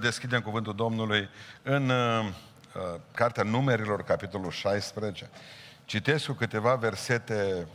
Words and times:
deschidem 0.00 0.40
cuvântul 0.40 0.74
Domnului 0.74 1.28
în 1.62 1.88
uh, 1.88 2.24
uh, 2.24 3.00
Cartea 3.14 3.42
Numerilor, 3.42 4.02
capitolul 4.02 4.50
16. 4.50 5.30
Citesc 5.84 6.26
cu 6.26 6.32
câteva 6.32 6.74
versete 6.74 7.66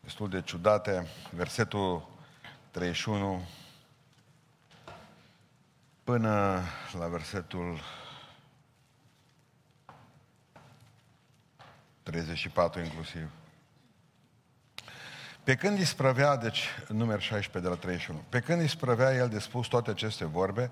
destul 0.00 0.28
de 0.28 0.42
ciudate. 0.42 1.06
Versetul 1.30 2.08
31 2.70 3.48
până 6.04 6.60
la 6.98 7.06
versetul 7.06 7.80
34 12.02 12.80
inclusiv. 12.80 13.28
Pe 15.44 15.54
când 15.54 15.78
isprăvea, 15.78 16.36
deci 16.36 16.68
număr 16.88 17.20
16 17.20 17.70
de 17.70 17.76
la 17.76 17.80
31, 17.80 18.22
pe 18.28 18.40
când 18.40 18.62
isprăvea 18.62 19.14
el 19.14 19.28
de 19.28 19.38
spus 19.38 19.66
toate 19.66 19.90
aceste 19.90 20.24
vorbe, 20.24 20.70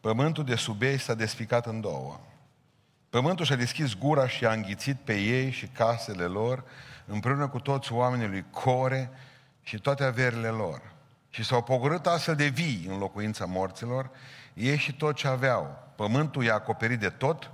pământul 0.00 0.44
de 0.44 0.54
sub 0.54 0.82
ei 0.82 0.98
s-a 0.98 1.14
despicat 1.14 1.66
în 1.66 1.80
două. 1.80 2.20
Pământul 3.10 3.44
și-a 3.44 3.56
deschis 3.56 3.94
gura 3.94 4.28
și 4.28 4.46
a 4.46 4.52
înghițit 4.52 4.96
pe 4.96 5.20
ei 5.20 5.50
și 5.50 5.66
casele 5.66 6.24
lor, 6.24 6.64
împreună 7.04 7.48
cu 7.48 7.58
toți 7.58 7.92
oamenii 7.92 8.28
lui 8.28 8.44
Core 8.50 9.10
și 9.62 9.78
toate 9.78 10.04
averile 10.04 10.48
lor. 10.48 10.82
Și 11.30 11.44
s-au 11.44 11.62
pogorât 11.62 12.06
astfel 12.06 12.34
de 12.34 12.46
vii 12.46 12.86
în 12.88 12.98
locuința 12.98 13.44
morților, 13.44 14.10
ei 14.54 14.76
și 14.76 14.92
tot 14.92 15.14
ce 15.14 15.28
aveau. 15.28 15.92
Pământul 15.96 16.44
i-a 16.44 16.54
acoperit 16.54 16.98
de 17.00 17.08
tot 17.08 17.50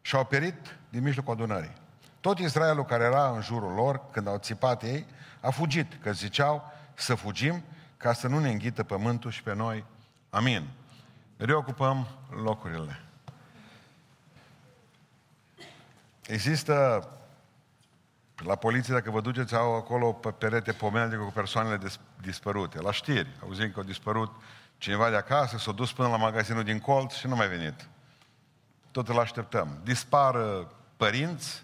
și 0.00 0.14
au 0.14 0.24
perit 0.24 0.76
din 0.88 1.02
mijlocul 1.02 1.32
adunării. 1.32 1.79
Tot 2.20 2.38
Israelul 2.38 2.84
care 2.84 3.04
era 3.04 3.30
în 3.30 3.42
jurul 3.42 3.72
lor, 3.72 4.10
când 4.10 4.26
au 4.26 4.38
țipat 4.38 4.82
ei, 4.82 5.06
a 5.40 5.50
fugit, 5.50 6.02
că 6.02 6.12
ziceau 6.12 6.72
să 6.94 7.14
fugim 7.14 7.62
ca 7.96 8.12
să 8.12 8.28
nu 8.28 8.38
ne 8.38 8.50
înghită 8.50 8.82
pământul 8.82 9.30
și 9.30 9.42
pe 9.42 9.54
noi. 9.54 9.84
Amin. 10.30 10.68
Reocupăm 11.36 12.06
locurile. 12.42 13.00
Există 16.26 17.08
la 18.44 18.54
poliție, 18.54 18.94
dacă 18.94 19.10
vă 19.10 19.20
duceți, 19.20 19.54
au 19.54 19.76
acolo 19.76 20.12
pe 20.12 20.30
perete 20.30 20.72
pomene 20.72 21.16
cu 21.16 21.30
persoanele 21.34 21.78
dispărute. 22.20 22.80
La 22.80 22.92
știri, 22.92 23.28
auzim 23.42 23.70
că 23.70 23.78
au 23.78 23.84
dispărut 23.84 24.30
cineva 24.78 25.10
de 25.10 25.16
acasă, 25.16 25.58
s-a 25.58 25.72
dus 25.72 25.92
până 25.92 26.08
la 26.08 26.16
magazinul 26.16 26.64
din 26.64 26.78
colț 26.78 27.12
și 27.12 27.26
nu 27.26 27.36
mai 27.36 27.48
venit. 27.48 27.88
Tot 28.90 29.08
îl 29.08 29.18
așteptăm. 29.18 29.80
Dispar 29.82 30.34
uh, 30.34 30.66
părinți, 30.96 31.62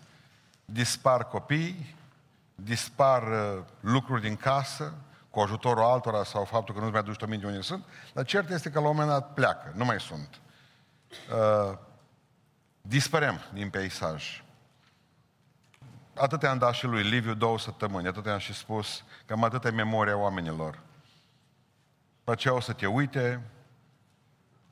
dispar 0.66 1.28
copii, 1.28 1.94
dispar 2.54 3.22
uh, 3.22 3.62
lucruri 3.80 4.22
din 4.22 4.36
casă, 4.36 4.94
cu 5.30 5.40
ajutorul 5.40 5.82
altora 5.82 6.24
sau 6.24 6.44
faptul 6.44 6.74
că 6.74 6.80
nu-ți 6.80 6.92
mai 6.92 7.00
aduci 7.00 7.22
aminte 7.22 7.46
unde 7.46 7.60
sunt, 7.60 7.84
dar 8.12 8.24
cert 8.24 8.50
este 8.50 8.70
că 8.70 8.80
la 8.80 8.88
un 8.88 8.96
moment 8.96 9.08
dat 9.08 9.32
pleacă, 9.32 9.72
nu 9.74 9.84
mai 9.84 10.00
sunt. 10.00 10.40
Uh, 11.10 11.78
dispărem 12.80 13.40
din 13.52 13.70
peisaj. 13.70 14.44
Atât 16.14 16.42
am 16.42 16.58
dat 16.58 16.74
și 16.74 16.86
lui 16.86 17.02
Liviu 17.02 17.34
două 17.34 17.58
săptămâni, 17.58 18.06
atât 18.06 18.26
am 18.26 18.38
și 18.38 18.54
spus, 18.54 19.04
că 19.26 19.32
am 19.32 19.44
atâta 19.44 19.70
memoria 19.70 20.16
oamenilor. 20.16 20.78
Pe 22.24 22.30
aceea 22.30 22.54
o 22.54 22.60
să 22.60 22.72
te 22.72 22.86
uite, 22.86 23.42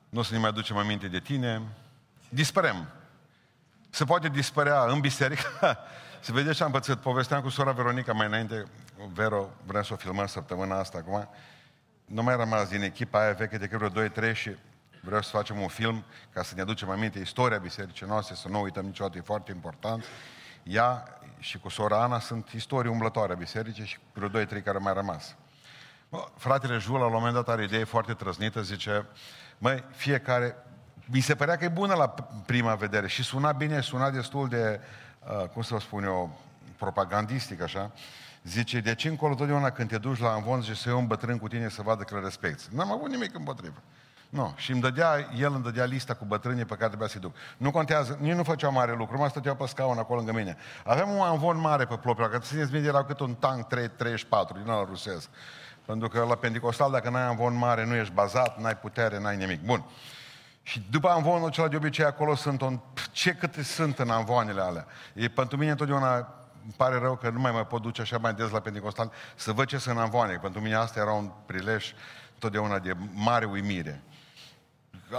nu 0.09 0.19
o 0.19 0.23
să 0.23 0.33
ne 0.33 0.39
mai 0.39 0.49
aducem 0.49 0.77
aminte 0.77 1.07
de 1.07 1.19
tine, 1.19 1.61
dispărem. 2.29 2.87
Se 3.95 4.03
poate 4.03 4.29
dispărea 4.29 4.83
în 4.83 4.99
biserică, 4.99 5.47
se 6.25 6.31
vede 6.31 6.53
ce 6.53 6.63
am 6.63 6.71
pățit. 6.71 6.95
Povesteam 6.95 7.41
cu 7.41 7.49
sora 7.49 7.71
Veronica 7.71 8.13
mai 8.13 8.27
înainte, 8.27 8.65
Vero, 9.13 9.49
vrem 9.65 9.83
să 9.83 9.93
o 9.93 9.95
filmăm 9.95 10.25
săptămâna 10.25 10.79
asta 10.79 10.97
acum. 10.97 11.29
Nu 12.05 12.23
mai 12.23 12.35
rămas 12.35 12.69
din 12.69 12.81
echipa 12.81 13.19
aia 13.19 13.33
veche 13.33 13.57
de 13.57 13.69
vreo 13.71 14.07
2-3 14.31 14.33
și 14.33 14.55
vreau 15.01 15.21
să 15.21 15.29
facem 15.29 15.59
un 15.59 15.67
film 15.67 16.03
ca 16.33 16.43
să 16.43 16.55
ne 16.55 16.61
aducem 16.61 16.89
aminte 16.89 17.19
istoria 17.19 17.57
bisericii 17.57 18.05
noastre, 18.05 18.35
să 18.35 18.47
nu 18.47 18.61
uităm 18.61 18.85
niciodată, 18.85 19.17
e 19.17 19.21
foarte 19.21 19.51
important. 19.51 20.05
Ea 20.63 21.19
și 21.39 21.59
cu 21.59 21.69
sora 21.69 22.01
Ana 22.01 22.19
sunt 22.19 22.49
istorii 22.49 22.91
umblătoare 22.91 23.33
a 23.33 23.35
bisericii 23.35 23.85
și 23.85 23.97
vreo 24.13 24.29
2-3 24.29 24.33
care 24.47 24.77
au 24.77 24.83
mai 24.83 24.93
rămas. 24.93 25.35
Bă, 26.09 26.27
fratele 26.37 26.77
Jul, 26.77 26.99
la 26.99 27.05
un 27.05 27.13
moment 27.13 27.33
dat, 27.33 27.49
are 27.49 27.61
o 27.61 27.65
idee 27.65 27.83
foarte 27.83 28.13
trăznită, 28.13 28.61
zice, 28.61 29.05
măi, 29.57 29.83
fiecare, 29.91 30.55
mi 31.05 31.19
se 31.19 31.35
părea 31.35 31.55
că 31.55 31.63
e 31.63 31.69
bună 31.69 31.93
la 31.93 32.07
prima 32.45 32.75
vedere 32.75 33.07
și 33.07 33.23
suna 33.23 33.51
bine, 33.51 33.81
suna 33.81 34.09
destul 34.09 34.47
de, 34.47 34.79
uh, 35.41 35.47
cum 35.47 35.61
să 35.61 35.77
spun 35.79 36.03
eu, 36.03 36.39
propagandistic, 36.77 37.61
așa, 37.61 37.91
zice, 38.43 38.79
de 38.79 38.95
ce 38.95 39.07
încolo 39.07 39.35
totdeauna 39.35 39.69
când 39.69 39.89
te 39.89 39.97
duci 39.97 40.19
la 40.19 40.33
învon, 40.33 40.61
zice, 40.61 40.73
să 40.73 40.89
iau 40.89 40.99
un 40.99 41.07
bătrân 41.07 41.37
cu 41.37 41.47
tine 41.47 41.69
să 41.69 41.81
vadă 41.81 42.03
că 42.03 42.15
le 42.15 42.21
respecti. 42.21 42.63
N-am 42.75 42.91
avut 42.91 43.09
nimic 43.09 43.35
împotrivă. 43.35 43.81
Nu. 44.29 44.53
Și 44.55 44.71
îmi 44.71 44.81
dădea, 44.81 45.29
el 45.37 45.53
îmi 45.53 45.63
dădea 45.63 45.85
lista 45.85 46.13
cu 46.13 46.25
bătrânii 46.25 46.65
pe 46.65 46.73
care 46.73 46.87
trebuia 46.87 47.07
să-i 47.07 47.21
duc. 47.21 47.35
Nu 47.57 47.71
contează, 47.71 48.17
nici 48.21 48.33
nu 48.33 48.43
făceau 48.43 48.71
mare 48.71 48.95
lucru, 48.95 49.17
mai 49.17 49.29
stăteau 49.29 49.55
pe 49.55 49.65
scaun 49.67 49.97
acolo 49.97 50.19
lângă 50.19 50.33
mine. 50.33 50.57
Aveam 50.83 51.09
un 51.09 51.21
anvon 51.21 51.59
mare 51.59 51.85
pe 51.85 51.95
plopila, 51.95 52.27
că 52.27 52.37
țineți 52.37 52.71
minte, 52.71 52.87
era 52.87 53.03
cât 53.03 53.19
un 53.19 53.33
tank 53.33 53.67
334 53.67 54.57
din 54.57 54.71
ăla 54.71 54.85
rusesc. 54.89 55.29
Pentru 55.85 56.07
că 56.07 56.25
la 56.29 56.35
Pentecostal, 56.35 56.91
dacă 56.91 57.09
n-ai 57.09 57.21
anvon 57.21 57.57
mare, 57.57 57.85
nu 57.85 57.95
ești 57.95 58.13
bazat, 58.13 58.59
n-ai 58.59 58.77
putere, 58.77 59.19
n-ai 59.19 59.37
nimic. 59.37 59.61
Bun. 59.61 59.85
Și 60.67 60.85
după 60.89 61.09
anvonul 61.09 61.47
acela, 61.47 61.67
de 61.67 61.75
obicei, 61.75 62.05
acolo 62.05 62.35
sunt 62.35 62.61
un... 62.61 62.79
Ce 63.11 63.33
câte 63.33 63.63
sunt 63.63 63.99
în 63.99 64.09
anvoanele 64.09 64.61
alea? 64.61 64.85
E, 65.13 65.27
pentru 65.27 65.57
mine 65.57 65.71
întotdeauna 65.71 66.15
îmi 66.63 66.73
pare 66.77 66.97
rău 66.97 67.15
că 67.15 67.29
nu 67.29 67.39
mai 67.39 67.51
mă 67.51 67.63
pot 67.63 67.81
duce 67.81 68.01
așa 68.01 68.17
mai 68.17 68.33
des 68.33 68.49
la 68.49 68.59
Pentecostal 68.59 69.11
să 69.35 69.51
văd 69.51 69.67
ce 69.67 69.77
sunt 69.77 69.95
în 69.95 70.01
anvoane. 70.01 70.39
Pentru 70.41 70.61
mine 70.61 70.75
asta 70.75 70.99
era 70.99 71.11
un 71.11 71.31
prilej 71.45 71.93
totdeauna 72.39 72.79
de 72.79 72.95
mare 73.13 73.45
uimire. 73.45 74.03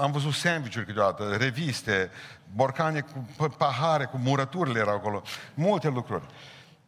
Am 0.00 0.12
văzut 0.12 0.32
sandvișuri 0.32 0.86
câteodată, 0.86 1.36
reviste, 1.36 2.10
borcane 2.54 3.00
cu 3.00 3.48
pahare, 3.58 4.04
cu 4.04 4.16
murăturile 4.16 4.78
erau 4.78 4.94
acolo. 4.94 5.22
Multe 5.54 5.88
lucruri. 5.88 6.24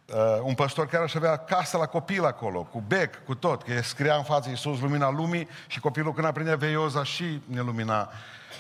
Uh, 0.07 0.15
un 0.43 0.55
păstor 0.55 0.87
care 0.87 1.05
aș 1.05 1.15
avea 1.15 1.37
casă 1.37 1.77
la 1.77 1.87
copil 1.87 2.25
acolo, 2.25 2.63
cu 2.63 2.81
bec, 2.87 3.25
cu 3.25 3.35
tot, 3.35 3.63
că 3.63 3.83
scria 3.83 4.15
în 4.15 4.23
față 4.23 4.49
Iisus 4.49 4.81
lumina 4.81 5.11
lumii 5.11 5.49
și 5.67 5.81
copilul 5.81 6.13
când 6.13 6.27
aprindea 6.27 6.57
veioza 6.57 7.03
și 7.03 7.43
ne 7.47 7.61
lumina 7.61 8.11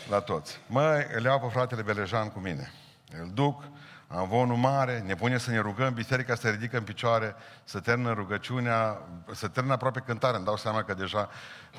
la 0.09 0.21
toți. 0.21 0.60
Măi, 0.66 1.06
îl 1.15 1.25
iau 1.25 1.41
pe 1.41 1.47
fratele 1.49 1.82
Belejan 1.82 2.31
cu 2.31 2.38
mine. 2.38 2.72
Îl 3.12 3.31
duc, 3.34 3.62
am 4.09 4.28
vonul 4.28 4.56
mare, 4.56 4.99
ne 4.99 5.15
pune 5.15 5.38
să 5.38 5.50
ne 5.50 5.59
rugăm, 5.59 5.94
biserica 5.94 6.34
se 6.34 6.50
ridică 6.50 6.76
în 6.76 6.84
picioare, 6.84 7.34
să 7.65 7.81
termină 7.81 8.12
rugăciunea, 8.12 8.98
să 9.32 9.48
termină 9.48 9.75
aproape 9.75 10.00
cântarea. 10.00 10.37
Îmi 10.37 10.44
dau 10.44 10.56
seama 10.56 10.82
că 10.82 10.94
deja 10.94 11.28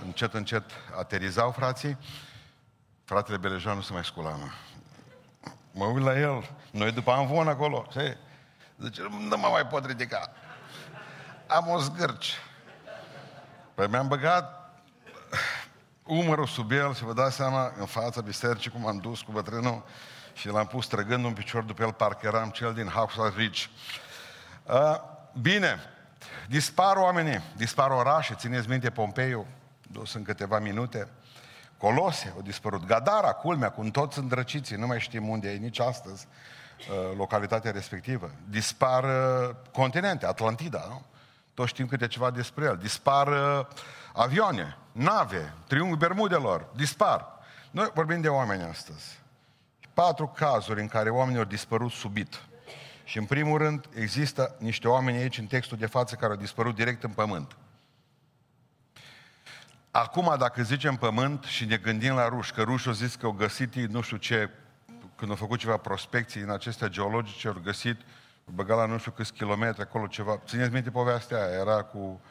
încet, 0.06 0.34
încet 0.34 0.64
aterizau 0.98 1.52
frații. 1.52 1.98
Fratele 3.06 3.38
Belejan 3.38 3.75
nu 3.75 3.81
se 3.81 3.94
mai 3.94 4.03
scula, 4.03 4.30
mă. 4.30 4.48
Mă 5.72 5.86
uit 5.86 6.03
la 6.03 6.19
el, 6.19 6.50
noi 6.72 6.92
după 6.92 7.12
amvon 7.12 7.48
acolo, 7.48 7.86
știi? 7.90 8.18
Zice, 8.78 9.02
nu 9.02 9.38
mă 9.38 9.48
mai 9.52 9.68
pot 9.68 9.86
ridica. 9.86 10.31
Am 11.48 11.68
o 11.68 11.78
zgârci. 11.78 12.38
Păi 13.74 13.88
mi-am 13.88 14.08
băgat 14.08 14.74
umărul 16.09 16.46
sub 16.46 16.72
el 16.72 16.94
și 16.96 17.03
vă 17.03 17.14
dați 17.14 17.36
seama, 17.36 17.74
în 17.80 17.86
fața 17.86 18.22
bisericii, 18.22 18.72
cum 18.72 18.88
am 18.88 18.97
dus 18.97 19.22
cu 19.22 19.31
bătrânul 19.31 19.84
și 20.34 20.47
l-am 20.47 20.68
pus 20.68 20.88
trăgând 20.88 21.25
un 21.25 21.34
picior 21.34 21.64
după 21.64 21.84
el, 21.84 21.94
parcă 21.94 22.28
eram 22.28 22.50
cel 22.50 22.74
din 22.74 22.88
House 22.88 23.34
Ridge. 23.36 23.66
Uh, 24.64 24.96
bine, 25.42 25.80
dispar 26.48 26.96
oamenii, 26.96 27.42
dispar 27.56 27.92
orașe, 27.92 28.34
țineți 28.34 28.69
minte 28.69 28.90
Pompeiu, 28.90 29.46
dus 29.92 30.14
în 30.14 30.24
câteva 30.24 30.59
minute, 30.59 31.08
Colose 31.78 32.34
au 32.36 32.42
dispărut, 32.42 32.86
Gadara, 32.86 33.31
culmea, 33.31 33.69
cu 33.69 33.90
toți 33.92 34.19
îndrăciții, 34.19 34.75
nu 34.75 34.88
mai 34.88 35.00
știm 35.00 35.30
unde 35.30 35.52
e 35.52 35.58
nici 35.58 35.80
astăzi, 35.80 36.28
Uh, 36.80 37.18
localitatea 37.18 37.72
respectivă. 37.72 38.31
Dispar 38.50 39.03
uh, 39.03 39.56
continente, 39.72 40.25
Atlantida, 40.25 40.86
nu? 40.88 41.06
Toți 41.53 41.69
știm 41.69 41.88
câte 41.88 42.08
ceva 42.08 42.31
despre 42.31 42.66
el. 42.66 42.78
Dispar 42.78 43.28
uh, 43.28 43.66
avioane, 44.14 44.78
nave, 44.92 45.53
triunghi 45.68 45.97
Bermudelor, 45.97 46.70
dispar. 46.75 47.28
Noi 47.72 47.92
vorbim 47.94 48.22
de 48.22 48.28
oameni 48.28 48.63
astăzi. 48.63 49.19
Patru 49.94 50.28
cazuri 50.28 50.81
în 50.81 50.88
care 50.88 51.10
oamenii 51.10 51.39
au 51.39 51.45
dispărut 51.45 51.92
subit. 51.92 52.44
Și 53.04 53.18
în 53.18 53.25
primul 53.25 53.57
rând 53.57 53.89
există 53.94 54.56
niște 54.60 54.88
oameni 54.88 55.18
aici 55.18 55.38
în 55.38 55.45
textul 55.45 55.78
de 55.78 55.86
față 55.86 56.16
care 56.16 56.31
au 56.31 56.39
dispărut 56.39 56.75
direct 56.75 57.04
în 57.04 57.12
pământ. 57.12 57.57
Acum, 59.92 60.36
dacă 60.38 60.63
zicem 60.63 60.95
pământ 60.95 61.44
și 61.44 61.66
ne 61.66 61.78
gândim 61.78 62.13
la 62.13 62.28
ruși, 62.28 62.54
că 62.54 62.62
rușii 62.62 62.88
au 62.88 62.94
zis 62.94 63.16
că 63.16 63.25
au 63.25 63.31
găsit 63.31 63.75
nu 63.75 64.01
știu 64.01 64.18
ce 64.18 64.50
când 65.16 65.31
au 65.31 65.38
făcut 65.38 65.60
ceva 65.60 65.78
prospecții 65.78 66.42
în 66.42 66.50
acestea 66.50 66.88
geologice, 66.88 67.48
au 67.48 67.56
găsit, 67.63 68.01
au 68.48 68.54
băgat 68.54 68.78
la 68.78 68.86
nu 68.86 68.98
știu 68.98 69.12
câți 69.12 69.34
kilometri 69.34 69.81
acolo 69.81 70.07
ceva. 70.07 70.39
Țineți 70.45 70.72
minte 70.72 70.92
povestea 70.92 71.38
aia, 71.38 71.60
era 71.60 71.81
cu 71.84 72.22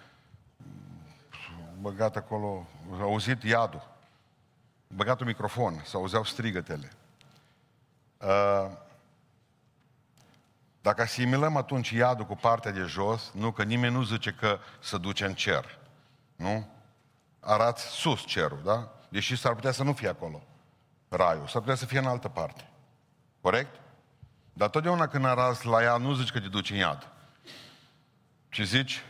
băgat 1.80 2.16
acolo, 2.16 2.66
au 2.92 3.00
auzit 3.00 3.42
iadul. 3.42 3.88
Băgat 4.88 5.20
un 5.20 5.26
microfon, 5.26 5.82
să 5.84 5.96
auzeau 5.96 6.24
strigătele. 6.24 6.90
Uh, 8.18 8.70
dacă 10.80 11.02
asimilăm 11.02 11.56
atunci 11.56 11.90
iadul 11.90 12.26
cu 12.26 12.36
partea 12.36 12.70
de 12.70 12.80
jos, 12.80 13.30
nu 13.34 13.50
că 13.50 13.62
nimeni 13.62 13.94
nu 13.94 14.02
zice 14.02 14.30
că 14.30 14.58
se 14.80 14.98
duce 14.98 15.24
în 15.24 15.34
cer. 15.34 15.78
Nu? 16.36 16.68
Arați 17.40 17.82
sus 17.82 18.24
cerul, 18.26 18.60
da? 18.64 18.92
deși 19.08 19.36
s-ar 19.36 19.54
putea 19.54 19.72
să 19.72 19.82
nu 19.82 19.92
fie 19.92 20.08
acolo. 20.08 20.42
Raiul, 21.08 21.46
s-ar 21.46 21.60
putea 21.60 21.74
să 21.74 21.86
fie 21.86 21.98
în 21.98 22.06
altă 22.06 22.28
parte. 22.28 22.68
Corect? 23.40 23.80
Dar 24.52 24.68
totdeauna 24.68 25.06
când 25.06 25.24
arăți 25.24 25.66
la 25.66 25.82
ea, 25.82 25.96
nu 25.96 26.14
zici 26.14 26.30
că 26.30 26.40
te 26.40 26.48
duci 26.48 26.70
în 26.70 26.76
iad. 26.76 27.08
Ci 28.48 28.60
zici, 28.60 29.02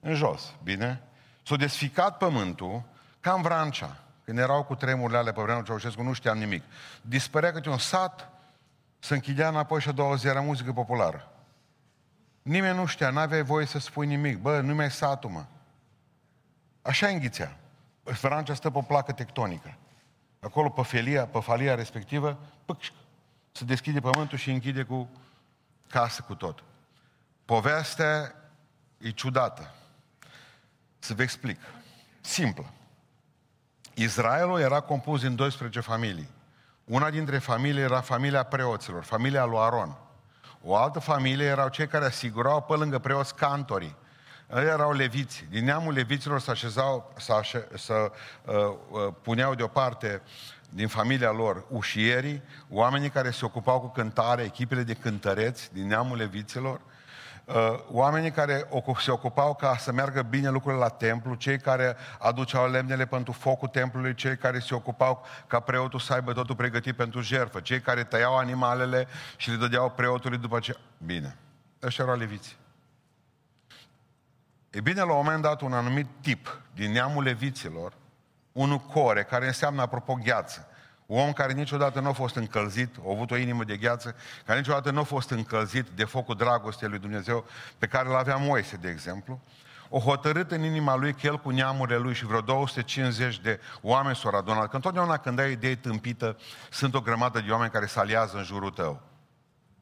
în 0.00 0.14
jos, 0.14 0.54
bine? 0.62 1.02
S-a 1.42 1.56
desficat 1.56 2.16
pământul 2.16 2.82
ca 3.20 3.32
în 3.32 3.42
Vrancea. 3.42 3.96
Când 4.24 4.38
erau 4.38 4.64
cu 4.64 4.74
tremurile 4.74 5.18
alea 5.18 5.32
pe 5.32 5.42
vremea 5.42 5.62
Ceaușescu, 5.62 6.02
nu 6.02 6.12
știam 6.12 6.38
nimic. 6.38 6.62
Dispărea 7.02 7.52
câte 7.52 7.68
un 7.68 7.78
sat, 7.78 8.28
se 8.98 9.14
închidea 9.14 9.48
înapoi 9.48 9.80
și 9.80 9.88
a 9.88 9.92
doua 9.92 10.14
zi 10.14 10.26
era 10.26 10.40
muzică 10.40 10.72
populară. 10.72 11.32
Nimeni 12.42 12.76
nu 12.76 12.86
știa, 12.86 13.10
n-aveai 13.10 13.42
voie 13.42 13.66
să 13.66 13.78
spui 13.78 14.06
nimic. 14.06 14.38
Bă, 14.38 14.60
nu 14.60 14.74
mai 14.74 14.90
satul, 14.90 15.30
mă. 15.30 15.44
Așa 16.82 17.06
înghițea. 17.06 17.56
Vrancea 18.02 18.54
stă 18.54 18.70
pe 18.70 18.78
o 18.78 18.82
placă 18.82 19.12
tectonică. 19.12 19.76
Acolo, 20.40 20.68
pe 20.68 20.82
felia, 20.82 21.26
pe 21.26 21.40
falia 21.40 21.74
respectivă, 21.74 22.38
pâcș, 22.64 22.90
se 23.52 23.64
deschide 23.64 24.00
pământul 24.00 24.38
și 24.38 24.50
închide 24.50 24.82
cu 24.82 25.08
casă 25.88 26.22
cu 26.22 26.34
tot. 26.34 26.62
Povestea 27.44 28.34
e 28.98 29.10
ciudată. 29.10 29.74
Să 31.02 31.14
vă 31.14 31.22
explic. 31.22 31.60
Simplă. 32.20 32.72
Israelul 33.94 34.60
era 34.60 34.80
compus 34.80 35.20
din 35.20 35.34
12 35.34 35.80
familii. 35.80 36.28
Una 36.84 37.10
dintre 37.10 37.38
familii 37.38 37.82
era 37.82 38.00
familia 38.00 38.42
preoților, 38.42 39.04
familia 39.04 39.44
lui 39.44 39.58
Aron. 39.58 39.96
O 40.62 40.76
altă 40.76 40.98
familie 40.98 41.46
erau 41.46 41.68
cei 41.68 41.86
care 41.86 42.04
asigurau 42.04 42.62
pe 42.62 42.74
lângă 42.74 42.98
preoți 42.98 43.34
cantorii. 43.34 43.96
Ei 44.54 44.64
erau 44.64 44.92
leviți. 44.92 45.46
Din 45.50 45.64
neamul 45.64 45.92
leviților 45.92 46.40
se 46.40 46.50
așezau, 46.50 47.12
să, 47.18 47.32
așe, 47.32 47.68
să 47.76 48.12
uh, 48.44 48.54
uh, 48.90 49.14
puneau 49.22 49.54
deoparte 49.54 50.22
din 50.70 50.88
familia 50.88 51.30
lor 51.30 51.64
ușierii, 51.68 52.42
oamenii 52.68 53.10
care 53.10 53.30
se 53.30 53.44
ocupau 53.44 53.80
cu 53.80 53.88
cântare, 53.88 54.42
echipele 54.42 54.82
de 54.82 54.94
cântăreți 54.94 55.72
din 55.72 55.86
neamul 55.86 56.16
leviților, 56.16 56.80
Uh, 56.80 56.91
oamenii 57.90 58.30
care 58.30 58.68
se 58.98 59.10
ocupau 59.10 59.54
ca 59.54 59.76
să 59.76 59.92
meargă 59.92 60.22
bine 60.22 60.50
lucrurile 60.50 60.82
la 60.82 60.88
templu, 60.88 61.34
cei 61.34 61.58
care 61.58 61.96
aduceau 62.18 62.70
lemnele 62.70 63.06
pentru 63.06 63.32
focul 63.32 63.68
templului, 63.68 64.14
cei 64.14 64.36
care 64.36 64.58
se 64.58 64.74
ocupau 64.74 65.24
ca 65.46 65.60
preotul 65.60 65.98
să 65.98 66.12
aibă 66.12 66.32
totul 66.32 66.54
pregătit 66.54 66.96
pentru 66.96 67.20
jertfă, 67.20 67.60
cei 67.60 67.80
care 67.80 68.04
tăiau 68.04 68.36
animalele 68.36 69.06
și 69.36 69.50
le 69.50 69.56
dădeau 69.56 69.90
preotului 69.90 70.38
după 70.38 70.58
ce... 70.58 70.76
Bine, 70.98 71.36
ăștia 71.82 72.04
erau 72.04 72.16
leviți. 72.16 72.56
E 74.70 74.80
bine, 74.80 75.00
la 75.00 75.12
un 75.12 75.24
moment 75.24 75.42
dat, 75.42 75.60
un 75.60 75.72
anumit 75.72 76.06
tip 76.20 76.60
din 76.74 76.92
neamul 76.92 77.22
leviților, 77.22 77.92
unul 78.52 78.78
core, 78.78 79.22
care 79.22 79.46
înseamnă, 79.46 79.82
apropo, 79.82 80.18
gheață, 80.24 80.66
un 80.66 80.71
om 81.14 81.32
care 81.32 81.52
niciodată 81.52 82.00
nu 82.00 82.08
a 82.08 82.12
fost 82.12 82.36
încălzit, 82.36 82.96
a 82.96 83.10
avut 83.10 83.30
o 83.30 83.36
inimă 83.36 83.64
de 83.64 83.76
gheață, 83.76 84.14
care 84.46 84.58
niciodată 84.58 84.90
nu 84.90 85.00
a 85.00 85.02
fost 85.02 85.30
încălzit 85.30 85.86
de 85.94 86.04
focul 86.04 86.34
dragostei 86.34 86.88
lui 86.88 86.98
Dumnezeu, 86.98 87.44
pe 87.78 87.86
care 87.86 88.08
îl 88.08 88.16
avea 88.16 88.36
Moise, 88.36 88.76
de 88.76 88.88
exemplu, 88.88 89.40
o 89.94 89.98
hotărât 89.98 90.50
în 90.50 90.62
inima 90.62 90.96
lui 90.96 91.12
că 91.12 91.26
el 91.26 91.38
cu 91.38 91.50
neamurile 91.50 91.96
lui 91.96 92.14
și 92.14 92.26
vreo 92.26 92.40
250 92.40 93.40
de 93.40 93.60
oameni 93.80 94.16
s-au 94.16 94.34
adunat. 94.34 94.68
Că 94.68 94.76
întotdeauna 94.76 95.16
când 95.16 95.38
ai 95.38 95.52
idee 95.52 95.76
tâmpită, 95.76 96.36
sunt 96.70 96.94
o 96.94 97.00
grămadă 97.00 97.40
de 97.40 97.50
oameni 97.50 97.70
care 97.70 97.86
se 97.86 97.98
aliază 97.98 98.36
în 98.36 98.44
jurul 98.44 98.70
tău. 98.70 99.02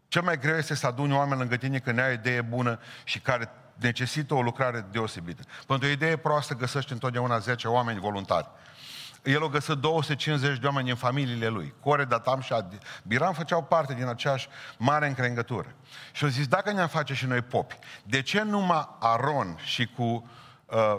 Cel 0.09 0.23
mai 0.23 0.39
greu 0.39 0.57
este 0.57 0.75
să 0.75 0.87
aduni 0.87 1.13
oameni 1.13 1.41
lângă 1.41 1.57
tine 1.57 1.79
când 1.79 1.99
ai 1.99 2.09
o 2.09 2.13
idee 2.13 2.41
bună 2.41 2.79
și 3.05 3.21
care 3.21 3.51
necesită 3.75 4.35
o 4.35 4.43
lucrare 4.43 4.87
deosebită. 4.91 5.43
Pentru 5.67 5.89
o 5.89 5.91
idee 5.91 6.17
proastă 6.17 6.55
găsești 6.55 6.93
întotdeauna 6.93 7.39
10 7.39 7.69
oameni 7.69 8.01
voluntari. 8.01 8.49
El 9.23 9.43
o 9.43 9.49
găsă 9.49 9.75
250 9.75 10.59
de 10.59 10.67
oameni 10.67 10.91
în 10.91 10.97
familiile 10.97 11.49
lui. 11.49 11.75
Core, 11.81 12.05
Datam 12.05 12.41
și 12.41 12.55
Biram 13.03 13.33
făceau 13.33 13.63
parte 13.63 13.95
din 13.95 14.07
aceeași 14.07 14.49
mare 14.79 15.07
încrengătură. 15.07 15.75
Și 16.13 16.25
au 16.25 16.31
zis, 16.31 16.47
dacă 16.47 16.73
ne-am 16.73 16.89
face 16.89 17.15
și 17.15 17.27
noi 17.27 17.43
popi, 17.43 17.79
de 18.05 18.23
ce 18.23 18.43
numai 18.43 18.89
Aron 19.01 19.59
și 19.65 19.87
cu 19.87 20.31
uh, 20.67 20.97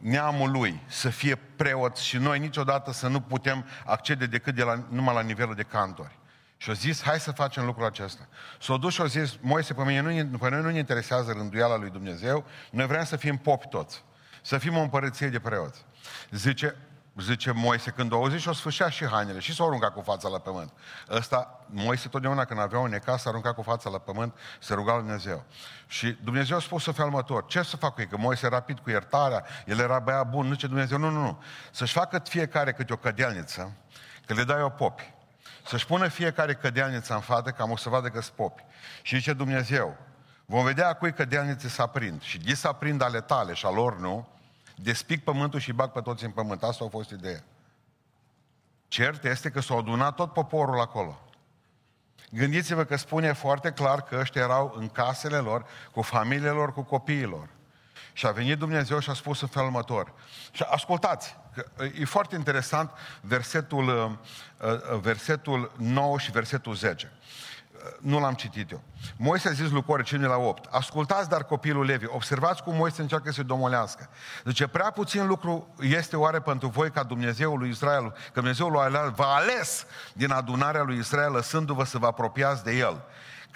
neamul 0.00 0.50
lui 0.50 0.82
să 0.86 1.08
fie 1.08 1.36
preoți 1.36 2.04
și 2.04 2.16
noi 2.16 2.38
niciodată 2.38 2.92
să 2.92 3.08
nu 3.08 3.20
putem 3.20 3.64
accede 3.84 4.26
decât 4.26 4.54
de 4.54 4.62
la, 4.62 4.84
numai 4.88 5.14
la 5.14 5.20
nivelul 5.20 5.54
de 5.54 5.62
cantori? 5.62 6.18
Și 6.56 6.68
au 6.68 6.74
zis, 6.74 7.02
hai 7.02 7.20
să 7.20 7.32
facem 7.32 7.64
lucrul 7.64 7.86
acesta. 7.86 8.28
S-au 8.60 8.78
dus 8.78 8.92
și 8.92 9.00
au 9.00 9.06
zis, 9.06 9.36
Moise, 9.40 9.74
pe, 9.74 9.84
mine 9.84 10.00
nu, 10.00 10.38
pe 10.38 10.48
noi 10.50 10.62
nu 10.62 10.70
ne 10.70 10.78
interesează 10.78 11.32
rânduiala 11.32 11.76
lui 11.76 11.90
Dumnezeu, 11.90 12.44
noi 12.70 12.86
vrem 12.86 13.04
să 13.04 13.16
fim 13.16 13.36
popi 13.36 13.68
toți. 13.68 14.04
Să 14.42 14.58
fim 14.58 14.76
o 14.76 14.80
împărăție 14.80 15.28
de 15.28 15.38
preoți. 15.38 15.84
Zice, 16.30 16.76
zice 17.22 17.52
Moise, 17.52 17.90
când 17.90 18.12
o 18.12 18.16
auzit 18.16 18.40
și 18.40 18.48
o 18.48 18.52
sfâșea 18.52 18.88
și 18.88 19.06
hainele 19.06 19.38
și 19.38 19.54
s-a 19.54 19.64
aruncat 19.64 19.92
cu 19.92 20.00
fața 20.00 20.28
la 20.28 20.38
pământ. 20.38 20.72
Ăsta, 21.10 21.64
Moise 21.66 22.08
totdeauna 22.08 22.44
când 22.44 22.60
avea 22.60 22.78
un 22.78 22.90
necas, 22.90 23.22
s-a 23.22 23.28
aruncat 23.28 23.54
cu 23.54 23.62
fața 23.62 23.90
la 23.90 23.98
pământ, 23.98 24.34
se 24.60 24.74
ruga 24.74 24.92
lui 24.92 25.02
Dumnezeu. 25.02 25.44
Și 25.86 26.18
Dumnezeu 26.22 26.56
a 26.56 26.60
spus 26.60 26.82
să 26.82 26.92
fie 26.92 27.04
următor. 27.04 27.46
Ce 27.46 27.62
să 27.62 27.76
fac 27.76 27.94
cu 27.94 28.00
ei? 28.00 28.06
Că 28.06 28.16
Moise 28.16 28.48
rapid 28.48 28.78
cu 28.78 28.90
iertarea, 28.90 29.44
el 29.66 29.78
era 29.78 29.98
băiat 29.98 30.30
bun, 30.30 30.46
nu 30.46 30.54
ce 30.54 30.66
Dumnezeu, 30.66 30.98
nu, 30.98 31.10
nu, 31.10 31.20
nu. 31.20 31.42
Să-și 31.70 31.92
facă 31.92 32.22
fiecare 32.24 32.72
câte 32.72 32.92
o 32.92 32.96
cădealniță, 32.96 33.72
că 34.26 34.34
le 34.34 34.44
dai 34.44 34.62
o 34.62 34.68
popi. 34.68 35.12
Să-și 35.66 35.86
pună 35.86 36.08
fiecare 36.08 36.54
cădealniță 36.54 37.14
în 37.14 37.20
față, 37.20 37.50
ca 37.50 37.64
o 37.68 37.76
să 37.76 37.88
vadă 37.88 38.08
că 38.08 38.20
popi. 38.34 38.64
Și 39.02 39.16
zice 39.16 39.32
Dumnezeu, 39.32 39.96
vom 40.46 40.64
vedea 40.64 40.88
a 40.88 40.94
cui 40.94 41.12
cădealnițe 41.12 41.68
să 41.68 41.82
aprind. 41.82 42.22
Și 42.22 42.38
ghi 42.38 42.54
să 42.54 42.68
aprind 42.68 43.02
ale 43.02 43.20
tale 43.20 43.52
și 43.52 43.66
a 43.66 43.70
lor, 43.70 43.98
nu? 43.98 44.28
Despic 44.82 45.24
pământul 45.24 45.60
și 45.60 45.72
bag 45.72 45.90
pe 45.90 46.00
toți 46.00 46.24
în 46.24 46.30
pământ. 46.30 46.62
Asta 46.62 46.84
a 46.84 46.88
fost 46.88 47.10
ideea. 47.10 47.44
Cert 48.88 49.24
este 49.24 49.50
că 49.50 49.60
s-a 49.60 49.74
adunat 49.74 50.14
tot 50.14 50.32
poporul 50.32 50.80
acolo. 50.80 51.20
Gândiți-vă 52.30 52.84
că 52.84 52.96
spune 52.96 53.32
foarte 53.32 53.70
clar 53.70 54.02
că 54.02 54.16
ăștia 54.20 54.42
erau 54.42 54.74
în 54.76 54.88
casele 54.88 55.36
lor, 55.36 55.66
cu 55.92 56.02
familiile 56.02 56.50
lor, 56.50 56.72
cu 56.72 56.82
copiilor. 56.82 57.48
Și 58.12 58.26
a 58.26 58.30
venit 58.30 58.58
Dumnezeu 58.58 58.98
și 58.98 59.10
a 59.10 59.14
spus 59.14 59.40
în 59.40 59.48
felul 59.48 59.68
următor. 59.68 60.12
Și 60.52 60.62
ascultați, 60.62 61.36
că 61.54 61.66
e 61.98 62.04
foarte 62.04 62.34
interesant 62.34 62.90
versetul, 63.20 63.88
uh, 63.88 64.70
uh, 64.92 64.98
versetul 65.00 65.72
9 65.76 66.18
și 66.18 66.30
versetul 66.30 66.74
10 66.74 67.12
nu 68.00 68.20
l-am 68.20 68.34
citit 68.34 68.70
eu. 68.70 68.82
Moise 69.16 69.48
a 69.48 69.52
zis 69.52 69.70
lui 69.70 69.82
Core, 69.82 70.02
5 70.02 70.22
la 70.22 70.36
8. 70.36 70.68
Ascultați 70.70 71.28
dar 71.28 71.44
copilul 71.44 71.84
Levi, 71.84 72.06
observați 72.08 72.62
cum 72.62 72.74
Moise 72.74 73.02
încearcă 73.02 73.32
să-i 73.32 73.44
domolească. 73.44 74.08
Zice, 74.44 74.66
prea 74.66 74.90
puțin 74.90 75.26
lucru 75.26 75.74
este 75.80 76.16
oare 76.16 76.40
pentru 76.40 76.68
voi 76.68 76.90
ca 76.90 77.02
Dumnezeul 77.02 77.58
lui 77.58 77.68
Israel, 77.68 78.10
că 78.10 78.40
Dumnezeul 78.40 78.72
lui 78.72 79.12
v-a 79.14 79.34
ales 79.34 79.86
din 80.12 80.30
adunarea 80.30 80.82
lui 80.82 80.98
Israel, 80.98 81.32
lăsându-vă 81.32 81.84
să 81.84 81.98
vă 81.98 82.06
apropiați 82.06 82.64
de 82.64 82.76
el 82.76 83.02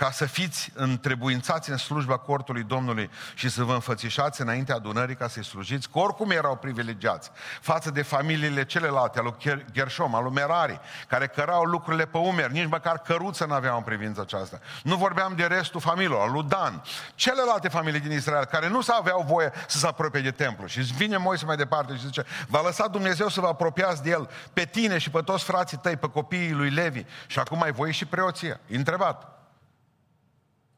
ca 0.03 0.11
să 0.11 0.25
fiți 0.25 0.71
întrebuințați 0.75 1.71
în 1.71 1.77
slujba 1.77 2.17
cortului 2.17 2.63
Domnului 2.63 3.11
și 3.35 3.49
să 3.49 3.65
vă 3.65 3.73
înfățișați 3.73 4.41
înaintea 4.41 4.75
adunării 4.75 5.15
ca 5.15 5.29
să-i 5.29 5.45
slujiți, 5.45 5.91
că 5.91 5.99
oricum 5.99 6.31
erau 6.31 6.57
privilegiați 6.57 7.31
față 7.61 7.91
de 7.91 8.03
familiile 8.03 8.65
celelalte, 8.65 9.19
al 9.19 9.25
lui 9.25 9.65
Gershom, 9.73 10.15
al 10.15 10.23
lui 10.23 10.33
Merari, 10.33 10.81
care 11.09 11.27
cărau 11.27 11.65
lucrurile 11.65 12.07
pe 12.07 12.19
umeri, 12.19 12.53
nici 12.53 12.69
măcar 12.69 12.99
căruță 12.99 13.45
n-aveau 13.45 13.77
în 13.77 13.83
privința 13.83 14.23
aceasta. 14.23 14.59
Nu 14.83 14.97
vorbeam 14.97 15.33
de 15.37 15.45
restul 15.45 15.81
familiilor, 15.81 16.21
al 16.21 16.33
lui 16.33 16.45
Dan, 16.49 16.83
celelalte 17.15 17.69
familii 17.69 18.01
din 18.01 18.13
Israel, 18.13 18.45
care 18.45 18.69
nu 18.69 18.81
s 18.81 18.89
aveau 18.89 19.25
voie 19.27 19.53
să 19.67 19.79
se 19.79 19.87
apropie 19.87 20.21
de 20.21 20.31
templu. 20.31 20.67
Și 20.67 20.81
vine 20.81 21.17
Moise 21.17 21.45
mai 21.45 21.57
departe 21.57 21.95
și 21.95 22.05
zice, 22.05 22.25
v-a 22.49 22.63
lăsat 22.63 22.91
Dumnezeu 22.91 23.29
să 23.29 23.41
vă 23.41 23.47
apropiați 23.47 24.03
de 24.03 24.11
el, 24.11 24.31
pe 24.53 24.65
tine 24.65 24.99
și 24.99 25.11
pe 25.11 25.21
toți 25.21 25.45
frații 25.45 25.79
tăi, 25.79 25.97
pe 25.97 26.09
copiii 26.09 26.53
lui 26.53 26.71
Levi, 26.71 27.05
și 27.27 27.39
acum 27.39 27.63
ai 27.63 27.73
voie 27.73 27.93
și 27.93 28.05
preoția. 28.05 28.61
Întrebat. 28.69 29.42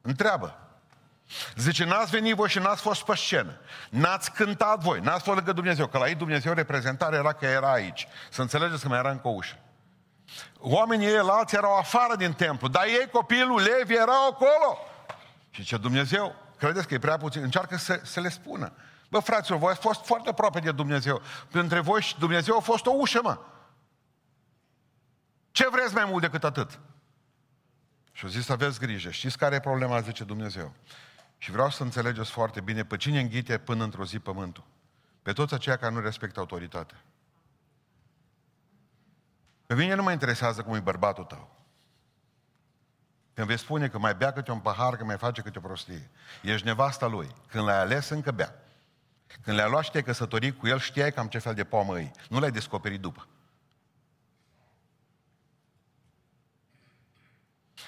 Întreabă. 0.07 0.59
Zice, 1.57 1.85
n-ați 1.85 2.11
venit 2.11 2.35
voi 2.35 2.49
și 2.49 2.59
n-ați 2.59 2.83
fost 2.83 3.05
pe 3.05 3.15
scenă. 3.15 3.59
N-ați 3.91 4.33
cântat 4.33 4.81
voi, 4.81 5.01
n-ați 5.01 5.25
fost 5.25 5.37
lângă 5.37 5.53
Dumnezeu. 5.53 5.87
Că 5.87 5.99
la 5.99 6.09
ei 6.09 6.15
Dumnezeu 6.15 6.53
reprezentare 6.53 7.17
era 7.17 7.33
că 7.33 7.47
era 7.47 7.73
aici. 7.73 8.09
Să 8.31 8.41
înțelegeți 8.41 8.83
că 8.83 8.89
mai 8.89 8.99
era 8.99 9.11
încă 9.11 9.29
o 9.29 9.31
ușă. 9.31 9.59
Oamenii 10.59 11.07
ei 11.07 11.19
alții 11.19 11.57
erau 11.57 11.77
afară 11.77 12.17
din 12.17 12.33
templu, 12.33 12.69
dar 12.69 12.85
ei, 12.85 13.09
copilul 13.13 13.61
Levi, 13.61 13.95
erau 13.95 14.27
acolo. 14.31 14.79
Și 15.51 15.65
ce 15.65 15.77
Dumnezeu, 15.77 16.35
credeți 16.59 16.87
că 16.87 16.95
e 16.95 16.99
prea 16.99 17.17
puțin, 17.17 17.43
încearcă 17.43 17.77
să, 17.77 18.01
să 18.03 18.21
le 18.21 18.29
spună. 18.29 18.73
Bă, 19.09 19.19
fraților, 19.19 19.59
voi 19.59 19.71
ați 19.71 19.81
fost 19.81 20.05
foarte 20.05 20.29
aproape 20.29 20.61
de 20.61 20.73
Dumnezeu. 20.73 21.23
Între 21.51 21.81
voi 21.81 22.01
și 22.01 22.19
Dumnezeu 22.19 22.57
a 22.57 22.61
fost 22.61 22.87
o 22.87 22.91
ușă, 22.91 23.21
mă. 23.23 23.39
Ce 25.51 25.69
vreți 25.69 25.95
mai 25.95 26.05
mult 26.05 26.23
decât 26.23 26.45
atât? 26.45 26.79
Și 28.17 28.25
au 28.25 28.31
zis, 28.31 28.49
aveți 28.49 28.79
grijă. 28.79 29.11
Știți 29.11 29.39
care 29.39 29.55
e 29.55 29.61
problema, 29.61 30.01
zice 30.01 30.25
Dumnezeu? 30.25 30.73
Și 31.39 31.51
vreau 31.51 31.71
să 31.71 31.83
înțelegeți 31.83 32.31
foarte 32.31 32.61
bine 32.61 32.85
pe 32.85 32.97
cine 32.97 33.21
înghite 33.21 33.59
până 33.59 33.85
într-o 33.85 34.05
zi 34.05 34.19
pământul. 34.19 34.65
Pe 35.23 35.33
toți 35.33 35.55
aceia 35.55 35.77
care 35.77 35.95
nu 35.95 36.01
respectă 36.01 36.41
autoritatea. 36.41 37.03
Pe 39.67 39.75
mine 39.75 39.95
nu 39.95 40.03
mă 40.03 40.13
interesează 40.13 40.63
cum 40.63 40.75
e 40.75 40.81
bărbatul 40.81 41.25
tău. 41.25 41.55
Când 43.35 43.47
vei 43.47 43.59
spune 43.59 43.89
că 43.89 43.99
mai 43.99 44.15
bea 44.15 44.33
câte 44.33 44.51
un 44.51 44.61
pahar, 44.61 44.97
că 44.97 45.05
mai 45.05 45.17
face 45.17 45.43
câte 45.43 45.59
o 45.59 45.61
prostie. 45.61 46.11
Ești 46.43 46.67
nevasta 46.67 47.07
lui. 47.07 47.35
Când 47.49 47.65
l-ai 47.65 47.79
ales, 47.79 48.09
încă 48.09 48.31
bea. 48.31 48.55
Când 49.43 49.57
le-a 49.57 49.67
luat 49.67 49.85
și 49.85 49.91
te-ai 49.91 50.03
căsătorit 50.03 50.59
cu 50.59 50.67
el, 50.67 50.79
știai 50.79 51.13
cam 51.13 51.29
ce 51.29 51.39
fel 51.39 51.55
de 51.55 51.65
pomă 51.65 52.01
e. 52.01 52.11
Nu 52.29 52.39
l-ai 52.39 52.51
descoperit 52.51 53.01
după. 53.01 53.27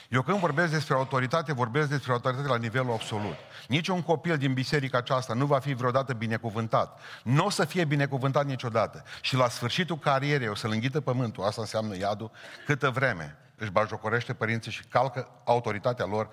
Eu 0.08 0.22
când 0.22 0.38
vorbesc 0.38 0.72
despre 0.72 0.94
autoritate, 0.94 1.52
vorbesc 1.52 1.88
despre 1.88 2.12
autoritate 2.12 2.48
la 2.48 2.56
nivelul 2.56 2.92
absolut. 2.92 3.36
Nici 3.68 3.88
un 3.88 4.02
copil 4.02 4.36
din 4.36 4.52
biserica 4.52 4.98
aceasta 4.98 5.34
nu 5.34 5.46
va 5.46 5.58
fi 5.58 5.74
vreodată 5.74 6.12
binecuvântat. 6.12 7.00
Nu 7.22 7.44
o 7.44 7.50
să 7.50 7.64
fie 7.64 7.84
binecuvântat 7.84 8.46
niciodată. 8.46 9.04
Și 9.20 9.34
la 9.36 9.48
sfârșitul 9.48 9.98
carierei 9.98 10.48
o 10.48 10.54
să-l 10.54 10.70
înghită 10.70 11.00
pământul, 11.00 11.44
asta 11.44 11.60
înseamnă 11.60 11.96
iadul, 11.96 12.30
câtă 12.66 12.90
vreme 12.90 13.38
își 13.56 13.70
bajocorește 13.70 14.34
părinții 14.34 14.72
și 14.72 14.84
calcă 14.84 15.28
autoritatea 15.44 16.04
lor 16.04 16.28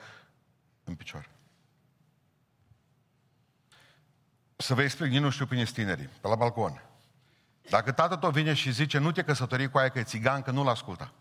în 0.84 0.96
picioare. 0.96 1.28
Să 4.56 4.74
vă 4.74 4.82
explic, 4.82 5.12
nu 5.12 5.30
știu 5.30 5.46
prin 5.46 5.66
tinerii, 5.66 6.10
pe 6.22 6.28
la 6.28 6.36
balcon. 6.36 6.84
Dacă 7.70 7.92
tatăl 7.92 8.18
tău 8.18 8.30
vine 8.30 8.54
și 8.54 8.72
zice, 8.72 8.98
nu 8.98 9.12
te 9.12 9.24
căsători 9.24 9.70
cu 9.70 9.78
aia 9.78 9.90
că 9.90 10.00
e 10.00 10.04
țigan, 10.04 10.42
că 10.42 10.52
nu-l 10.52 10.68
asculta. 10.68 11.12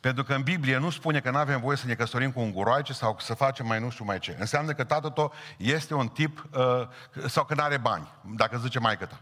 Pentru 0.00 0.24
că 0.24 0.34
în 0.34 0.42
Biblie 0.42 0.76
nu 0.76 0.90
spune 0.90 1.20
că 1.20 1.30
nu 1.30 1.36
avem 1.36 1.60
voie 1.60 1.76
să 1.76 1.86
ne 1.86 1.94
căsătorim 1.94 2.32
cu 2.32 2.40
un 2.40 2.52
guroaice 2.52 2.92
sau 2.92 3.16
să 3.20 3.34
facem 3.34 3.66
mai 3.66 3.80
nu 3.80 3.90
știu 3.90 4.04
mai 4.04 4.18
ce. 4.18 4.36
Înseamnă 4.38 4.72
că 4.72 4.84
tatăl 4.84 5.10
tău 5.10 5.32
este 5.56 5.94
un 5.94 6.08
tip 6.08 6.44
uh, 6.54 6.88
sau 7.28 7.44
că 7.44 7.54
nu 7.54 7.62
are 7.62 7.76
bani, 7.76 8.08
dacă 8.36 8.58
zice 8.58 8.78
mai 8.78 8.98
ta. 8.98 9.20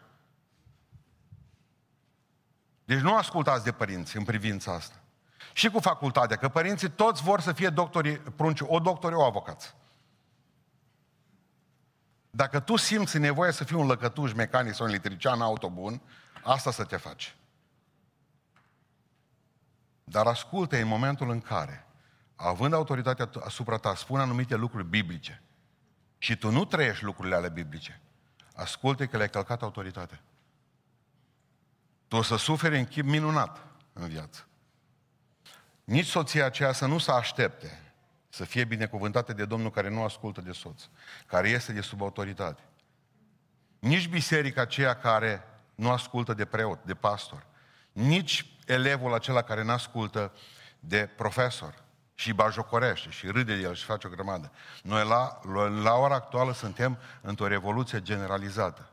Deci 2.85 2.99
nu 2.99 3.17
ascultați 3.17 3.65
de 3.65 3.73
părinți 3.73 4.17
în 4.17 4.25
privința 4.25 4.73
asta. 4.73 4.95
Și 5.53 5.71
cu 5.71 5.81
facultatea, 5.81 6.37
că 6.37 6.49
părinții 6.49 6.91
toți 6.91 7.23
vor 7.23 7.41
să 7.41 7.53
fie 7.53 7.69
doctori 7.69 8.21
prunci, 8.21 8.61
o 8.63 8.79
doctori, 8.79 9.15
o 9.15 9.25
avocați. 9.25 9.75
Dacă 12.31 12.61
tu 12.61 12.77
simți 12.77 13.19
nevoie 13.19 13.53
să 13.53 13.65
fii 13.65 13.77
un 13.77 13.87
lăcătuș 13.87 14.33
mecanic 14.33 14.75
sau 14.75 14.87
un 14.87 14.91
electrician 14.91 15.41
auto 15.41 15.71
bun, 15.71 16.01
asta 16.43 16.71
să 16.71 16.85
te 16.85 16.97
faci. 16.97 17.35
Dar 20.05 20.27
ascultă 20.27 20.77
în 20.77 20.87
momentul 20.87 21.31
în 21.31 21.41
care, 21.41 21.87
având 22.37 22.73
autoritatea 22.73 23.31
asupra 23.45 23.77
ta, 23.77 23.95
spune 23.95 24.23
anumite 24.23 24.55
lucruri 24.55 24.85
biblice 24.85 25.43
și 26.19 26.37
tu 26.37 26.51
nu 26.51 26.65
trăiești 26.65 27.05
lucrurile 27.05 27.35
ale 27.35 27.49
biblice, 27.49 28.01
ascultă 28.55 29.07
că 29.07 29.17
le-ai 29.17 29.31
călcat 29.31 29.63
autoritatea. 29.63 30.21
Tu 32.09 32.17
o 32.17 32.23
să 32.23 32.37
suferi 32.37 32.79
în 32.79 32.85
chip 32.85 33.05
minunat 33.05 33.67
în 33.93 34.09
viață. 34.09 34.47
Nici 35.85 36.07
soția 36.07 36.45
aceea 36.45 36.73
să 36.73 36.87
nu 36.87 36.99
se 36.99 37.11
aștepte 37.11 37.79
să 38.29 38.45
fie 38.45 38.65
binecuvântată 38.65 39.33
de 39.33 39.45
Domnul 39.45 39.71
care 39.71 39.89
nu 39.89 40.03
ascultă 40.03 40.41
de 40.41 40.53
soț, 40.53 40.83
care 41.27 41.49
este 41.49 41.73
de 41.73 41.81
sub 41.81 42.03
autoritate. 42.03 42.63
Nici 43.79 44.09
biserica 44.09 44.61
aceea 44.61 44.97
care 44.97 45.43
nu 45.75 45.91
ascultă 45.91 46.35
de 46.35 46.45
preot, 46.45 46.85
de 46.85 46.95
pastor. 46.95 47.47
Nici 47.93 48.54
elevul 48.66 49.14
acela 49.14 49.42
care 49.42 49.62
nu 49.62 49.73
ascultă 49.73 50.33
de 50.80 51.11
profesor 51.16 51.75
și 52.14 52.33
bajocorește 52.33 53.11
și 53.11 53.26
râde 53.26 53.54
de 53.54 53.62
el 53.62 53.75
și 53.75 53.85
face 53.85 54.06
o 54.06 54.11
grămadă. 54.11 54.50
Noi 54.83 55.06
la, 55.06 55.40
la 55.83 55.94
ora 55.94 56.14
actuală 56.14 56.52
suntem 56.52 56.99
într-o 57.21 57.47
revoluție 57.47 58.00
generalizată. 58.02 58.88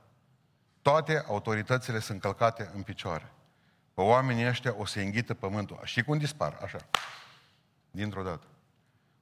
Toate 0.82 1.24
autoritățile 1.28 2.00
sunt 2.00 2.22
călcate 2.22 2.72
în 2.76 2.82
picioare. 2.82 3.32
Pe 3.94 4.02
oamenii 4.02 4.48
ăștia 4.48 4.74
o 4.78 4.86
să 4.86 5.00
înghită 5.00 5.34
pământul. 5.34 5.80
Și 5.84 6.04
cum 6.04 6.18
dispar? 6.18 6.58
Așa. 6.64 6.78
Dintr-o 7.92 8.24
dată. 8.24 8.46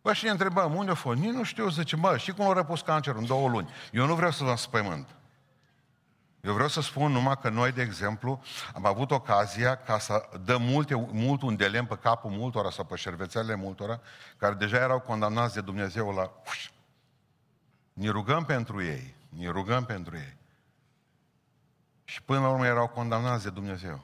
Bă, 0.02 0.14
și 0.14 0.24
ne 0.24 0.30
întrebăm, 0.30 0.76
unde 0.76 0.92
a 0.92 0.94
fost? 0.94 1.20
Nici 1.20 1.34
nu 1.34 1.44
știu, 1.44 1.70
zice, 1.70 1.96
mă, 1.96 2.18
și 2.18 2.32
cum 2.32 2.50
a 2.50 2.54
răpus 2.54 2.82
cancerul 2.82 3.20
în 3.20 3.26
două 3.26 3.50
luni? 3.50 3.70
Eu 3.92 4.06
nu 4.06 4.16
vreau 4.16 4.32
să 4.32 4.44
vă 4.44 4.56
spământ. 4.56 5.08
Eu 6.42 6.54
vreau 6.54 6.68
să 6.68 6.82
spun 6.82 7.12
numai 7.12 7.38
că 7.42 7.50
noi, 7.50 7.72
de 7.72 7.82
exemplu, 7.82 8.42
am 8.74 8.86
avut 8.86 9.12
ocazia 9.12 9.76
ca 9.76 10.00
să 10.00 10.30
dăm 10.44 10.62
multe, 10.62 10.96
mult 11.12 11.42
un 11.42 11.56
delem 11.56 11.86
pe 11.86 11.96
capul 11.96 12.32
multora 12.32 12.70
sau 12.70 12.86
pe 12.86 12.96
șervețelele 12.96 13.56
multora, 13.56 14.00
care 14.38 14.54
deja 14.54 14.78
erau 14.78 15.00
condamnați 15.00 15.54
de 15.54 15.62
Dumnezeu 15.62 16.12
la... 16.12 16.32
Uș. 16.48 16.70
Ne 17.94 18.10
rugăm 18.10 18.46
pentru 18.46 18.84
ei, 18.84 19.16
ne 19.30 19.50
rugăm 19.50 19.86
pentru 19.86 20.16
ei. 20.16 20.38
Și 22.04 22.22
până 22.22 22.40
la 22.40 22.50
urmă 22.50 22.66
erau 22.66 22.88
condamnați 22.88 23.44
de 23.44 23.50
Dumnezeu. 23.50 24.04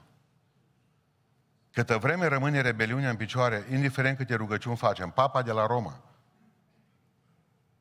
Câtă 1.71 1.97
vreme 1.97 2.25
rămâne 2.25 2.61
rebeliunea 2.61 3.09
în 3.09 3.15
picioare, 3.15 3.65
indiferent 3.71 4.17
câte 4.17 4.35
rugăciuni 4.35 4.77
facem, 4.77 5.09
Papa 5.09 5.41
de 5.41 5.51
la 5.51 5.65
Roma, 5.65 5.99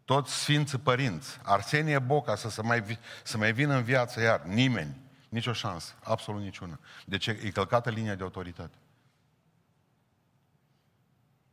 toți 0.04 0.34
Sfinții 0.34 0.78
Părinți, 0.78 1.38
Arsenie 1.42 1.98
Boca 1.98 2.36
să, 2.36 2.50
să, 2.50 2.62
mai, 2.62 2.98
să 3.22 3.36
mai 3.36 3.52
vină 3.52 3.74
în 3.74 3.82
viață 3.82 4.20
iar, 4.20 4.42
nimeni, 4.42 4.96
nicio 5.28 5.52
șansă, 5.52 5.92
absolut 6.02 6.42
niciuna. 6.42 6.78
De 7.04 7.16
ce? 7.16 7.40
E 7.44 7.50
călcată 7.50 7.90
linia 7.90 8.14
de 8.14 8.22
autoritate. 8.22 8.74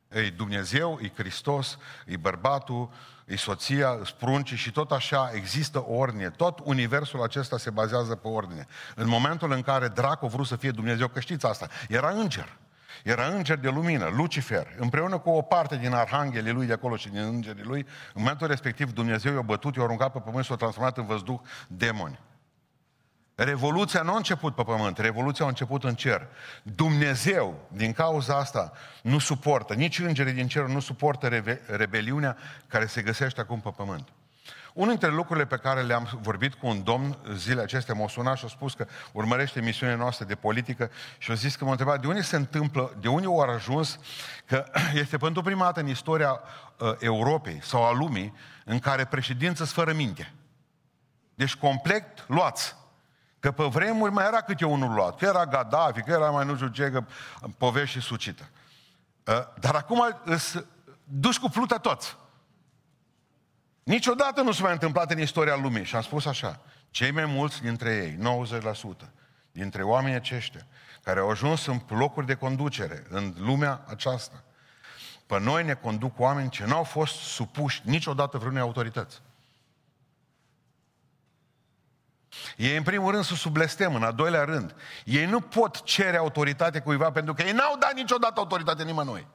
E 0.08 0.30
Dumnezeu, 0.30 1.00
e 1.02 1.12
Hristos, 1.16 1.78
e 2.06 2.18
bărbatul, 2.18 2.90
e 3.26 3.36
soția, 3.36 4.00
spruncii 4.06 4.58
și 4.58 4.72
tot 4.72 4.92
așa 4.92 5.32
există 5.34 5.86
ordine. 5.88 6.30
Tot 6.30 6.60
universul 6.64 7.22
acesta 7.22 7.58
se 7.58 7.70
bazează 7.70 8.16
pe 8.16 8.28
ordine. 8.28 8.68
În 8.96 9.08
momentul 9.08 9.52
în 9.52 9.62
care 9.62 9.88
dracu 9.88 10.26
a 10.26 10.28
vrut 10.28 10.48
să 10.48 10.56
fie 10.56 10.72
Dumnezeu, 10.72 11.08
că 11.08 11.20
știți 11.20 11.46
asta, 11.46 11.68
era 11.88 12.10
înger. 12.10 12.58
Era 13.04 13.26
înger 13.26 13.58
de 13.58 13.70
lumină, 13.70 14.10
Lucifer, 14.16 14.68
împreună 14.78 15.18
cu 15.18 15.30
o 15.30 15.42
parte 15.42 15.78
din 15.78 15.94
arhanghelii 15.94 16.52
lui 16.52 16.66
de 16.66 16.74
acolo 16.74 16.96
și 16.96 17.10
din 17.10 17.22
îngerii 17.22 17.64
lui, 17.64 17.80
în 18.14 18.22
momentul 18.22 18.48
respectiv 18.48 18.94
Dumnezeu 18.94 19.34
i-a 19.34 19.42
bătut, 19.42 19.76
i-a 19.76 19.84
aruncat 19.84 20.12
pe 20.12 20.20
pământ 20.20 20.44
și 20.44 20.50
s-a 20.50 20.56
transformat 20.56 20.98
în 20.98 21.06
văzduh 21.06 21.40
demoni. 21.68 22.20
Revoluția 23.36 24.02
nu 24.02 24.14
a 24.14 24.18
început 24.18 24.56
pe 24.56 24.64
pământ, 24.64 24.98
revoluția 24.98 25.46
a 25.46 25.48
început 25.48 25.84
în 25.84 25.96
cer. 25.96 26.28
Dumnezeu, 26.64 27.60
din 27.68 27.94
cauza 27.94 28.38
asta, 28.38 28.72
nu 29.02 29.20
suportă, 29.20 29.74
nici 29.74 30.00
îngerii 30.00 30.34
din 30.34 30.48
cer 30.48 30.64
nu 30.64 30.80
suportă 30.80 31.28
rebe- 31.28 31.62
rebeliunea 31.68 32.38
care 32.68 32.86
se 32.86 33.02
găsește 33.02 33.42
acum 33.42 33.60
pe 33.60 33.70
pământ. 33.76 34.08
Unul 34.74 34.90
dintre 34.90 35.10
lucrurile 35.10 35.46
pe 35.46 35.58
care 35.58 35.82
le-am 35.82 36.20
vorbit 36.22 36.54
cu 36.54 36.68
un 36.68 36.84
domn 36.84 37.18
zilele 37.36 37.62
acestea, 37.62 37.94
m-a 37.94 38.08
sunat 38.08 38.38
și 38.38 38.46
a 38.46 38.48
spus 38.48 38.74
că 38.74 38.86
urmărește 39.12 39.62
misiunea 39.62 39.96
noastră 39.96 40.26
de 40.26 40.36
politică 40.36 40.92
și 41.18 41.32
a 41.32 41.34
zis 41.34 41.56
că 41.56 41.64
m-a 41.66 41.72
întrebat 41.72 42.02
de 42.02 42.08
unde 42.08 42.22
se 42.22 42.36
întâmplă, 42.36 42.96
de 43.00 43.08
unde 43.08 43.26
au 43.26 43.40
ajuns 43.40 44.00
că 44.46 44.66
este 44.94 45.18
pentru 45.18 45.42
prima 45.42 45.64
dată 45.64 45.80
în 45.80 45.88
istoria 45.88 46.40
uh, 46.78 46.92
Europei 47.00 47.60
sau 47.64 47.84
a 47.84 47.92
lumii 47.92 48.34
în 48.66 48.80
care 48.80 49.06
președință 49.06 49.64
sunt 49.64 49.86
fără 49.86 49.94
minte. 49.94 50.34
Deci 51.36 51.56
complet 51.56 52.28
luați. 52.28 52.76
Că 53.40 53.52
pe 53.52 53.64
vremuri 53.64 54.12
mai 54.12 54.26
era 54.26 54.42
câte 54.42 54.66
unul 54.66 54.94
luat. 54.94 55.18
Că 55.18 55.26
era 55.26 55.46
Gaddafi, 55.46 56.02
că 56.02 56.12
era 56.12 56.30
mai 56.30 56.46
nu 56.46 56.56
știu 56.56 56.68
ce, 56.68 56.92
că 56.92 57.04
povești 57.58 58.00
și 58.00 58.06
sucită. 58.06 58.50
Uh, 59.26 59.34
dar 59.60 59.76
acum 59.76 60.18
îți 60.24 60.66
duci 61.04 61.40
cu 61.40 61.50
pluta 61.50 61.78
toți. 61.78 62.18
Niciodată 63.92 64.42
nu 64.42 64.52
s-a 64.52 64.64
mai 64.64 64.72
întâmplat 64.72 65.12
în 65.12 65.20
istoria 65.20 65.56
lumii. 65.56 65.84
Și 65.84 65.96
am 65.96 66.02
spus 66.02 66.26
așa, 66.26 66.60
cei 66.90 67.12
mai 67.12 67.26
mulți 67.26 67.62
dintre 67.62 67.96
ei, 67.96 68.18
90%, 69.06 69.08
dintre 69.52 69.84
oamenii 69.84 70.16
aceștia, 70.16 70.68
care 71.04 71.20
au 71.20 71.30
ajuns 71.30 71.66
în 71.66 71.82
locuri 71.88 72.26
de 72.26 72.36
conducere 72.36 73.06
în 73.10 73.34
lumea 73.38 73.84
aceasta, 73.88 74.44
pe 75.26 75.40
noi 75.40 75.64
ne 75.64 75.74
conduc 75.74 76.20
oameni 76.20 76.50
ce 76.50 76.66
nu 76.66 76.76
au 76.76 76.84
fost 76.84 77.16
supuși 77.16 77.82
niciodată 77.84 78.38
vreunei 78.38 78.62
autorități. 78.62 79.22
Ei, 82.58 82.78
în 82.78 82.84
primul 82.84 83.12
rând, 83.12 83.24
să 83.24 83.36
sublestem, 83.36 83.96
în 83.96 84.04
al 84.04 84.14
doilea 84.14 84.44
rând. 84.44 84.76
Ei 85.06 85.26
nu 85.26 85.42
pot 85.42 85.84
cere 85.84 86.18
autoritate 86.18 86.80
cuiva 86.80 87.12
pentru 87.12 87.34
că 87.34 87.42
ei 87.42 87.52
n-au 87.52 87.78
dat 87.78 87.94
niciodată 87.94 88.40
autoritate 88.40 88.84
nimănui. 88.84 89.28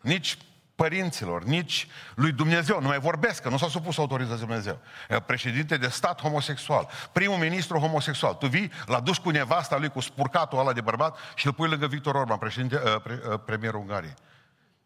Nici 0.00 0.38
părinților, 0.76 1.44
nici 1.44 1.88
lui 2.14 2.32
Dumnezeu. 2.32 2.80
Nu 2.80 2.86
mai 2.86 2.98
vorbesc, 2.98 3.42
că 3.42 3.48
nu 3.48 3.56
s-a 3.56 3.68
supus 3.68 3.98
autorității 3.98 4.46
Dumnezeu. 4.46 4.78
Președinte 5.26 5.76
de 5.76 5.88
stat 5.88 6.20
homosexual, 6.20 6.88
primul 7.12 7.36
ministru 7.36 7.78
homosexual. 7.78 8.34
Tu 8.34 8.46
vii 8.46 8.72
la 8.86 9.00
duș 9.00 9.18
cu 9.18 9.30
nevasta 9.30 9.76
lui, 9.76 9.88
cu 9.88 10.00
spurcatul 10.00 10.58
ăla 10.58 10.72
de 10.72 10.80
bărbat 10.80 11.18
și 11.34 11.46
îl 11.46 11.52
pui 11.52 11.68
lângă 11.68 11.86
Victor 11.86 12.14
Orban, 12.14 12.38
președinte, 12.38 12.80
uh, 12.84 13.00
pre, 13.02 13.20
uh, 13.30 13.40
premierul 13.44 13.80
Ungariei. 13.80 14.14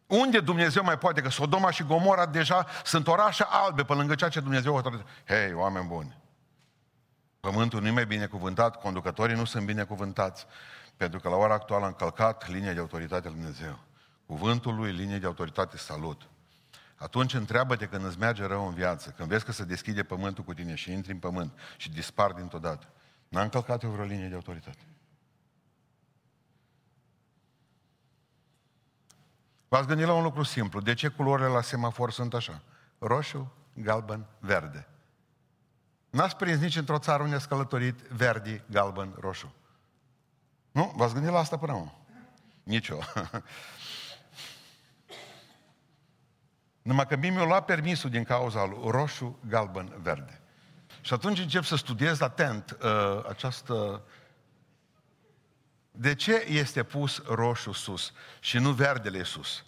Unde 0.06 0.40
Dumnezeu 0.40 0.82
mai 0.84 0.98
poate? 0.98 1.20
Că 1.20 1.28
Sodoma 1.28 1.70
și 1.70 1.82
Gomora 1.82 2.26
deja 2.26 2.66
sunt 2.84 3.06
orașe 3.06 3.44
albe 3.48 3.84
pe 3.84 3.92
lângă 3.92 4.14
ceea 4.14 4.30
ce 4.30 4.40
Dumnezeu 4.40 4.72
a 4.72 4.74
hotărât. 4.74 5.06
Hei, 5.26 5.52
oameni 5.52 5.86
buni! 5.86 6.16
Pământul 7.40 7.80
nu 7.80 7.86
e 7.86 7.90
mai 7.90 8.06
binecuvântat, 8.06 8.80
conducătorii 8.80 9.36
nu 9.36 9.44
sunt 9.44 9.64
binecuvântați, 9.64 10.46
pentru 10.96 11.20
că 11.20 11.28
la 11.28 11.36
ora 11.36 11.54
actuală 11.54 11.84
am 11.84 11.92
călcat 11.92 12.48
linia 12.48 12.72
de 12.72 12.80
autoritate 12.80 13.26
al 13.26 13.34
Dumnezeu. 13.34 13.78
Cuvântul 14.30 14.74
lui, 14.74 14.92
linie 14.92 15.18
de 15.18 15.26
autoritate, 15.26 15.76
salut. 15.76 16.28
Atunci 16.96 17.34
întreabă-te 17.34 17.86
când 17.86 18.04
îți 18.04 18.18
merge 18.18 18.44
rău 18.44 18.66
în 18.66 18.74
viață, 18.74 19.10
când 19.10 19.28
vezi 19.28 19.44
că 19.44 19.52
se 19.52 19.64
deschide 19.64 20.02
pământul 20.02 20.44
cu 20.44 20.54
tine 20.54 20.74
și 20.74 20.92
intri 20.92 21.12
în 21.12 21.18
pământ 21.18 21.58
și 21.76 21.90
dispar 21.90 22.32
dintr-o 22.32 22.58
dată. 22.58 22.88
N-am 23.28 23.48
călcat 23.48 23.82
eu 23.82 23.90
vreo 23.90 24.04
linie 24.04 24.28
de 24.28 24.34
autoritate. 24.34 24.86
V-ați 29.68 29.86
gândit 29.86 30.06
la 30.06 30.14
un 30.14 30.22
lucru 30.22 30.42
simplu. 30.42 30.80
De 30.80 30.94
ce 30.94 31.08
culorile 31.08 31.48
la 31.48 31.60
semafor 31.60 32.10
sunt 32.10 32.34
așa? 32.34 32.62
Roșu, 32.98 33.52
galben, 33.74 34.26
verde. 34.38 34.88
N-ați 36.10 36.36
prins 36.36 36.60
nici 36.60 36.76
într-o 36.76 36.98
țară 36.98 37.22
unde 37.22 37.34
ați 37.34 37.48
călătorit 37.48 38.00
verdi, 38.00 38.62
galben, 38.70 39.14
roșu. 39.20 39.54
Nu? 40.72 40.92
V-ați 40.96 41.12
gândit 41.12 41.32
la 41.32 41.38
asta 41.38 41.58
până 41.58 41.72
acum? 41.72 41.92
Nici 42.62 42.88
eu. 42.88 43.02
Numai 46.82 47.06
că 47.06 47.16
mie 47.16 47.30
mi-a 47.30 47.44
luat 47.44 47.64
permisul 47.64 48.10
din 48.10 48.24
cauza 48.24 48.64
lui 48.64 48.90
roșu, 48.90 49.38
galben, 49.48 49.92
verde. 50.02 50.40
Și 51.00 51.12
atunci 51.12 51.38
încep 51.38 51.64
să 51.64 51.76
studiez 51.76 52.20
atent 52.20 52.76
uh, 52.82 53.24
această... 53.28 54.02
De 55.90 56.14
ce 56.14 56.44
este 56.48 56.82
pus 56.82 57.22
roșu 57.26 57.72
sus 57.72 58.12
și 58.40 58.58
nu 58.58 58.70
verdele 58.70 59.22
sus? 59.22 59.64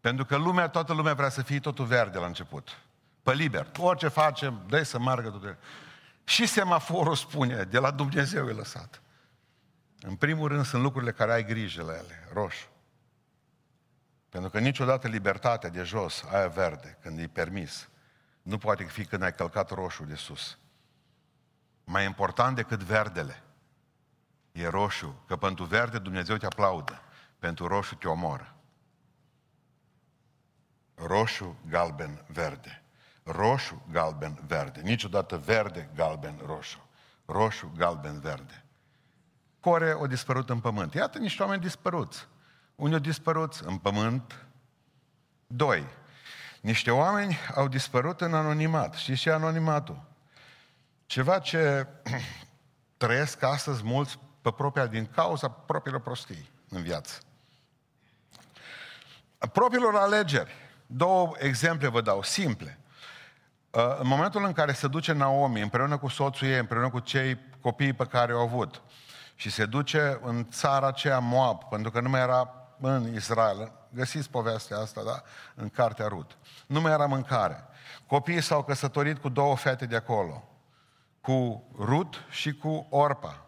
Pentru 0.00 0.24
că 0.24 0.36
lumea, 0.36 0.68
toată 0.68 0.92
lumea 0.92 1.14
vrea 1.14 1.28
să 1.28 1.42
fie 1.42 1.60
totul 1.60 1.84
verde 1.84 2.18
la 2.18 2.26
început. 2.26 2.78
Pe 3.22 3.32
liber. 3.32 3.66
Orice 3.78 4.08
facem, 4.08 4.64
dă 4.68 4.82
să 4.82 4.98
meargă 4.98 5.30
totul. 5.30 5.56
Și 6.24 6.46
semaforul 6.46 7.14
spune, 7.14 7.62
de 7.62 7.78
la 7.78 7.90
Dumnezeu 7.90 8.48
e 8.48 8.52
lăsat. 8.52 9.02
În 10.00 10.14
primul 10.14 10.48
rând 10.48 10.64
sunt 10.64 10.82
lucrurile 10.82 11.12
care 11.12 11.32
ai 11.32 11.44
grijă 11.44 11.82
la 11.82 11.92
ele, 11.92 12.28
roșu. 12.32 12.66
Pentru 14.34 14.52
că 14.52 14.58
niciodată 14.58 15.08
libertatea 15.08 15.68
de 15.68 15.82
jos, 15.82 16.24
aia 16.32 16.48
verde, 16.48 16.98
când 17.00 17.18
e 17.18 17.26
permis, 17.26 17.88
nu 18.42 18.58
poate 18.58 18.84
fi 18.84 19.04
când 19.04 19.22
ai 19.22 19.34
călcat 19.34 19.70
roșu 19.70 20.04
de 20.04 20.14
sus. 20.14 20.58
Mai 21.84 22.04
important 22.04 22.56
decât 22.56 22.82
verdele 22.82 23.42
e 24.52 24.68
roșu, 24.68 25.22
că 25.26 25.36
pentru 25.36 25.64
verde 25.64 25.98
Dumnezeu 25.98 26.36
te 26.36 26.46
aplaudă, 26.46 27.00
pentru 27.38 27.66
roșu 27.66 27.94
te 27.94 28.08
omoră. 28.08 28.54
Roșu, 30.94 31.56
galben, 31.68 32.24
verde. 32.26 32.82
Roșu, 33.22 33.82
galben, 33.90 34.38
verde. 34.46 34.80
Niciodată 34.80 35.36
verde, 35.38 35.90
galben, 35.94 36.40
roșu. 36.46 36.88
Roșu, 37.24 37.72
galben, 37.76 38.20
verde. 38.20 38.64
Core 39.60 39.92
o 39.92 40.06
dispărut 40.06 40.50
în 40.50 40.60
pământ. 40.60 40.94
Iată 40.94 41.18
niște 41.18 41.42
oameni 41.42 41.62
dispăruți. 41.62 42.32
Unii 42.74 42.94
au 42.94 43.00
dispărut 43.00 43.54
în 43.54 43.78
pământ. 43.78 44.46
Doi. 45.46 45.86
Niște 46.60 46.90
oameni 46.90 47.38
au 47.54 47.68
dispărut 47.68 48.20
în 48.20 48.34
anonimat. 48.34 48.94
Știți 48.94 49.20
ce 49.20 49.28
e 49.28 49.32
anonimatul? 49.32 50.02
Ceva 51.06 51.38
ce 51.38 51.86
trăiesc 52.96 53.42
astăzi 53.42 53.82
mulți 53.84 54.18
pe 54.40 54.50
propria, 54.50 54.86
din 54.86 55.06
cauza 55.14 55.48
propriilor 55.48 56.02
prostii 56.02 56.50
în 56.68 56.82
viață. 56.82 57.20
Propriilor 59.52 59.94
alegeri. 59.94 60.52
Două 60.86 61.32
exemple 61.38 61.88
vă 61.88 62.00
dau, 62.00 62.22
simple. 62.22 62.78
Uh, 63.70 63.96
în 63.98 64.06
momentul 64.06 64.44
în 64.44 64.52
care 64.52 64.72
se 64.72 64.88
duce 64.88 65.12
Naomi 65.12 65.60
împreună 65.60 65.98
cu 65.98 66.08
soțul 66.08 66.48
ei, 66.48 66.58
împreună 66.58 66.90
cu 66.90 67.00
cei 67.00 67.38
copii 67.60 67.92
pe 67.92 68.04
care 68.04 68.32
au 68.32 68.40
avut, 68.40 68.82
și 69.34 69.50
se 69.50 69.66
duce 69.66 70.20
în 70.22 70.48
țara 70.50 70.86
aceea 70.86 71.18
Moab, 71.18 71.64
pentru 71.64 71.90
că 71.90 72.00
nu 72.00 72.08
mai 72.08 72.20
era 72.20 72.63
în 72.88 73.14
Israel, 73.14 73.72
găsiți 73.90 74.30
povestea 74.30 74.78
asta, 74.78 75.02
da? 75.02 75.22
În 75.54 75.68
cartea 75.68 76.06
Rut. 76.06 76.38
Nu 76.66 76.80
mai 76.80 76.92
era 76.92 77.06
mâncare. 77.06 77.64
Copiii 78.06 78.42
s-au 78.42 78.62
căsătorit 78.62 79.18
cu 79.18 79.28
două 79.28 79.56
fete 79.56 79.86
de 79.86 79.96
acolo, 79.96 80.48
cu 81.20 81.64
Rut 81.78 82.24
și 82.30 82.54
cu 82.54 82.86
Orpa. 82.90 83.44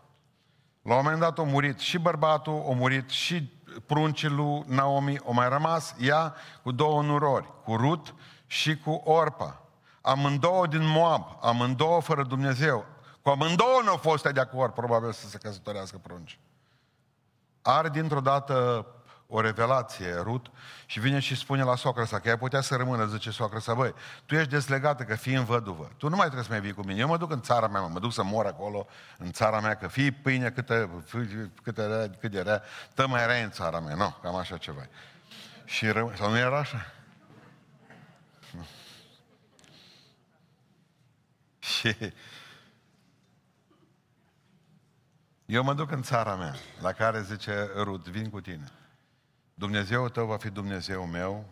La 0.82 0.94
un 0.94 1.00
moment 1.02 1.20
dat 1.20 1.38
a 1.38 1.42
murit 1.42 1.78
și 1.78 1.98
bărbatul, 1.98 2.64
a 2.68 2.74
murit 2.74 3.10
și 3.10 3.52
pruncii 3.86 4.28
lui 4.28 4.64
Naomi, 4.66 5.18
o 5.24 5.32
mai 5.32 5.48
rămas 5.48 5.94
ea 5.98 6.34
cu 6.62 6.72
două 6.72 7.02
nurori, 7.02 7.62
cu 7.64 7.76
Rut 7.76 8.14
și 8.46 8.78
cu 8.78 8.90
Orpa. 8.90 9.60
Amândouă 10.00 10.66
din 10.66 10.86
Moab, 10.86 11.38
amândouă 11.40 12.00
fără 12.00 12.22
Dumnezeu. 12.22 12.84
Cu 13.22 13.28
amândouă 13.28 13.80
nu 13.84 13.90
au 13.90 13.96
fost 13.96 14.28
de 14.28 14.40
acord, 14.40 14.72
probabil, 14.72 15.12
să 15.12 15.28
se 15.28 15.38
căsătorească 15.38 15.98
prunci. 15.98 16.38
Are 17.62 17.88
dintr-o 17.88 18.20
dată 18.20 18.86
o 19.28 19.40
revelație, 19.40 20.14
Rut, 20.14 20.50
și 20.86 21.00
vine 21.00 21.18
și 21.18 21.36
spune 21.36 21.62
la 21.62 21.76
soacră 21.76 22.04
sa, 22.04 22.18
că 22.18 22.28
ea 22.28 22.36
putea 22.36 22.60
să 22.60 22.76
rămână, 22.76 23.06
zice 23.06 23.30
soacră 23.30 23.58
sa, 23.58 23.74
băi, 23.74 23.94
tu 24.26 24.34
ești 24.34 24.50
deslegată 24.50 25.02
că 25.02 25.14
fii 25.14 25.34
în 25.34 25.44
văduvă, 25.44 25.90
tu 25.96 26.08
nu 26.08 26.16
mai 26.16 26.24
trebuie 26.24 26.44
să 26.44 26.50
mai 26.50 26.60
vii 26.60 26.72
cu 26.72 26.82
mine, 26.82 27.00
eu 27.00 27.08
mă 27.08 27.16
duc 27.16 27.30
în 27.30 27.40
țara 27.40 27.68
mea, 27.68 27.80
mă 27.80 27.98
duc 27.98 28.12
să 28.12 28.22
mor 28.22 28.46
acolo, 28.46 28.86
în 29.18 29.32
țara 29.32 29.60
mea, 29.60 29.74
că 29.74 29.88
fii 29.88 30.10
pâine 30.10 30.50
câte, 30.50 30.90
câte 31.62 31.86
rea, 31.86 32.10
cât 32.20 32.30
de 32.30 32.40
rea, 32.40 32.62
tă 32.94 33.06
mai 33.06 33.26
rea 33.26 33.42
în 33.42 33.50
țara 33.50 33.80
mea, 33.80 33.94
nu, 33.94 34.16
cam 34.22 34.36
așa 34.36 34.56
ceva. 34.56 34.86
Și 35.64 35.90
ră... 35.90 36.12
sau 36.16 36.30
nu 36.30 36.38
era 36.38 36.58
așa? 36.58 36.92
Nu. 38.50 38.66
Și 41.58 41.96
eu 45.46 45.62
mă 45.62 45.74
duc 45.74 45.90
în 45.90 46.02
țara 46.02 46.34
mea, 46.34 46.54
la 46.80 46.92
care 46.92 47.22
zice 47.22 47.70
Rut, 47.74 48.08
vin 48.08 48.30
cu 48.30 48.40
tine. 48.40 48.72
Dumnezeu 49.58 50.08
tău 50.08 50.26
va 50.26 50.36
fi 50.36 50.50
Dumnezeu 50.50 51.06
meu, 51.06 51.44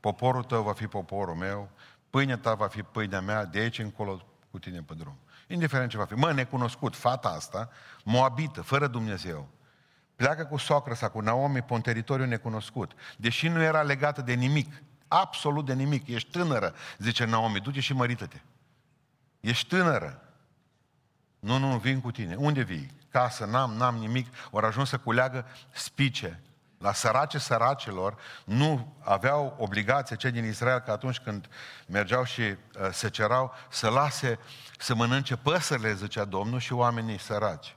poporul 0.00 0.44
tău 0.44 0.62
va 0.62 0.72
fi 0.72 0.86
poporul 0.86 1.34
meu, 1.34 1.70
pâinea 2.10 2.38
ta 2.38 2.54
va 2.54 2.68
fi 2.68 2.82
pâinea 2.82 3.20
mea, 3.20 3.44
de 3.44 3.58
aici 3.58 3.78
încolo 3.78 4.26
cu 4.50 4.58
tine 4.58 4.82
pe 4.82 4.94
drum. 4.94 5.18
Indiferent 5.48 5.90
ce 5.90 5.96
va 5.96 6.04
fi. 6.04 6.14
Mă, 6.14 6.32
necunoscut, 6.32 6.96
fata 6.96 7.28
asta, 7.28 7.70
moabită, 8.04 8.62
fără 8.62 8.86
Dumnezeu, 8.86 9.48
pleacă 10.14 10.44
cu 10.44 10.56
socră 10.56 10.94
sa, 10.94 11.08
cu 11.08 11.20
Naomi, 11.20 11.62
pe 11.62 11.72
un 11.72 11.80
teritoriu 11.80 12.26
necunoscut. 12.26 12.92
Deși 13.16 13.48
nu 13.48 13.62
era 13.62 13.82
legată 13.82 14.22
de 14.22 14.32
nimic, 14.32 14.82
absolut 15.08 15.64
de 15.64 15.74
nimic, 15.74 16.06
ești 16.06 16.30
tânără, 16.30 16.74
zice 16.98 17.24
Naomi, 17.24 17.60
du-te 17.60 17.80
și 17.80 17.92
mărită-te. 17.92 18.40
Ești 19.40 19.68
tânără. 19.68 20.20
Nu, 21.38 21.58
nu, 21.58 21.78
vin 21.78 22.00
cu 22.00 22.10
tine. 22.10 22.34
Unde 22.34 22.62
vii? 22.62 22.90
Casă, 23.08 23.44
n-am, 23.44 23.72
n-am 23.72 23.96
nimic. 23.96 24.34
Ori 24.50 24.66
ajuns 24.66 24.88
să 24.88 24.98
culeagă 24.98 25.46
spice 25.72 26.40
la 26.78 26.92
sărace 26.92 27.38
săracilor, 27.38 28.16
nu 28.44 28.96
aveau 29.00 29.54
obligație 29.58 30.16
cei 30.16 30.30
din 30.30 30.44
Israel 30.44 30.78
că 30.78 30.90
atunci 30.90 31.18
când 31.18 31.48
mergeau 31.86 32.24
și 32.24 32.40
uh, 32.40 32.56
se 32.92 33.10
cerau 33.10 33.52
să 33.68 33.88
lase 33.88 34.38
să 34.78 34.94
mănânce 34.94 35.36
păsările, 35.36 35.94
zicea 35.94 36.24
Domnul, 36.24 36.58
și 36.58 36.72
oamenii 36.72 37.18
săraci. 37.18 37.76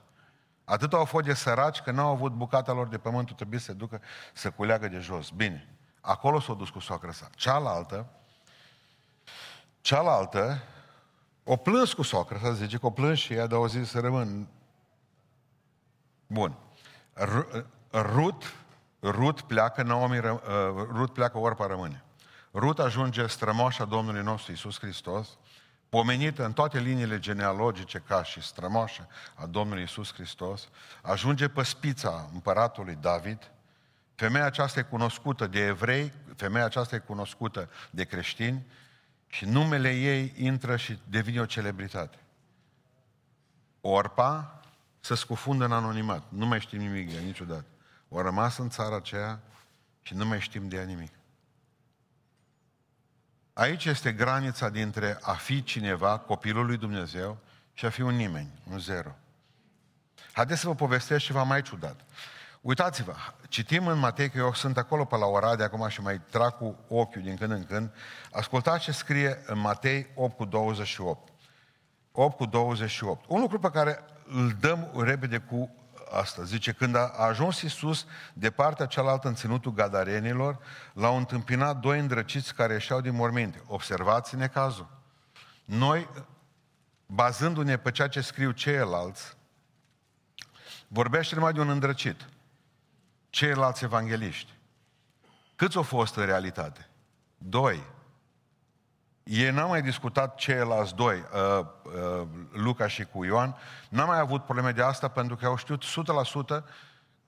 Atât 0.65 0.93
au 0.93 1.05
fost 1.05 1.25
de 1.25 1.33
săraci 1.33 1.79
că 1.79 1.91
n-au 1.91 2.11
avut 2.11 2.31
bucata 2.31 2.71
lor 2.71 2.87
de 2.87 2.97
pământ, 2.97 3.35
trebuie 3.35 3.59
să 3.59 3.65
se 3.65 3.73
ducă 3.73 4.01
să 4.33 4.51
culeagă 4.51 4.87
de 4.87 4.99
jos. 4.99 5.29
Bine, 5.29 5.75
acolo 6.01 6.39
s-au 6.39 6.55
dus 6.55 6.69
cu 6.69 6.79
soacră 6.79 7.11
sa. 7.11 7.29
Cealaltă, 7.35 8.05
cealaltă, 9.81 10.63
o 11.43 11.55
plâns 11.55 11.93
cu 11.93 12.01
soacră 12.01 12.39
sa, 12.41 12.51
zice 12.51 12.77
că 12.77 12.85
o 12.85 12.91
plâns 12.91 13.19
și 13.19 13.33
ea, 13.33 13.47
de 13.47 13.55
o 13.55 13.67
zi 13.67 13.83
să 13.83 13.99
rămân. 13.99 14.47
Bun. 16.27 16.57
Rut 17.91 18.53
Rut 19.01 19.41
pleacă, 19.41 19.83
Naomi, 19.83 20.17
uh, 20.17 20.41
Rut 20.91 21.13
pleacă, 21.13 21.37
Orpa 21.37 21.67
rămâne. 21.67 22.03
Rut 22.53 22.79
ajunge 22.79 23.27
strămoșa 23.27 23.85
Domnului 23.85 24.23
nostru 24.23 24.51
Isus 24.51 24.79
Hristos, 24.79 25.37
pomenită 25.89 26.45
în 26.45 26.53
toate 26.53 26.79
liniile 26.79 27.19
genealogice 27.19 28.03
ca 28.07 28.23
și 28.23 28.41
strămoșă 28.41 29.07
a 29.35 29.45
Domnului 29.45 29.83
Isus 29.83 30.13
Hristos, 30.13 30.67
ajunge 31.01 31.47
pe 31.47 31.63
spița 31.63 32.29
împăratului 32.33 32.97
David, 33.01 33.51
femeia 34.15 34.45
aceasta 34.45 34.79
e 34.79 34.83
cunoscută 34.83 35.47
de 35.47 35.65
evrei, 35.65 36.13
femeia 36.35 36.65
aceasta 36.65 36.95
e 36.95 36.99
cunoscută 36.99 37.69
de 37.89 38.03
creștini 38.03 38.65
și 39.27 39.45
numele 39.45 39.95
ei 39.95 40.33
intră 40.37 40.75
și 40.75 40.99
devine 41.09 41.39
o 41.39 41.45
celebritate. 41.45 42.17
Orpa 43.81 44.61
se 44.99 45.15
scufundă 45.15 45.65
în 45.65 45.71
anonimat, 45.71 46.23
nu 46.29 46.45
mai 46.45 46.59
știm 46.59 46.79
nimic 46.79 47.13
de 47.13 47.19
niciodată. 47.19 47.65
Au 48.11 48.21
rămas 48.21 48.57
în 48.57 48.69
țara 48.69 48.95
aceea 48.95 49.39
și 50.01 50.13
nu 50.13 50.25
mai 50.25 50.39
știm 50.39 50.67
de 50.67 50.75
ea 50.75 50.83
nimic. 50.83 51.11
Aici 53.53 53.85
este 53.85 54.11
granița 54.11 54.69
dintre 54.69 55.17
a 55.21 55.33
fi 55.33 55.63
cineva, 55.63 56.17
copilul 56.17 56.65
lui 56.65 56.77
Dumnezeu, 56.77 57.37
și 57.73 57.85
a 57.85 57.89
fi 57.89 58.01
un 58.01 58.15
nimeni, 58.15 58.61
un 58.71 58.79
zero. 58.79 59.15
Haideți 60.31 60.59
să 60.59 60.67
vă 60.67 60.75
povestesc 60.75 61.25
ceva 61.25 61.43
mai 61.43 61.61
ciudat. 61.61 62.05
Uitați-vă, 62.61 63.13
citim 63.47 63.87
în 63.87 63.97
Matei, 63.97 64.29
că 64.29 64.37
eu 64.37 64.53
sunt 64.53 64.77
acolo 64.77 65.05
pe 65.05 65.15
la 65.15 65.25
Oradea 65.25 65.65
acum 65.65 65.87
și 65.87 66.01
mai 66.01 66.21
trag 66.29 66.57
cu 66.57 66.77
ochiul 66.87 67.21
din 67.21 67.35
când 67.37 67.51
în 67.51 67.65
când. 67.65 67.93
Ascultați 68.31 68.83
ce 68.83 68.91
scrie 68.91 69.43
în 69.45 69.59
Matei 69.59 70.07
8 70.15 70.37
cu 70.37 70.45
28. 70.45 71.29
8 72.11 72.37
cu 72.37 72.45
28. 72.45 73.25
Un 73.27 73.39
lucru 73.39 73.59
pe 73.59 73.69
care 73.69 73.99
îl 74.25 74.55
dăm 74.59 74.91
repede 74.97 75.37
cu 75.37 75.75
asta. 76.11 76.43
Zice, 76.43 76.71
când 76.71 76.95
a 76.95 77.07
ajuns 77.07 77.61
Iisus 77.61 78.05
de 78.33 78.51
partea 78.51 78.85
cealaltă 78.85 79.27
în 79.27 79.35
ținutul 79.35 79.73
gadarenilor, 79.73 80.59
l-au 80.93 81.17
întâmpinat 81.17 81.77
doi 81.77 81.99
îndrăciți 81.99 82.53
care 82.53 82.73
ieșeau 82.73 83.01
din 83.01 83.15
morminte. 83.15 83.61
Observați-ne 83.67 84.47
cazul. 84.47 84.89
Noi, 85.65 86.09
bazându-ne 87.05 87.77
pe 87.77 87.91
ceea 87.91 88.07
ce 88.07 88.21
scriu 88.21 88.51
ceilalți, 88.51 89.37
vorbește 90.87 91.35
numai 91.35 91.53
de 91.53 91.59
un 91.59 91.69
îndrăcit. 91.69 92.29
Ceilalți 93.29 93.83
evangeliști. 93.83 94.53
Câți 95.55 95.77
au 95.77 95.83
fost 95.83 96.15
în 96.15 96.25
realitate? 96.25 96.89
Doi. 97.37 97.83
ei 99.23 99.51
n-au 99.51 99.67
mai 99.67 99.81
discutat 99.81 100.35
ceilalți 100.35 100.95
doi, 100.95 101.17
uh, 101.17 101.59
uh, 101.59 101.65
Luca 102.51 102.87
și 102.87 103.05
cu 103.05 103.23
Ioan, 103.23 103.55
n-au 103.89 104.07
mai 104.07 104.19
avut 104.19 104.43
probleme 104.43 104.71
de 104.71 104.81
asta 104.81 105.07
pentru 105.07 105.35
că 105.35 105.45
au 105.45 105.55
știut 105.55 105.83
100% 105.83 106.63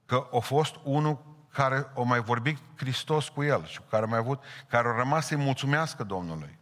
că 0.06 0.28
a 0.34 0.39
fost 0.39 0.76
unul 0.84 1.24
care 1.54 1.88
a 1.95 2.02
mai 2.02 2.21
vorbit 2.21 2.58
Hristos 2.76 3.30
cu 3.30 3.43
el 3.43 3.65
și 3.65 3.80
care 3.89 4.04
a 4.04 4.08
mai 4.08 4.17
avut, 4.17 4.43
care 4.67 4.88
a 4.88 4.95
rămas 4.95 5.26
să-i 5.26 5.38
mulțumească 5.38 6.04
Domnului. 6.04 6.60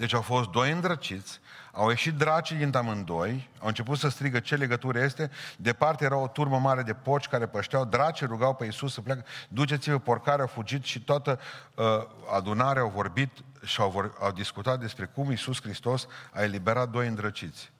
Deci 0.00 0.14
au 0.14 0.20
fost 0.20 0.48
doi 0.48 0.70
îndrăciți, 0.70 1.40
au 1.72 1.88
ieșit 1.88 2.14
dracii 2.14 2.56
din 2.56 2.76
amândoi, 2.76 3.48
au 3.58 3.66
început 3.66 3.98
să 3.98 4.08
strigă 4.08 4.40
ce 4.40 4.56
legătură 4.56 4.98
este, 4.98 5.30
departe 5.56 6.04
era 6.04 6.16
o 6.16 6.28
turmă 6.28 6.58
mare 6.58 6.82
de 6.82 6.94
porci 6.94 7.28
care 7.28 7.46
pășteau, 7.46 7.84
dracii 7.84 8.26
rugau 8.26 8.54
pe 8.54 8.64
Iisus 8.64 8.92
să 8.92 9.00
pleacă, 9.00 9.24
duceți-vă 9.48 9.98
porcare, 9.98 10.40
au 10.40 10.46
fugit 10.46 10.84
și 10.84 11.00
toată 11.00 11.40
uh, 11.74 11.84
adunarea 12.32 12.82
au 12.82 12.88
vorbit 12.88 13.30
și 13.64 13.80
au, 13.80 13.90
vor, 13.90 14.16
au 14.20 14.32
discutat 14.32 14.80
despre 14.80 15.04
cum 15.04 15.30
Iisus 15.30 15.62
Hristos 15.62 16.06
a 16.32 16.42
eliberat 16.42 16.90
doi 16.90 17.06
îndrăciți. 17.06 17.72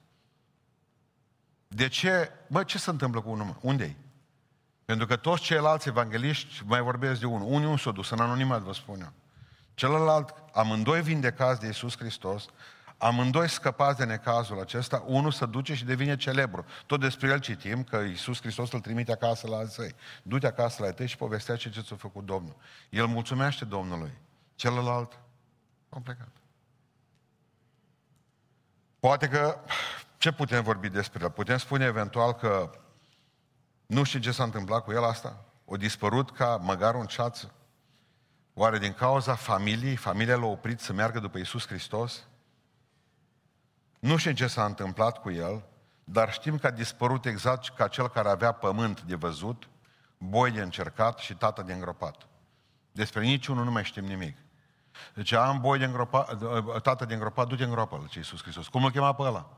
De 1.67 1.87
ce? 1.87 2.31
Bă, 2.47 2.63
ce 2.63 2.77
se 2.77 2.89
întâmplă 2.89 3.21
cu 3.21 3.29
unul? 3.29 3.57
Unde-i? 3.61 3.97
Pentru 4.85 5.05
că 5.05 5.15
toți 5.15 5.41
ceilalți 5.41 5.87
evangeliști 5.87 6.61
mai 6.65 6.81
vorbesc 6.81 7.19
de 7.19 7.25
unul. 7.25 7.47
Unii 7.53 7.67
nu 7.67 7.77
s-au 7.77 7.91
dus, 7.91 8.09
în 8.09 8.19
anonimat 8.19 8.61
vă 8.61 8.73
spun 8.73 9.01
eu. 9.01 9.11
Celălalt, 9.73 10.33
amândoi 10.53 11.01
vindecați 11.01 11.59
de 11.59 11.65
Iisus 11.65 11.97
Hristos, 11.97 12.45
amândoi 12.97 13.49
scăpați 13.49 13.97
de 13.97 14.05
necazul 14.05 14.59
acesta, 14.59 15.03
unul 15.05 15.31
se 15.31 15.45
duce 15.45 15.73
și 15.73 15.85
devine 15.85 16.15
celebru. 16.15 16.65
Tot 16.85 16.99
despre 16.99 17.27
el 17.27 17.39
citim 17.39 17.83
că 17.83 17.97
Iisus 17.97 18.41
Hristos 18.41 18.71
îl 18.71 18.79
trimite 18.79 19.11
acasă 19.11 19.47
la 19.47 19.65
săi. 19.65 19.95
Du-te 20.23 20.47
acasă 20.47 20.83
la 20.83 20.91
tăi 20.91 21.07
și 21.07 21.17
povestea 21.17 21.55
ce 21.55 21.69
ți-a 21.69 21.95
făcut 21.95 22.25
Domnul. 22.25 22.55
El 22.89 23.05
mulțumește 23.05 23.65
Domnului. 23.65 24.11
Celălalt 24.55 25.19
a 25.89 25.99
plecat. 26.03 26.31
Poate 28.99 29.27
că, 29.27 29.59
ce 30.17 30.31
putem 30.31 30.63
vorbi 30.63 30.89
despre 30.89 31.23
el? 31.23 31.29
Putem 31.29 31.57
spune 31.57 31.85
eventual 31.85 32.33
că 32.33 32.69
nu 33.85 34.03
știu 34.03 34.19
ce 34.19 34.31
s-a 34.31 34.43
întâmplat 34.43 34.83
cu 34.83 34.91
el 34.91 35.03
asta? 35.03 35.45
O 35.65 35.77
dispărut 35.77 36.31
ca 36.31 36.57
măgarul 36.61 37.01
în 37.01 37.07
ceață? 37.07 37.51
Oare 38.53 38.77
din 38.77 38.93
cauza 38.93 39.35
familiei, 39.35 39.95
familia 39.95 40.35
l-a 40.35 40.45
oprit 40.45 40.79
să 40.79 40.93
meargă 40.93 41.19
după 41.19 41.37
Isus 41.37 41.67
Hristos? 41.67 42.27
Nu 43.99 44.17
știm 44.17 44.33
ce 44.33 44.47
s-a 44.47 44.65
întâmplat 44.65 45.21
cu 45.21 45.31
el, 45.31 45.63
dar 46.03 46.31
știm 46.33 46.57
că 46.57 46.67
a 46.67 46.71
dispărut 46.71 47.25
exact 47.25 47.75
ca 47.75 47.87
cel 47.87 48.09
care 48.09 48.29
avea 48.29 48.51
pământ 48.51 49.01
de 49.01 49.15
văzut, 49.15 49.69
boi 50.17 50.51
de 50.51 50.61
încercat 50.61 51.17
și 51.17 51.33
tată 51.33 51.61
de 51.61 51.73
îngropat. 51.73 52.27
Despre 52.91 53.21
niciunul 53.23 53.63
nu 53.63 53.71
mai 53.71 53.83
știm 53.83 54.03
nimic. 54.03 54.37
Deci 55.13 55.31
am 55.31 55.59
boi 55.59 55.79
de 55.79 55.85
îngropat, 55.85 56.37
tată 56.81 57.05
de 57.05 57.13
îngropat, 57.13 57.47
du-te 57.47 57.63
îngropă-l, 57.63 58.07
ce 58.07 58.17
Iisus 58.17 58.41
Hristos. 58.41 58.67
Cum 58.67 58.83
îl 58.83 58.91
chema 58.91 59.13
pe 59.13 59.21
ăla? 59.21 59.49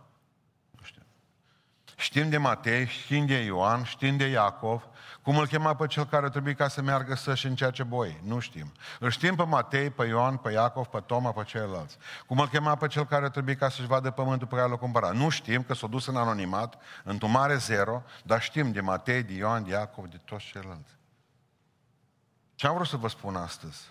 Știm 1.95 2.29
de 2.29 2.37
Matei, 2.37 2.87
știm 2.87 3.25
de 3.25 3.43
Ioan, 3.43 3.83
știm 3.83 4.17
de 4.17 4.25
Iacov, 4.25 4.83
cum 5.23 5.37
îl 5.37 5.47
chema 5.47 5.75
pe 5.75 5.87
cel 5.87 6.05
care 6.05 6.29
trebuie 6.29 6.53
ca 6.53 6.67
să 6.67 6.81
meargă 6.81 7.15
să-și 7.15 7.45
încerce 7.45 7.83
boi? 7.83 8.21
Nu 8.23 8.39
știm. 8.39 8.71
Îl 8.99 9.09
știm 9.09 9.35
pe 9.35 9.43
Matei, 9.43 9.89
pe 9.89 10.05
Ioan, 10.05 10.37
pe 10.37 10.51
Iacov, 10.51 10.85
pe 10.85 10.99
Toma, 10.99 11.31
pe 11.31 11.43
ceilalți. 11.43 11.97
Cum 12.27 12.39
îl 12.39 12.47
chema 12.47 12.75
pe 12.75 12.87
cel 12.87 13.05
care 13.05 13.29
trebuie 13.29 13.55
ca 13.55 13.69
să-și 13.69 13.87
vadă 13.87 14.11
pământul 14.11 14.47
pe 14.47 14.55
care 14.55 14.69
l-a 14.69 14.75
cumpărat? 14.75 15.13
Nu 15.13 15.29
știm, 15.29 15.63
că 15.63 15.73
s-a 15.73 15.87
dus 15.87 16.07
în 16.07 16.15
anonimat, 16.15 16.81
într-un 17.03 17.31
mare 17.31 17.55
zero, 17.55 18.03
dar 18.23 18.41
știm 18.41 18.71
de 18.71 18.81
Matei, 18.81 19.23
de 19.23 19.33
Ioan, 19.33 19.63
de 19.63 19.71
Iacov, 19.71 20.05
de 20.05 20.19
toți 20.25 20.45
ceilalți. 20.45 20.97
Ce 22.55 22.67
am 22.67 22.73
vrut 22.73 22.87
să 22.87 22.97
vă 22.97 23.07
spun 23.07 23.35
astăzi? 23.35 23.81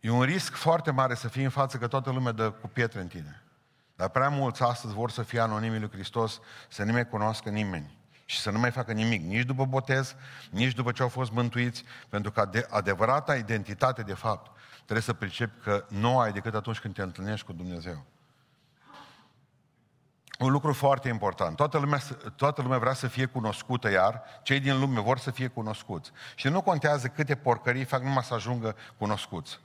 E 0.00 0.10
un 0.10 0.22
risc 0.22 0.54
foarte 0.54 0.90
mare 0.90 1.14
să 1.14 1.28
fii 1.28 1.44
în 1.44 1.50
față 1.50 1.78
că 1.78 1.86
toată 1.86 2.10
lumea 2.10 2.32
dă 2.32 2.50
cu 2.50 2.68
pietre 2.68 3.00
în 3.00 3.06
tine. 3.06 3.42
Dar 3.96 4.08
prea 4.08 4.28
mulți 4.28 4.62
astăzi 4.62 4.94
vor 4.94 5.10
să 5.10 5.22
fie 5.22 5.40
anonimii 5.40 5.80
lui 5.80 5.90
Hristos, 5.90 6.40
să 6.68 6.84
nu 6.84 6.92
mai 6.92 7.08
cunoască 7.08 7.50
nimeni 7.50 8.02
și 8.24 8.38
să 8.38 8.50
nu 8.50 8.58
mai 8.58 8.70
facă 8.70 8.92
nimic, 8.92 9.22
nici 9.22 9.44
după 9.44 9.64
botez, 9.64 10.16
nici 10.50 10.74
după 10.74 10.92
ce 10.92 11.02
au 11.02 11.08
fost 11.08 11.30
mântuiți, 11.30 11.84
pentru 12.08 12.30
că 12.30 12.48
de 12.50 12.66
adevărata 12.70 13.36
identitate, 13.36 14.02
de 14.02 14.14
fapt, 14.14 14.50
trebuie 14.74 15.00
să 15.00 15.12
pricepi 15.12 15.62
că 15.62 15.84
nu 15.88 16.18
ai 16.18 16.32
decât 16.32 16.54
atunci 16.54 16.78
când 16.78 16.94
te 16.94 17.02
întâlnești 17.02 17.46
cu 17.46 17.52
Dumnezeu. 17.52 18.04
Un 20.38 20.50
lucru 20.50 20.72
foarte 20.72 21.08
important. 21.08 21.56
Toată 21.56 21.78
lumea, 21.78 22.00
toată 22.36 22.62
lumea 22.62 22.78
vrea 22.78 22.92
să 22.92 23.06
fie 23.06 23.26
cunoscută 23.26 23.90
iar, 23.90 24.22
cei 24.42 24.60
din 24.60 24.78
lume 24.78 25.00
vor 25.00 25.18
să 25.18 25.30
fie 25.30 25.46
cunoscuți. 25.46 26.10
Și 26.34 26.48
nu 26.48 26.62
contează 26.62 27.06
câte 27.08 27.34
porcării 27.34 27.84
fac 27.84 28.02
numai 28.02 28.22
să 28.22 28.34
ajungă 28.34 28.76
cunoscuți. 28.98 29.60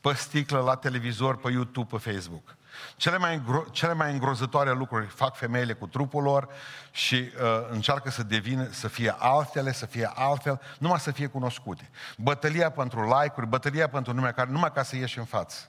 Pe 0.00 0.12
sticlă, 0.12 0.60
la 0.60 0.74
televizor, 0.74 1.36
pe 1.36 1.50
YouTube, 1.50 1.98
pe 1.98 2.10
Facebook. 2.12 2.56
Cele 2.96 3.18
mai, 3.18 3.36
îngro- 3.36 3.70
cele 3.70 3.92
mai 3.92 4.12
îngrozătoare 4.12 4.72
lucruri 4.72 5.06
fac 5.06 5.36
femeile 5.36 5.72
cu 5.72 5.86
trupul 5.86 6.22
lor 6.22 6.48
și 6.90 7.14
uh, 7.14 7.68
încearcă 7.70 8.10
să 8.10 8.22
devină, 8.22 8.68
să 8.70 8.88
fie 8.88 9.14
altele, 9.18 9.72
să 9.72 9.86
fie 9.86 10.10
altfel, 10.14 10.60
numai 10.78 11.00
să 11.00 11.10
fie 11.10 11.26
cunoscute. 11.26 11.90
Bătălia 12.16 12.70
pentru 12.70 13.02
like-uri, 13.02 13.46
bătălia 13.46 13.88
pentru 13.88 14.12
nume 14.12 14.30
care 14.30 14.50
numai 14.50 14.72
ca 14.72 14.82
să 14.82 14.96
ieși 14.96 15.18
în 15.18 15.24
față. 15.24 15.64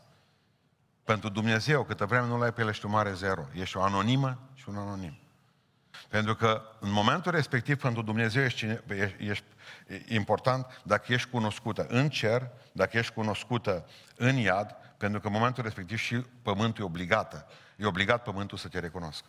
Pentru 1.03 1.29
Dumnezeu, 1.29 1.83
câtă 1.83 2.05
vreme 2.05 2.27
nu 2.27 2.37
l-ai 2.37 2.53
pe 2.53 2.61
el, 2.61 2.67
ești 2.67 2.85
un 2.85 2.91
mare 2.91 3.13
zero. 3.13 3.45
Ești 3.53 3.77
o 3.77 3.81
anonimă 3.81 4.39
și 4.53 4.69
un 4.69 4.75
anonim. 4.77 5.19
Pentru 6.09 6.35
că 6.35 6.61
în 6.79 6.91
momentul 6.91 7.31
respectiv, 7.31 7.81
pentru 7.81 8.01
Dumnezeu 8.01 8.43
ești, 8.43 8.65
ești, 8.87 9.23
ești 9.23 9.43
important 10.07 10.81
dacă 10.83 11.13
ești 11.13 11.29
cunoscută 11.29 11.85
în 11.89 12.09
cer, 12.09 12.47
dacă 12.71 12.97
ești 12.97 13.13
cunoscută 13.13 13.85
în 14.15 14.35
iad, 14.35 14.75
pentru 14.99 15.19
că 15.19 15.27
în 15.27 15.33
momentul 15.33 15.63
respectiv 15.63 15.97
și 15.97 16.15
pământul 16.41 16.83
e 16.83 16.87
obligată. 16.87 17.47
E 17.75 17.85
obligat 17.85 18.23
pământul 18.23 18.57
să 18.57 18.67
te 18.67 18.79
recunoască. 18.79 19.27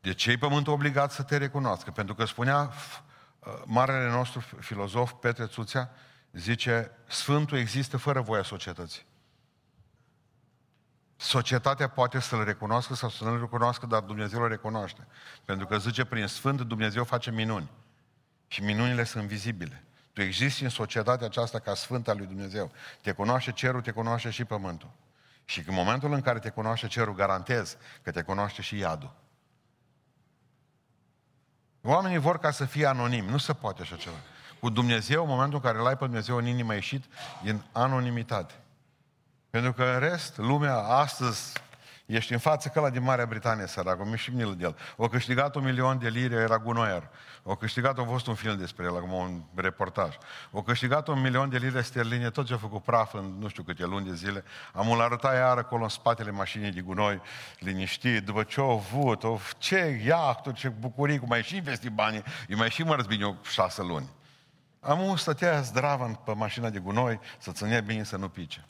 De 0.00 0.14
ce 0.14 0.30
e 0.30 0.36
pământul 0.36 0.72
obligat 0.72 1.12
să 1.12 1.22
te 1.22 1.36
recunoască? 1.36 1.90
Pentru 1.90 2.14
că 2.14 2.24
spunea 2.24 2.60
uh, 3.38 3.62
marele 3.64 4.10
nostru 4.10 4.40
filozof 4.60 5.12
Petre 5.12 5.46
Țuțea, 5.46 5.90
zice, 6.32 6.90
Sfântul 7.06 7.58
există 7.58 7.96
fără 7.96 8.20
voia 8.20 8.42
societății. 8.42 9.06
Societatea 11.16 11.88
poate 11.88 12.20
să-L 12.20 12.44
recunoască 12.44 12.94
sau 12.94 13.08
să 13.08 13.24
nu-L 13.24 13.40
recunoască, 13.40 13.86
dar 13.86 14.00
Dumnezeu 14.00 14.42
îl 14.42 14.48
recunoaște. 14.48 15.06
Pentru 15.44 15.66
că 15.66 15.78
zice, 15.78 16.04
prin 16.04 16.26
Sfânt 16.26 16.60
Dumnezeu 16.60 17.04
face 17.04 17.30
minuni. 17.30 17.70
Și 18.46 18.62
minunile 18.62 19.04
sunt 19.04 19.24
vizibile. 19.24 19.82
Tu 20.18 20.24
existi 20.24 20.62
în 20.62 20.68
societatea 20.68 21.26
aceasta 21.26 21.58
ca 21.58 21.74
Sfânt 21.74 22.08
al 22.08 22.16
lui 22.16 22.26
Dumnezeu. 22.26 22.70
Te 23.00 23.12
cunoaște 23.12 23.52
cerul, 23.52 23.80
te 23.80 23.90
cunoaște 23.90 24.30
și 24.30 24.44
pământul. 24.44 24.90
Și 25.44 25.64
în 25.66 25.74
momentul 25.74 26.12
în 26.12 26.20
care 26.20 26.38
te 26.38 26.48
cunoaște 26.48 26.86
cerul, 26.86 27.14
garantez 27.14 27.76
că 28.02 28.10
te 28.10 28.22
cunoaște 28.22 28.62
și 28.62 28.78
iadul. 28.78 29.14
Oamenii 31.82 32.18
vor 32.18 32.38
ca 32.38 32.50
să 32.50 32.64
fie 32.64 32.86
anonimi. 32.86 33.30
Nu 33.30 33.38
se 33.38 33.52
poate 33.52 33.82
așa 33.82 33.96
ceva. 33.96 34.16
Cu 34.60 34.70
Dumnezeu, 34.70 35.22
în 35.22 35.28
momentul 35.28 35.60
în 35.62 35.70
care 35.70 35.78
l-ai 35.78 35.96
pe 35.96 36.04
Dumnezeu 36.04 36.36
în 36.36 36.46
inimă, 36.46 36.74
ieșit 36.74 37.04
din 37.42 37.64
anonimitate. 37.72 38.54
Pentru 39.50 39.72
că 39.72 39.84
în 39.84 39.98
rest, 39.98 40.36
lumea 40.36 40.76
astăzi 40.76 41.52
Ești 42.08 42.32
în 42.32 42.38
față 42.38 42.68
că 42.68 42.80
la 42.80 42.90
din 42.90 43.02
Marea 43.02 43.26
Britanie, 43.26 43.66
sărac, 43.66 44.04
mi 44.04 44.16
și 44.16 44.30
de 44.30 44.56
el. 44.60 44.76
O 44.96 45.08
câștigat 45.08 45.54
un 45.54 45.64
milion 45.64 45.98
de 45.98 46.08
lire, 46.08 46.34
era 46.34 46.58
gunoier. 46.58 47.08
O 47.42 47.56
câștigat, 47.56 47.98
a 47.98 48.04
fost 48.04 48.26
un 48.26 48.34
film 48.34 48.56
despre 48.56 48.84
el, 48.84 48.96
acum 48.96 49.12
un 49.12 49.42
reportaj. 49.54 50.16
O 50.50 50.62
câștigat 50.62 51.08
un 51.08 51.20
milion 51.20 51.48
de 51.48 51.58
lire 51.58 51.82
sterline, 51.82 52.30
tot 52.30 52.46
ce 52.46 52.54
a 52.54 52.56
făcut 52.56 52.82
praf 52.82 53.14
în 53.14 53.36
nu 53.38 53.48
știu 53.48 53.62
câte 53.62 53.84
luni 53.84 54.06
de 54.06 54.14
zile. 54.14 54.44
Am 54.72 54.90
îl 54.90 55.00
arătat 55.00 55.34
iar 55.34 55.58
acolo 55.58 55.82
în 55.82 55.88
spatele 55.88 56.30
mașinii 56.30 56.70
de 56.70 56.80
gunoi, 56.80 57.20
liniștit, 57.58 58.24
după 58.24 58.42
ce 58.42 58.60
au 58.60 58.70
avut, 58.70 59.24
o, 59.24 59.38
ce 59.58 60.02
iactul, 60.04 60.52
ce 60.52 60.68
bucurii, 60.68 61.18
cum 61.18 61.28
mai 61.28 61.42
și 61.42 61.56
investi 61.56 61.90
banii, 61.90 62.22
îi 62.48 62.56
mai 62.56 62.70
și 62.70 62.82
mărți 62.82 63.08
bine 63.08 63.36
șase 63.42 63.82
luni. 63.82 64.08
Am 64.80 65.00
un 65.00 65.16
stătea 65.16 65.60
zdravă 65.60 66.20
pe 66.24 66.32
mașina 66.32 66.70
de 66.70 66.78
gunoi, 66.78 67.20
să 67.38 67.52
ținea 67.52 67.80
bine 67.80 68.02
să 68.02 68.16
nu 68.16 68.28
pice. 68.28 68.64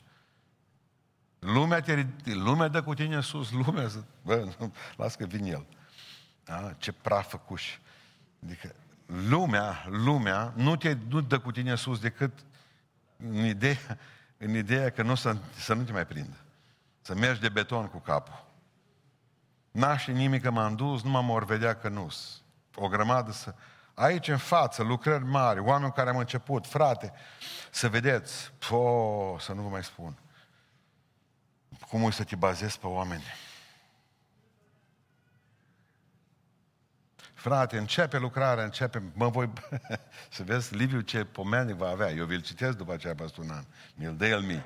Lumea, 1.39 1.81
te, 1.81 2.05
lumea 2.23 2.67
dă 2.67 2.83
cu 2.83 2.93
tine 2.93 3.15
în 3.15 3.21
sus, 3.21 3.51
lumea, 3.51 3.89
bă, 4.21 4.47
nu, 4.59 4.73
las 4.95 5.15
că 5.15 5.25
vin 5.25 5.45
el. 5.45 5.65
Da? 6.43 6.73
Ce 6.77 6.91
praf 6.91 7.29
făcuși. 7.29 7.81
Adică 8.45 8.75
lumea, 9.05 9.85
lumea 9.89 10.53
nu 10.55 10.75
te 10.75 10.97
nu 11.07 11.21
dă 11.21 11.39
cu 11.39 11.51
tine 11.51 11.69
în 11.69 11.75
sus 11.75 11.99
decât 11.99 12.33
în 13.17 13.45
ideea, 13.45 13.97
în 14.37 14.55
ideea 14.55 14.89
că 14.89 15.03
nu 15.03 15.15
să, 15.15 15.37
să 15.55 15.73
nu 15.73 15.83
te 15.83 15.91
mai 15.91 16.05
prindă. 16.05 16.37
Să 17.01 17.15
mergi 17.15 17.41
de 17.41 17.49
beton 17.49 17.87
cu 17.87 17.97
capul. 17.97 18.45
N-aș 19.71 20.07
nimic 20.07 20.41
că 20.41 20.51
m-am 20.51 20.75
dus, 20.75 21.03
nu 21.03 21.09
m-am 21.09 21.29
ori 21.29 21.45
vedea 21.45 21.75
că 21.75 21.89
nu 21.89 22.09
O 22.75 22.87
grămadă 22.87 23.31
să... 23.31 23.53
Aici 23.93 24.27
în 24.27 24.37
față, 24.37 24.83
lucrări 24.83 25.23
mari, 25.23 25.59
oameni 25.59 25.91
care 25.91 26.09
am 26.09 26.17
început, 26.17 26.67
frate, 26.67 27.13
să 27.71 27.89
vedeți, 27.89 28.51
po, 28.69 29.35
să 29.39 29.53
nu 29.53 29.61
vă 29.61 29.69
mai 29.69 29.83
spun. 29.83 30.17
Cum 31.89 32.03
o 32.03 32.11
să 32.11 32.23
te 32.23 32.35
bazezi 32.35 32.79
pe 32.79 32.87
oameni? 32.87 33.23
Frate, 37.33 37.77
începe 37.77 38.17
lucrarea, 38.17 38.63
începe, 38.63 39.03
mă 39.13 39.29
voi, 39.29 39.53
să 40.35 40.43
vezi 40.43 40.75
Liviu 40.75 41.01
ce 41.01 41.23
pomeni 41.23 41.73
va 41.73 41.89
avea. 41.89 42.11
Eu 42.11 42.25
vi-l 42.25 42.41
citesc 42.41 42.77
după 42.77 42.93
aceea 42.93 43.15
peste 43.15 43.41
un 43.41 43.49
an. 43.49 43.63
Mi-l 43.95 44.15
dă 44.15 44.27
el 44.27 44.41
mie. 44.41 44.65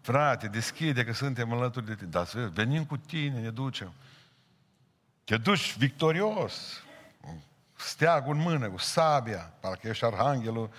Frate, 0.00 0.48
deschide 0.48 1.04
că 1.04 1.12
suntem 1.12 1.52
alături 1.52 1.86
de 1.86 1.94
tine. 1.94 2.08
Dar 2.08 2.26
să 2.26 2.38
vezi, 2.38 2.52
venim 2.52 2.84
cu 2.84 2.96
tine, 2.96 3.40
ne 3.40 3.50
ducem. 3.50 3.92
Te 5.24 5.36
duci 5.36 5.76
victorios, 5.76 6.82
cu 7.20 7.80
steagul 7.80 8.34
în 8.34 8.40
mână, 8.40 8.70
cu 8.70 8.78
sabia, 8.78 9.52
parcă 9.60 9.88
ești 9.88 10.04
arhanghelul, 10.04 10.70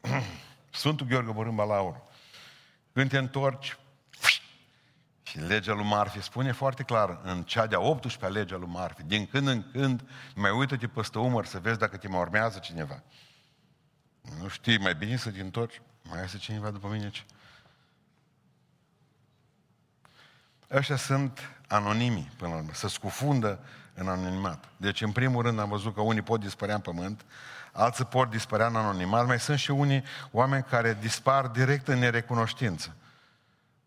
Sfântul 0.70 1.06
Gheorghe 1.06 1.32
Borâmba 1.32 1.64
Laur. 1.64 2.00
Când 2.92 3.10
te 3.10 3.18
întorci, 3.18 3.76
și 5.28 5.38
legea 5.38 5.72
lui 5.72 5.84
Marfi 5.84 6.22
spune 6.22 6.52
foarte 6.52 6.82
clar, 6.82 7.20
în 7.22 7.42
cea 7.42 7.66
de-a 7.66 7.78
18-a 7.78 8.28
legea 8.28 8.56
lui 8.56 8.68
Marfi, 8.68 9.02
din 9.02 9.26
când 9.26 9.48
în 9.48 9.70
când 9.70 10.02
mai 10.34 10.50
uită-te 10.50 10.86
peste 10.86 11.18
umăr 11.18 11.46
să 11.46 11.58
vezi 11.58 11.78
dacă 11.78 11.96
te 11.96 12.08
mai 12.08 12.20
urmează 12.20 12.58
cineva. 12.58 13.02
Nu 14.40 14.48
știi, 14.48 14.78
mai 14.78 14.94
bine 14.94 15.16
să 15.16 15.30
te 15.30 15.40
întorci, 15.40 15.82
mai 16.02 16.24
este 16.24 16.38
cineva 16.38 16.70
după 16.70 16.88
mine 16.88 17.10
ce? 17.10 17.22
Ăștia 20.70 20.96
sunt 20.96 21.40
anonimi, 21.66 22.32
până 22.36 22.50
la 22.50 22.56
urmă, 22.56 22.70
să 22.72 22.88
scufundă 22.88 23.60
în 23.94 24.08
anonimat. 24.08 24.64
Deci, 24.76 25.00
în 25.02 25.12
primul 25.12 25.42
rând, 25.42 25.58
am 25.58 25.68
văzut 25.68 25.94
că 25.94 26.00
unii 26.00 26.22
pot 26.22 26.40
dispărea 26.40 26.74
în 26.74 26.80
pământ, 26.80 27.24
alții 27.72 28.04
pot 28.04 28.30
dispărea 28.30 28.66
în 28.66 28.76
anonimat, 28.76 29.26
mai 29.26 29.40
sunt 29.40 29.58
și 29.58 29.70
unii 29.70 30.04
oameni 30.30 30.62
care 30.62 30.98
dispar 31.00 31.46
direct 31.46 31.88
în 31.88 31.98
nerecunoștință. 31.98 32.96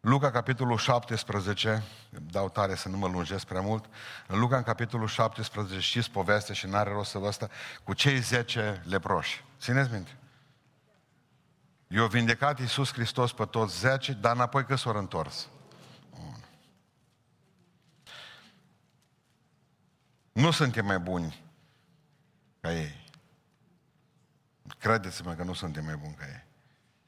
Luca, 0.01 0.31
capitolul 0.31 0.77
17, 0.77 1.83
dau 2.09 2.49
tare 2.49 2.75
să 2.75 2.89
nu 2.89 2.97
mă 2.97 3.07
lungesc 3.07 3.45
prea 3.45 3.61
mult, 3.61 3.85
în 4.27 4.39
Luca, 4.39 4.57
în 4.57 4.63
capitolul 4.63 5.07
17, 5.07 5.79
știți 5.79 6.11
povestea 6.11 6.53
și 6.53 6.67
n-are 6.67 6.89
rost 6.89 7.09
să 7.09 7.17
vă 7.17 7.27
asta, 7.27 7.49
cu 7.83 7.93
cei 7.93 8.19
10 8.19 8.83
leproși. 8.85 9.43
Țineți 9.59 9.91
minte? 9.91 10.17
I-a 11.87 12.07
vindecat 12.07 12.59
Iisus 12.59 12.93
Hristos 12.93 13.33
pe 13.33 13.45
toți 13.45 13.79
10, 13.79 14.13
dar 14.13 14.35
înapoi 14.35 14.65
că 14.65 14.75
s-au 14.75 14.97
întors. 14.97 15.47
Nu 20.31 20.51
suntem 20.51 20.85
mai 20.85 20.99
buni 20.99 21.43
ca 22.61 22.73
ei. 22.73 23.09
Credeți-mă 24.77 25.33
că 25.33 25.43
nu 25.43 25.53
suntem 25.53 25.85
mai 25.85 25.95
buni 25.95 26.15
ca 26.15 26.25
ei. 26.25 26.49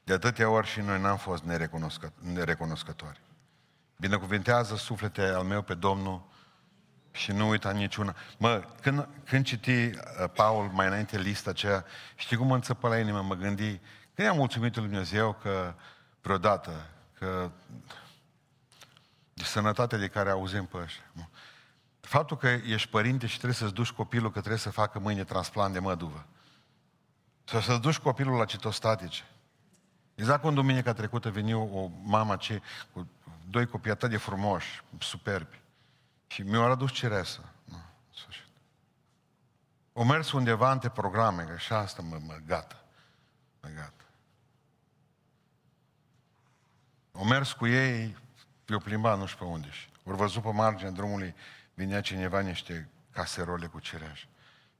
De 0.04 0.12
atâtea 0.12 0.48
ori 0.48 0.66
și 0.66 0.80
noi 0.80 1.00
n-am 1.00 1.16
fost 1.16 1.42
nerecunoscători. 2.20 3.20
Binecuvintează 3.96 4.76
suflete 4.76 5.22
al 5.22 5.42
meu 5.42 5.62
pe 5.62 5.74
Domnul 5.74 6.32
și 7.10 7.32
nu 7.32 7.48
uita 7.48 7.70
niciuna. 7.70 8.16
Mă, 8.38 8.64
când, 8.80 9.08
când 9.24 9.44
citi 9.44 9.70
uh, 9.70 9.94
Paul 10.34 10.68
mai 10.68 10.86
înainte 10.86 11.18
lista 11.18 11.50
aceea, 11.50 11.84
știi 12.14 12.36
cum 12.36 12.46
mă 12.46 12.54
înțăpă 12.54 12.88
la 12.88 12.98
inimă, 12.98 13.22
mă 13.22 13.34
gândi, 13.34 13.80
când 14.14 14.28
am 14.28 14.36
mulțumit 14.36 14.76
lui 14.76 14.88
Dumnezeu 14.88 15.32
că 15.42 15.74
vreodată, 16.20 16.86
că 17.18 17.50
de 19.34 19.44
sănătatea 19.44 19.98
de 19.98 20.08
care 20.08 20.30
auzim 20.30 20.64
pe 20.64 20.76
ăștia. 20.76 21.04
Faptul 22.00 22.36
că 22.36 22.48
ești 22.48 22.88
părinte 22.88 23.26
și 23.26 23.34
trebuie 23.34 23.54
să-ți 23.54 23.74
duci 23.74 23.90
copilul 23.90 24.30
că 24.30 24.38
trebuie 24.38 24.60
să 24.60 24.70
facă 24.70 24.98
mâine 24.98 25.24
transplant 25.24 25.72
de 25.72 25.78
măduvă. 25.78 26.26
Sau 27.44 27.60
să-ți 27.60 27.80
duci 27.80 27.98
copilul 27.98 28.38
la 28.38 28.44
citostatice. 28.44 29.22
Exact 30.14 30.42
când 30.42 30.54
duminica 30.54 30.92
trecută 30.92 31.30
veni 31.30 31.54
o 31.54 31.90
mamă 32.02 32.36
ce, 32.36 32.62
cu 32.92 33.08
doi 33.50 33.66
copii 33.66 33.90
atât 33.90 34.10
de 34.10 34.16
frumoși, 34.16 34.82
superbi. 34.98 35.60
Și 36.26 36.42
mi-au 36.42 36.70
adus 36.70 36.92
ceresă. 36.92 37.52
Nu, 37.64 37.82
sfârșit. 38.14 38.44
O 39.92 40.04
mers 40.04 40.32
undeva 40.32 40.72
între 40.72 40.88
programe, 40.88 41.42
că 41.42 41.56
și 41.56 41.72
asta 41.72 42.02
mă, 42.02 42.18
mă 42.26 42.38
gata. 42.46 42.84
Mă 43.62 43.68
gata. 43.74 44.04
O 47.12 47.24
mers 47.24 47.52
cu 47.52 47.66
ei, 47.66 48.16
eu 48.66 48.78
plimba 48.78 49.14
nu 49.14 49.26
știu 49.26 49.44
pe 49.44 49.52
unde. 49.52 49.68
Ori 50.04 50.16
văzut 50.16 50.42
pe 50.42 50.52
marginea 50.52 50.90
drumului, 50.90 51.34
vinea 51.74 52.00
cineva 52.00 52.40
niște 52.40 52.88
caserole 53.10 53.66
cu 53.66 53.80
cireș. 53.80 54.26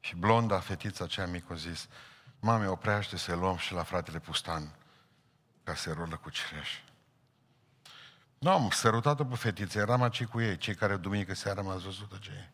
Și 0.00 0.16
blonda 0.16 0.60
fetița 0.60 1.04
aceea 1.04 1.26
mică 1.26 1.52
a 1.52 1.56
zis, 1.56 1.88
mame, 2.40 2.66
oprește 2.66 3.16
să 3.16 3.34
luăm 3.34 3.56
și 3.56 3.72
la 3.72 3.82
fratele 3.82 4.18
Pustan 4.18 4.74
caserolă 5.64 6.16
cu 6.16 6.31
cireș. 6.31 6.70
Nu, 8.38 8.50
am 8.50 8.70
sărutat-o 8.70 9.24
pe 9.24 9.37
fetiță, 9.37 9.79
eram 9.79 10.03
aici 10.03 10.24
cu 10.24 10.40
ei, 10.40 10.57
cei 10.57 10.74
care 10.74 10.96
duminică 10.96 11.35
seara 11.35 11.62
m-ați 11.62 11.85
văzut 11.85 12.20
ce 12.20 12.50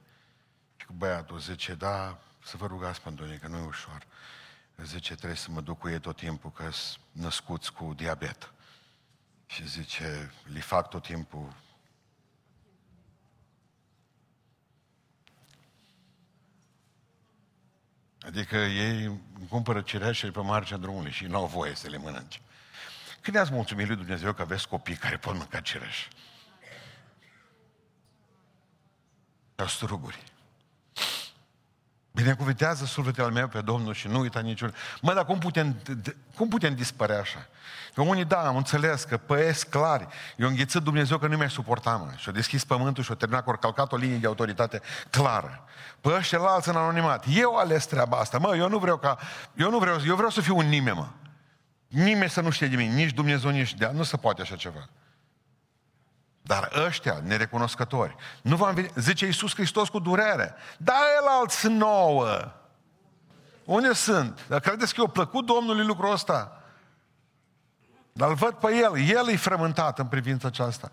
Și 0.77 0.87
cu 0.87 0.93
băiatul 0.93 1.39
zice, 1.39 1.75
da, 1.75 2.19
să 2.45 2.57
vă 2.57 2.67
rugați 2.67 3.01
pentru 3.01 3.27
ei, 3.27 3.39
că 3.39 3.49
nu 3.49 3.57
e 3.57 3.67
ușor. 3.67 4.07
Zice, 4.83 5.15
trebuie 5.15 5.37
să 5.37 5.51
mă 5.51 5.61
duc 5.61 5.79
cu 5.79 5.89
ei 5.89 6.01
tot 6.01 6.17
timpul, 6.17 6.53
că 6.53 6.71
sunt 6.71 7.01
născuți 7.13 7.73
cu 7.73 7.95
diabet. 7.97 8.53
Și 9.47 9.69
zice, 9.69 10.33
li 10.45 10.61
fac 10.61 10.89
tot 10.89 11.03
timpul 11.03 11.53
Adică 18.23 18.57
ei 18.57 19.21
cumpără 19.49 19.81
cireașe 19.81 20.31
pe 20.31 20.41
marginea 20.41 20.81
drumului 20.81 21.11
și 21.11 21.25
nu 21.25 21.37
au 21.37 21.47
voie 21.47 21.75
să 21.75 21.89
le 21.89 21.97
mănânce. 21.97 22.41
Când 23.21 23.37
ați 23.37 23.53
mulțumit 23.53 23.87
lui 23.87 23.97
Dumnezeu 23.97 24.33
că 24.33 24.43
aveți 24.43 24.69
copii 24.69 24.95
care 24.95 25.17
pot 25.17 25.35
mânca 25.35 25.61
cireș? 25.61 26.09
Ca 29.55 29.67
struguri. 29.67 30.23
Binecuvintează 32.13 32.85
sufletele 32.85 33.27
al 33.27 33.33
meu 33.33 33.49
pe 33.49 33.61
Domnul 33.61 33.95
și 33.95 34.09
nu 34.09 34.19
uita 34.19 34.41
niciun. 34.41 34.75
Mă, 35.01 35.15
dar 35.15 35.25
cum 35.25 35.39
putem, 35.39 35.77
cum 36.37 36.49
putem 36.49 36.75
dispărea 36.75 37.19
așa? 37.19 37.47
Că 37.95 38.03
unii, 38.03 38.25
da, 38.25 38.47
am 38.47 38.57
înțeles 38.57 39.05
că 39.05 39.17
păiesc 39.17 39.69
clari. 39.69 40.07
Eu 40.37 40.49
înghițit 40.49 40.83
Dumnezeu 40.83 41.19
că 41.19 41.27
nu 41.27 41.37
mi-a 41.37 41.49
suportat, 41.49 42.01
mă. 42.01 42.13
Și-a 42.17 42.33
deschis 42.33 42.65
pământul 42.65 43.03
și-a 43.03 43.15
terminat 43.15 43.45
cu 43.45 43.53
calcat 43.53 43.93
o 43.93 43.97
linie 43.97 44.17
de 44.17 44.27
autoritate 44.27 44.81
clară. 45.11 45.65
Pe 46.01 46.09
ăștia 46.09 46.39
alți 46.39 46.69
în 46.69 46.77
anonimat. 46.77 47.25
Eu 47.29 47.57
ales 47.57 47.87
treaba 47.87 48.19
asta. 48.19 48.39
Mă, 48.39 48.57
eu 48.57 48.69
nu 48.69 48.79
vreau 48.79 48.97
ca... 48.97 49.19
Eu 49.55 49.71
nu 49.71 49.79
vreau, 49.79 49.99
eu 50.07 50.15
vreau 50.15 50.31
să 50.31 50.41
fiu 50.41 50.57
un 50.57 50.67
nimeni, 50.67 50.97
mă. 50.97 51.09
Nimeni 51.91 52.31
să 52.31 52.41
nu 52.41 52.51
știe 52.51 52.67
de 52.67 52.77
mine, 52.77 52.95
nici 52.95 53.13
Dumnezeu, 53.13 53.51
nici 53.51 53.75
de 53.75 53.91
Nu 53.93 54.03
se 54.03 54.17
poate 54.17 54.43
așa 54.43 54.57
ceva. 54.57 54.89
Dar 56.43 56.71
ăștia, 56.87 57.21
nerecunoscători, 57.25 58.17
nu 58.43 58.57
v-am 58.57 58.75
venit, 58.75 58.93
zice 58.97 59.27
Iisus 59.27 59.55
Hristos 59.55 59.89
cu 59.89 59.99
durere, 59.99 60.55
da 60.79 60.99
el 61.21 61.27
alți 61.27 61.69
nouă. 61.69 62.53
Unde 63.65 63.93
sunt? 63.93 64.47
Dar 64.49 64.61
credeți 64.61 64.95
că 64.95 65.01
i-a 65.01 65.09
plăcut 65.09 65.47
Domnului 65.47 65.85
lucrul 65.85 66.13
ăsta? 66.13 66.63
Dar 68.13 68.29
îl 68.29 68.35
văd 68.35 68.53
pe 68.53 68.75
el, 68.75 69.09
el 69.09 69.29
e 69.29 69.37
frământat 69.37 69.99
în 69.99 70.07
privința 70.07 70.49
aceasta. 70.49 70.91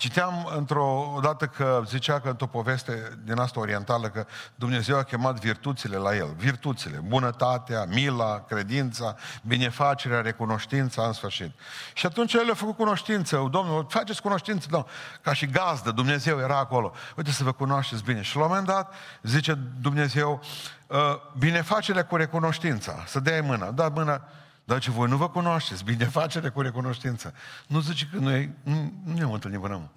Citeam 0.00 0.50
într-o 0.56 1.18
dată 1.22 1.46
că 1.46 1.82
zicea 1.86 2.20
că 2.20 2.28
într-o 2.28 2.46
poveste 2.46 3.18
din 3.24 3.38
asta 3.38 3.60
orientală 3.60 4.08
că 4.08 4.26
Dumnezeu 4.54 4.96
a 4.96 5.02
chemat 5.02 5.38
virtuțile 5.38 5.96
la 5.96 6.16
el. 6.16 6.34
Virtuțile, 6.36 7.02
bunătatea, 7.06 7.84
mila, 7.84 8.44
credința, 8.48 9.16
binefacerea, 9.42 10.20
recunoștința, 10.20 11.02
în 11.02 11.12
sfârșit. 11.12 11.50
Și 11.94 12.06
atunci 12.06 12.32
el 12.32 12.50
a 12.50 12.54
făcut 12.54 12.76
cunoștință. 12.76 13.48
Domnul, 13.50 13.86
faceți 13.88 14.22
cunoștință, 14.22 14.66
domnul. 14.70 14.88
Ca 15.22 15.32
și 15.32 15.46
gazdă, 15.46 15.90
Dumnezeu 15.90 16.38
era 16.38 16.58
acolo. 16.58 16.92
Uite 17.16 17.30
să 17.30 17.44
vă 17.44 17.52
cunoașteți 17.52 18.02
bine. 18.02 18.22
Și 18.22 18.36
la 18.36 18.42
un 18.42 18.48
moment 18.48 18.66
dat, 18.66 18.94
zice 19.22 19.58
Dumnezeu, 19.80 20.42
ă, 20.90 21.20
binefacerea 21.38 22.04
cu 22.04 22.16
recunoștința. 22.16 23.04
Să 23.06 23.20
dea 23.20 23.42
mâna. 23.42 23.70
Da 23.70 23.88
mâna, 23.88 24.22
dar 24.70 24.80
ce 24.80 24.90
voi 24.90 25.08
nu 25.08 25.16
vă 25.16 25.30
cunoașteți, 25.30 25.84
binefacere 25.84 26.48
cu 26.54 26.60
recunoștință. 26.60 27.34
Nu 27.66 27.80
zice 27.80 28.08
că 28.12 28.16
noi 28.16 28.50
nu, 28.62 28.92
nu 29.04 29.14
ne-am 29.14 29.32
întâlnit 29.32 29.60
până 29.60 29.74
acum. 29.74 29.90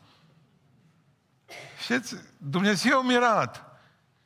Știți, 1.82 2.16
Dumnezeu 2.38 2.98
a 2.98 3.02
mirat. 3.02 3.80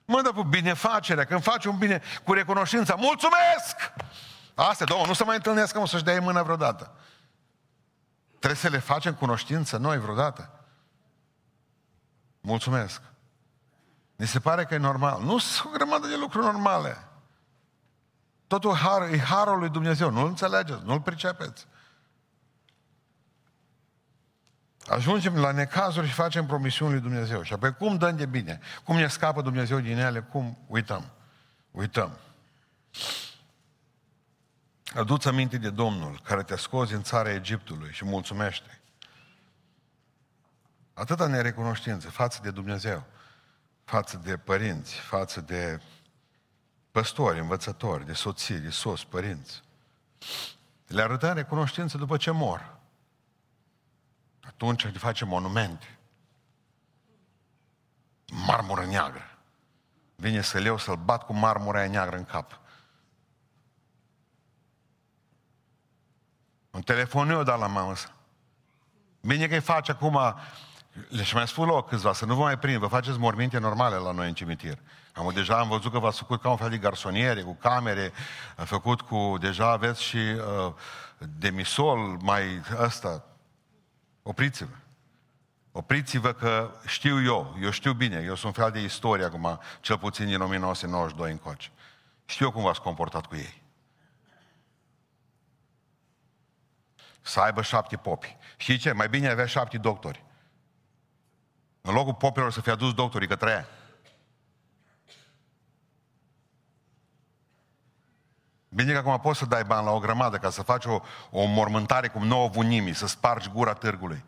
Mă, 0.05 0.21
dar 0.21 0.33
cu 0.33 0.43
binefacerea, 0.43 1.23
când 1.23 1.43
faci 1.43 1.65
un 1.65 1.77
bine 1.77 2.01
cu 2.23 2.33
recunoștință, 2.33 2.95
mulțumesc! 2.97 3.75
Asta, 4.55 4.85
domnul, 4.85 5.07
nu 5.07 5.13
se 5.13 5.23
mai 5.23 5.35
întâlnesc, 5.35 5.77
mă, 5.77 5.87
să-și 5.87 6.03
dea 6.03 6.21
mâna 6.21 6.43
vreodată. 6.43 6.95
Trebuie 8.29 8.59
să 8.59 8.69
le 8.69 8.79
facem 8.79 9.13
cunoștință 9.13 9.77
noi 9.77 9.99
vreodată. 9.99 10.65
Mulțumesc. 12.41 13.01
Mi 14.15 14.27
se 14.27 14.39
pare 14.39 14.65
că 14.65 14.73
e 14.73 14.77
normal. 14.77 15.21
Nu 15.21 15.37
sunt 15.37 15.73
o 15.73 15.77
grămadă 15.77 16.07
de 16.07 16.15
lucruri 16.15 16.45
normale. 16.45 17.06
Totul 18.47 18.75
har, 18.75 19.01
e 19.01 19.19
harul 19.19 19.59
lui 19.59 19.69
Dumnezeu. 19.69 20.09
Nu-l 20.09 20.27
înțelegeți, 20.27 20.81
nu-l 20.83 21.01
pricepeți. 21.01 21.67
Ajungem 24.87 25.37
la 25.37 25.51
necazuri 25.51 26.07
și 26.07 26.13
facem 26.13 26.45
promisiuni 26.45 26.91
lui 26.91 27.01
Dumnezeu. 27.01 27.41
Și 27.41 27.53
apoi 27.53 27.73
cum 27.73 27.97
dăm 27.97 28.15
de 28.15 28.25
bine? 28.25 28.59
Cum 28.83 28.95
ne 28.95 29.07
scapă 29.07 29.41
Dumnezeu 29.41 29.79
din 29.79 29.97
ele? 29.97 30.21
Cum 30.21 30.57
uităm? 30.67 31.11
Uităm. 31.71 32.17
Aduți 34.95 35.27
aminte 35.27 35.57
de 35.57 35.69
Domnul 35.69 36.19
care 36.23 36.43
te-a 36.43 36.57
scos 36.57 36.89
din 36.89 37.01
țara 37.01 37.33
Egiptului 37.33 37.91
și 37.91 38.05
mulțumește. 38.05 38.81
Atâta 40.93 41.27
nerecunoștință 41.27 42.09
față 42.09 42.39
de 42.43 42.51
Dumnezeu, 42.51 43.03
față 43.83 44.21
de 44.23 44.37
părinți, 44.37 44.95
față 44.95 45.41
de 45.41 45.81
păstori, 46.97 47.39
învățători, 47.39 48.05
de 48.05 48.13
soții, 48.13 48.57
de 48.57 48.69
sos, 48.69 49.03
părinți. 49.03 49.63
Le 50.87 51.01
arătăm 51.01 51.33
recunoștință 51.33 51.97
după 51.97 52.17
ce 52.17 52.31
mor. 52.31 52.77
Atunci 54.41 54.83
îi 54.83 54.91
face 54.91 55.25
monumente. 55.25 55.97
Marmură 58.45 58.85
neagră. 58.85 59.37
Vine 60.15 60.41
să 60.41 60.59
leu 60.59 60.77
să-l 60.77 60.95
bat 60.95 61.25
cu 61.25 61.33
marmura 61.33 61.79
aia 61.79 61.89
neagră 61.89 62.17
în 62.17 62.25
cap. 62.25 62.59
Un 66.71 66.81
telefon 66.81 67.29
eu 67.29 67.43
dat 67.43 67.59
la 67.59 67.67
mamă 67.67 67.95
să. 67.95 68.07
Bine 69.21 69.47
că 69.47 69.53
îi 69.53 69.61
face 69.61 69.91
acum, 69.91 70.19
le-și 71.09 71.35
mai 71.35 71.47
spun 71.47 71.67
loc 71.67 71.89
câțiva, 71.89 72.13
să 72.13 72.25
nu 72.25 72.35
vă 72.35 72.41
mai 72.41 72.59
prind, 72.59 72.79
vă 72.79 72.87
faceți 72.87 73.17
morminte 73.17 73.57
normale 73.57 73.95
la 73.95 74.11
noi 74.11 74.27
în 74.27 74.33
cimitir. 74.33 74.79
Am, 75.17 75.31
deja 75.33 75.59
am 75.59 75.67
văzut 75.67 75.91
că 75.91 75.99
v-ați 75.99 76.17
făcut 76.17 76.41
ca 76.41 76.49
un 76.49 76.57
fel 76.57 76.69
de 76.69 76.77
garsoniere, 76.77 77.41
cu 77.41 77.53
camere, 77.53 78.11
a 78.55 78.63
făcut 78.63 79.01
cu, 79.01 79.37
deja 79.39 79.71
aveți 79.71 80.03
și 80.03 80.17
uh, 80.17 80.73
demisol, 81.17 81.97
mai 82.21 82.61
ăsta. 82.79 83.23
Opriți-vă. 84.23 84.75
Opriți-vă 85.71 86.33
că 86.33 86.71
știu 86.85 87.23
eu, 87.23 87.57
eu 87.61 87.69
știu 87.69 87.93
bine, 87.93 88.21
eu 88.25 88.35
sunt 88.35 88.55
fel 88.55 88.71
de 88.71 88.81
istorie 88.81 89.25
acum, 89.25 89.59
cel 89.81 89.97
puțin 89.97 90.25
din 90.25 90.41
1992 90.41 91.31
încoace. 91.31 91.69
Știu 92.25 92.51
cum 92.51 92.63
v-ați 92.63 92.81
comportat 92.81 93.25
cu 93.25 93.35
ei. 93.35 93.61
Să 97.21 97.39
aibă 97.39 97.61
șapte 97.61 97.97
popi. 97.97 98.37
Știi 98.57 98.77
ce? 98.77 98.91
Mai 98.91 99.09
bine 99.09 99.29
avea 99.29 99.45
șapte 99.45 99.77
doctori. 99.77 100.23
În 101.81 101.93
locul 101.93 102.13
popilor 102.13 102.51
să 102.51 102.61
fie 102.61 102.71
adus 102.71 102.93
doctorii, 102.93 103.27
că 103.27 103.35
trăia. 103.35 103.67
Bine 108.77 108.91
că 108.91 108.97
acum 108.97 109.19
poți 109.19 109.39
să 109.39 109.45
dai 109.45 109.63
bani 109.63 109.85
la 109.85 109.91
o 109.91 109.99
grămadă 109.99 110.37
ca 110.37 110.49
să 110.49 110.61
faci 110.61 110.85
o, 110.85 110.99
o 111.29 111.45
mormântare 111.45 112.07
cum 112.07 112.27
nouă 112.27 112.47
vunimii, 112.47 112.93
să 112.93 113.07
spargi 113.07 113.49
gura 113.49 113.73
târgului. 113.73 114.23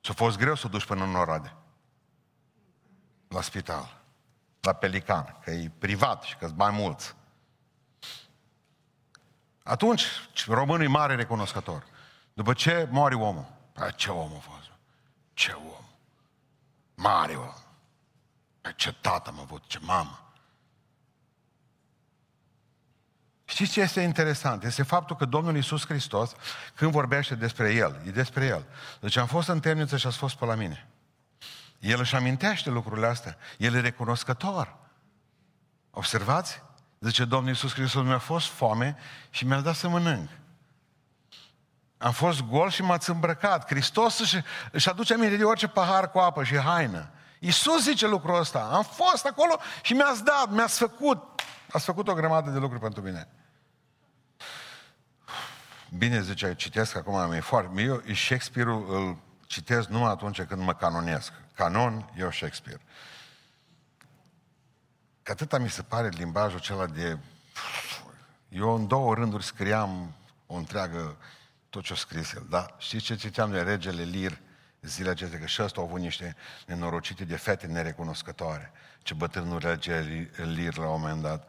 Și 0.00 0.10
a 0.10 0.14
fost 0.14 0.38
greu 0.38 0.54
să 0.54 0.62
o 0.66 0.68
duci 0.68 0.84
până 0.84 1.04
în 1.04 1.14
Orade. 1.14 1.54
La 3.28 3.40
spital. 3.40 4.00
La 4.60 4.72
Pelican, 4.72 5.38
că 5.44 5.50
e 5.50 5.70
privat 5.78 6.22
și 6.22 6.36
că 6.36 6.48
bani 6.54 6.76
mulți. 6.76 7.14
Atunci, 9.62 10.04
românul 10.46 10.84
e 10.84 10.88
mare 10.88 11.14
recunoscător. 11.14 11.84
După 12.32 12.52
ce 12.52 12.88
moare 12.90 13.14
omul? 13.14 13.46
A, 13.74 13.90
ce 13.90 14.10
om 14.10 14.32
a 14.36 14.38
fost? 14.38 14.70
Ce 15.34 15.52
om? 15.52 15.84
Mare 16.94 17.34
om. 17.34 17.54
Ce 18.76 18.92
tată 18.92 19.30
am 19.30 19.40
avut, 19.40 19.62
ce 19.66 19.78
mamă. 19.82 20.25
Știți 23.48 23.72
ce 23.72 23.80
este 23.80 24.00
interesant? 24.00 24.64
Este 24.64 24.82
faptul 24.82 25.16
că 25.16 25.24
Domnul 25.24 25.54
Iisus 25.54 25.86
Hristos, 25.86 26.32
când 26.74 26.90
vorbește 26.90 27.34
despre 27.34 27.72
El, 27.72 28.00
e 28.06 28.10
despre 28.10 28.46
El. 28.46 28.64
Deci 29.00 29.16
am 29.16 29.26
fost 29.26 29.48
în 29.48 29.60
temniță 29.60 29.96
și 29.96 30.06
ați 30.06 30.16
fost 30.16 30.36
pe 30.36 30.44
la 30.44 30.54
mine. 30.54 30.88
El 31.78 32.00
își 32.00 32.14
amintește 32.14 32.70
lucrurile 32.70 33.06
astea. 33.06 33.36
El 33.58 33.74
e 33.74 33.80
recunoscător. 33.80 34.76
Observați? 35.90 36.62
Zice 37.00 37.24
Domnul 37.24 37.48
Iisus 37.48 37.72
Hristos, 37.72 38.04
mi-a 38.04 38.18
fost 38.18 38.46
foame 38.46 38.96
și 39.30 39.46
mi-a 39.46 39.60
dat 39.60 39.74
să 39.74 39.88
mănânc. 39.88 40.28
Am 41.98 42.12
fost 42.12 42.42
gol 42.42 42.70
și 42.70 42.82
m-ați 42.82 43.10
îmbrăcat. 43.10 43.66
Hristos 43.66 44.18
își, 44.18 44.40
își 44.72 44.88
aduce 44.88 45.14
aminte 45.14 45.36
de 45.36 45.44
orice 45.44 45.68
pahar 45.68 46.10
cu 46.10 46.18
apă 46.18 46.44
și 46.44 46.58
haină. 46.58 47.10
Iisus 47.38 47.82
zice 47.82 48.06
lucrul 48.06 48.38
ăsta. 48.38 48.68
Am 48.72 48.82
fost 48.82 49.26
acolo 49.26 49.60
și 49.82 49.92
mi-ați 49.92 50.24
dat, 50.24 50.50
mi-ați 50.50 50.78
făcut. 50.78 51.40
Ați 51.76 51.84
făcut 51.84 52.08
o 52.08 52.14
grămadă 52.14 52.50
de 52.50 52.58
lucruri 52.58 52.82
pentru 52.82 53.02
mine. 53.02 53.28
Bine 55.96 56.22
zice, 56.22 56.54
citesc 56.54 56.96
acum, 56.96 57.28
mi-e 57.28 57.40
foarte... 57.40 57.82
Eu 57.82 58.02
Shakespeare-ul 58.14 58.94
îl 58.94 59.18
citesc 59.46 59.88
numai 59.88 60.10
atunci 60.10 60.42
când 60.42 60.62
mă 60.62 60.74
canonesc. 60.74 61.32
Canon, 61.54 62.12
eu 62.16 62.30
Shakespeare. 62.30 62.80
Că 65.22 65.32
atâta 65.32 65.58
mi 65.58 65.70
se 65.70 65.82
pare 65.82 66.08
limbajul 66.08 66.58
acela 66.58 66.86
de... 66.86 67.18
Eu 68.48 68.74
în 68.74 68.86
două 68.86 69.14
rânduri 69.14 69.44
scriam 69.44 70.14
o 70.46 70.54
întreagă 70.54 71.16
tot 71.70 71.84
ce 71.84 71.92
a 71.92 71.96
scris 71.96 72.32
el. 72.32 72.46
Da? 72.48 72.66
Știți 72.78 73.04
ce 73.04 73.14
citeam 73.14 73.50
de 73.50 73.62
regele 73.62 74.02
Lir 74.02 74.38
zilele 74.86 75.10
acestea? 75.10 75.38
Că 75.38 75.46
și 75.46 75.62
ăsta 75.62 75.80
au 75.80 75.86
avut 75.86 76.00
niște 76.00 76.36
nenorocite 76.66 77.24
de 77.24 77.36
fete 77.36 77.66
nerecunoscătoare. 77.66 78.72
Ce 79.02 79.14
bătrânul 79.14 79.58
rege 79.58 80.00
Lir 80.36 80.76
la 80.76 80.88
un 80.88 81.00
moment 81.00 81.22
dat. 81.22 81.48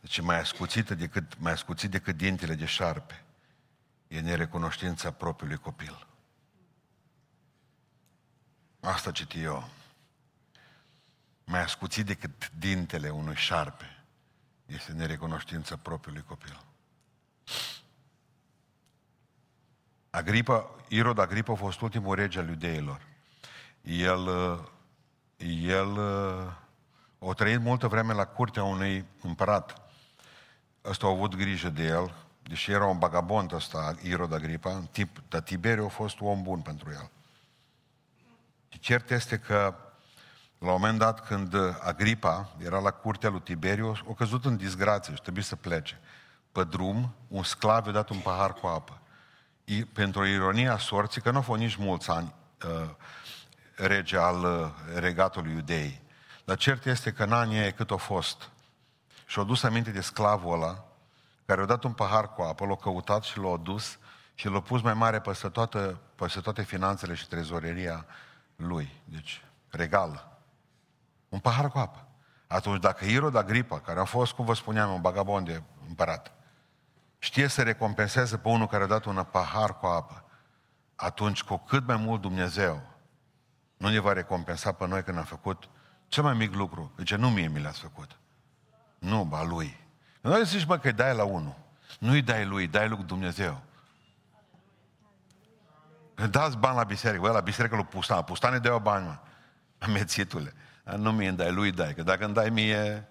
Deci 0.00 0.20
mai 0.20 0.38
ascuțită 0.38 0.94
decât, 0.94 1.38
mai 1.38 1.52
ascuțit 1.52 1.90
decât 1.90 2.16
dintele 2.16 2.54
de 2.54 2.64
șarpe. 2.64 3.22
E 4.08 4.20
nerecunoștința 4.20 5.10
propriului 5.10 5.58
copil. 5.58 6.06
Asta 8.80 9.10
citi 9.10 9.40
eu. 9.42 9.68
Mai 11.44 11.62
ascuțit 11.62 12.06
decât 12.06 12.50
dintele 12.58 13.08
unui 13.08 13.34
șarpe 13.34 14.04
este 14.66 14.92
nerecunoștința 14.92 15.76
propriului 15.76 16.22
copil. 16.22 16.64
Agripa, 20.10 20.70
Irod 20.88 21.18
Agripa 21.18 21.52
a 21.52 21.56
fost 21.56 21.80
ultimul 21.80 22.14
rege 22.14 22.38
al 22.38 22.48
iudeilor. 22.48 23.00
El, 23.82 24.28
el 25.66 25.98
a 27.18 27.32
trăit 27.32 27.60
multă 27.60 27.88
vreme 27.88 28.12
la 28.12 28.24
curtea 28.24 28.62
unui 28.62 29.04
împărat. 29.22 29.82
Ăsta 30.84 31.06
a 31.06 31.10
avut 31.10 31.34
grijă 31.34 31.68
de 31.68 31.82
el, 31.84 32.14
deși 32.42 32.70
era 32.70 32.86
un 32.86 32.98
bagabond 32.98 33.52
ăsta, 33.52 33.94
Irod 34.02 34.32
Agripa, 34.32 34.82
tip, 34.90 35.22
dar 35.28 35.40
Tiberiu 35.40 35.84
a 35.84 35.88
fost 35.88 36.20
un 36.20 36.28
om 36.28 36.42
bun 36.42 36.60
pentru 36.60 36.90
el. 36.90 37.10
Și 38.68 38.78
cert 38.78 39.10
este 39.10 39.38
că 39.38 39.74
la 40.58 40.72
un 40.72 40.80
moment 40.80 40.98
dat 40.98 41.26
când 41.26 41.54
Agripa 41.80 42.52
era 42.58 42.78
la 42.78 42.90
curtea 42.90 43.30
lui 43.30 43.40
Tiberiu, 43.40 43.96
a 44.10 44.14
căzut 44.16 44.44
în 44.44 44.56
disgrație 44.56 45.14
și 45.14 45.22
trebuie 45.22 45.44
să 45.44 45.56
plece. 45.56 46.00
Pe 46.52 46.64
drum, 46.64 47.14
un 47.28 47.42
sclav 47.42 47.86
i-a 47.86 47.92
dat 47.92 48.08
un 48.08 48.18
pahar 48.18 48.52
cu 48.52 48.66
apă 48.66 49.00
pentru 49.92 50.24
ironia 50.24 50.78
sorții, 50.78 51.20
că 51.20 51.30
nu 51.30 51.36
au 51.36 51.42
fost 51.42 51.60
nici 51.60 51.76
mulți 51.76 52.10
ani 52.10 52.34
uh, 52.64 52.90
rege 53.74 54.16
al 54.16 54.44
uh, 54.44 54.98
regatului 55.00 55.52
iudei. 55.52 56.00
Dar 56.44 56.56
cert 56.56 56.86
este 56.86 57.12
că 57.12 57.22
în 57.22 57.32
anii 57.32 57.58
ei 57.58 57.72
cât 57.72 57.90
a 57.90 57.96
fost. 57.96 58.50
Și 59.26 59.38
au 59.38 59.44
dus 59.44 59.62
aminte 59.62 59.90
de 59.90 60.00
sclavul 60.00 60.52
ăla, 60.52 60.84
care 61.46 61.60
a 61.60 61.64
dat 61.64 61.84
un 61.84 61.92
pahar 61.92 62.32
cu 62.32 62.42
apă, 62.42 62.66
l-a 62.66 62.76
căutat 62.76 63.22
și 63.22 63.38
l-a 63.38 63.56
dus 63.56 63.98
și 64.34 64.48
l-a 64.48 64.60
pus 64.60 64.82
mai 64.82 64.94
mare 64.94 65.20
peste 65.20 65.48
toate, 65.48 65.96
peste 66.14 66.40
toate 66.40 66.62
finanțele 66.62 67.14
și 67.14 67.28
trezoreria 67.28 68.06
lui. 68.56 69.02
Deci, 69.04 69.44
regală. 69.68 70.38
Un 71.28 71.38
pahar 71.38 71.68
cu 71.68 71.78
apă. 71.78 72.06
Atunci, 72.46 72.80
dacă 72.80 73.04
Irod 73.04 73.34
Agripa, 73.34 73.80
care 73.80 74.00
a 74.00 74.04
fost, 74.04 74.32
cum 74.32 74.44
vă 74.44 74.54
spuneam, 74.54 74.92
un 74.92 75.00
bagabond 75.00 75.46
de 75.46 75.62
împărat, 75.88 76.32
știe 77.20 77.46
să 77.46 77.62
recompenseze 77.62 78.36
pe 78.38 78.48
unul 78.48 78.66
care 78.66 78.82
a 78.82 78.86
dat 78.86 79.04
un 79.04 79.26
pahar 79.30 79.78
cu 79.78 79.86
apă, 79.86 80.24
atunci 80.94 81.42
cu 81.42 81.56
cât 81.56 81.86
mai 81.86 81.96
mult 81.96 82.20
Dumnezeu 82.20 82.82
nu 83.76 83.88
ne 83.88 83.98
va 83.98 84.12
recompensa 84.12 84.72
pe 84.72 84.86
noi 84.86 85.02
când 85.02 85.18
am 85.18 85.24
făcut 85.24 85.68
cel 86.08 86.22
mai 86.22 86.34
mic 86.34 86.54
lucru. 86.54 86.92
Zice, 86.98 87.16
nu 87.16 87.30
mie 87.30 87.48
mi 87.48 87.60
l-ați 87.60 87.80
făcut. 87.80 88.18
Nu, 88.98 89.24
ba 89.24 89.42
lui. 89.42 89.80
Nu 90.20 90.42
zici, 90.42 90.66
bă, 90.66 90.78
că 90.78 90.86
îi 90.86 90.92
dai 90.92 91.14
la 91.14 91.24
unul. 91.24 91.56
Nu 91.98 92.10
îi 92.10 92.22
dai 92.22 92.44
lui, 92.44 92.66
dai 92.66 92.88
lui 92.88 93.02
Dumnezeu. 93.06 93.62
Dați 96.30 96.56
bani 96.56 96.76
la 96.76 96.84
biserică. 96.84 97.22
Bă, 97.22 97.30
la 97.30 97.40
biserică 97.40 97.74
lui 97.74 97.84
Pustan. 97.84 98.22
Pustan 98.22 98.52
ne 98.52 98.58
dă 98.58 98.78
bani, 98.82 99.06
mă. 99.06 99.18
Amețitule. 99.78 100.54
Nu 100.96 101.12
mie 101.12 101.28
îmi 101.28 101.36
dai, 101.36 101.52
lui 101.52 101.72
dai. 101.72 101.94
Că 101.94 102.02
dacă 102.02 102.24
îmi 102.24 102.34
dai 102.34 102.50
mie, 102.50 103.08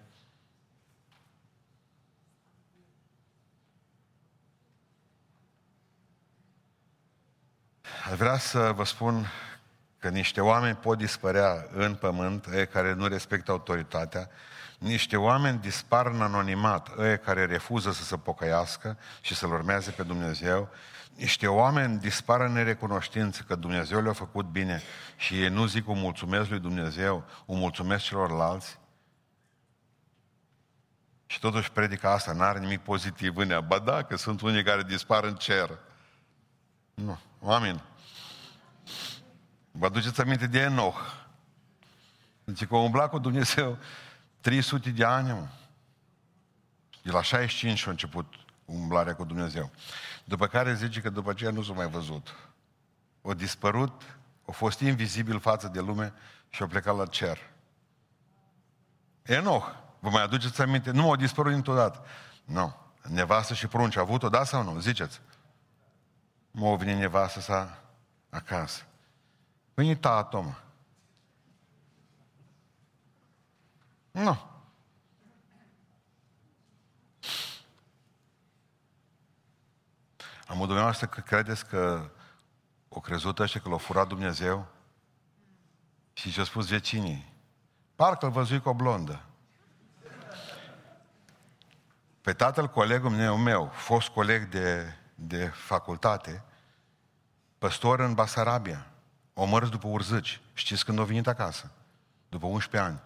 Aș 8.04 8.16
vrea 8.16 8.38
să 8.38 8.72
vă 8.74 8.84
spun 8.84 9.26
că 9.98 10.08
niște 10.08 10.40
oameni 10.40 10.76
pot 10.76 10.98
dispărea 10.98 11.66
în 11.72 11.94
pământ, 11.94 12.46
ei 12.54 12.66
care 12.66 12.94
nu 12.94 13.06
respectă 13.06 13.50
autoritatea, 13.50 14.30
niște 14.78 15.16
oameni 15.16 15.58
dispar 15.58 16.06
în 16.06 16.22
anonimat, 16.22 16.88
ei 16.98 17.18
care 17.18 17.44
refuză 17.44 17.92
să 17.92 18.02
se 18.02 18.16
pocăiască 18.16 18.98
și 19.20 19.34
să-L 19.34 19.52
urmeze 19.52 19.90
pe 19.90 20.02
Dumnezeu, 20.02 20.68
niște 21.14 21.46
oameni 21.46 21.98
dispar 21.98 22.40
în 22.40 22.52
nerecunoștință 22.52 23.44
că 23.46 23.54
Dumnezeu 23.54 24.02
le-a 24.02 24.12
făcut 24.12 24.46
bine 24.46 24.82
și 25.16 25.42
ei 25.42 25.48
nu 25.48 25.66
zic 25.66 25.88
o 25.88 25.92
mulțumesc 25.92 26.48
lui 26.48 26.58
Dumnezeu, 26.58 27.24
o 27.46 27.54
mulțumesc 27.54 28.04
celorlalți, 28.04 28.78
și 31.26 31.38
totuși 31.38 31.72
predica 31.72 32.12
asta, 32.12 32.32
n-are 32.32 32.58
nimic 32.58 32.80
pozitiv 32.80 33.36
în 33.36 33.50
ea. 33.50 33.60
Ba 33.60 33.78
da, 33.78 34.02
că 34.02 34.16
sunt 34.16 34.40
unii 34.40 34.62
care 34.62 34.82
dispar 34.82 35.24
în 35.24 35.34
cer. 35.34 35.78
Nu. 36.94 37.18
Oameni, 37.40 37.82
Vă 39.80 39.86
aduceți 39.86 40.20
aminte 40.20 40.46
de 40.46 40.58
Enoch. 40.58 40.98
Zice 42.46 42.66
că 42.66 42.74
a 42.74 42.78
umblat 42.78 43.10
cu 43.10 43.18
Dumnezeu 43.18 43.78
300 44.40 44.90
de 44.90 45.04
ani, 45.04 45.32
mă. 45.32 45.46
De 47.02 47.10
la 47.10 47.22
65 47.22 47.86
a 47.86 47.90
început 47.90 48.34
umblarea 48.64 49.14
cu 49.14 49.24
Dumnezeu. 49.24 49.70
După 50.24 50.46
care 50.46 50.74
zice 50.74 51.00
că 51.00 51.10
după 51.10 51.30
aceea 51.30 51.50
nu 51.50 51.62
s-a 51.62 51.72
mai 51.72 51.88
văzut. 51.88 52.36
a 53.22 53.34
dispărut, 53.34 54.02
a 54.46 54.52
fost 54.52 54.80
invizibil 54.80 55.40
față 55.40 55.68
de 55.68 55.80
lume 55.80 56.12
și 56.48 56.62
a 56.62 56.66
plecat 56.66 56.96
la 56.96 57.06
cer. 57.06 57.38
Enoch, 59.22 59.74
vă 59.98 60.10
mai 60.10 60.22
aduceți 60.22 60.62
aminte? 60.62 60.90
Nu 60.90 61.10
a 61.10 61.16
dispărut 61.16 61.52
niciodată. 61.52 62.04
Nu. 62.44 62.76
Nevastă 63.02 63.54
și 63.54 63.66
prunci 63.66 63.96
a 63.96 64.00
avut-o, 64.00 64.28
da 64.28 64.44
sau 64.44 64.62
nu? 64.62 64.80
Ziceți. 64.80 65.20
Mă 66.50 66.68
a 66.68 66.76
venit 66.76 66.96
nevastă 66.96 67.40
sa 67.40 67.82
acasă. 68.30 68.84
Vine 69.80 69.94
tată, 69.94 70.40
mă. 70.40 70.54
Nu. 74.10 74.38
Am 80.46 80.58
dumneavoastră 80.58 81.06
că 81.06 81.20
credeți 81.20 81.66
că 81.66 82.10
o 82.88 83.00
crezut 83.00 83.38
ăștia 83.38 83.60
că 83.60 83.68
l-a 83.68 83.76
furat 83.76 84.06
Dumnezeu? 84.06 84.66
Și 86.12 86.32
ce-a 86.32 86.44
spus 86.44 86.68
vecinii? 86.68 87.34
Parcă-l 87.94 88.30
văzui 88.30 88.60
cu 88.60 88.68
o 88.68 88.74
blondă. 88.74 89.24
Pe 92.20 92.32
tatăl 92.32 92.68
colegul 92.68 93.10
meu, 93.10 93.36
meu 93.36 93.66
fost 93.66 94.08
coleg 94.08 94.48
de, 94.48 94.96
de 95.14 95.46
facultate, 95.46 96.44
păstor 97.58 98.00
în 98.00 98.14
Basarabia, 98.14 98.90
o 99.40 99.44
mărs 99.44 99.68
după 99.68 99.88
urzăci. 99.88 100.40
Știți 100.52 100.84
când 100.84 100.98
a 100.98 101.02
venit 101.02 101.26
acasă? 101.26 101.70
După 102.28 102.46
11 102.46 102.90
ani. 102.90 103.00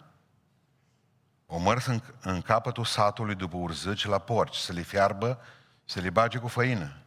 O 1.45 1.57
mărs 1.57 1.85
în, 1.85 2.01
în 2.21 2.41
capătul 2.41 2.85
satului 2.85 3.35
după 3.35 3.57
urzăci 3.57 4.05
la 4.05 4.17
porci, 4.17 4.55
să 4.55 4.73
le 4.73 4.81
fiarbă, 4.81 5.39
să 5.85 5.99
le 5.99 6.09
bage 6.09 6.37
cu 6.37 6.47
făină. 6.47 6.97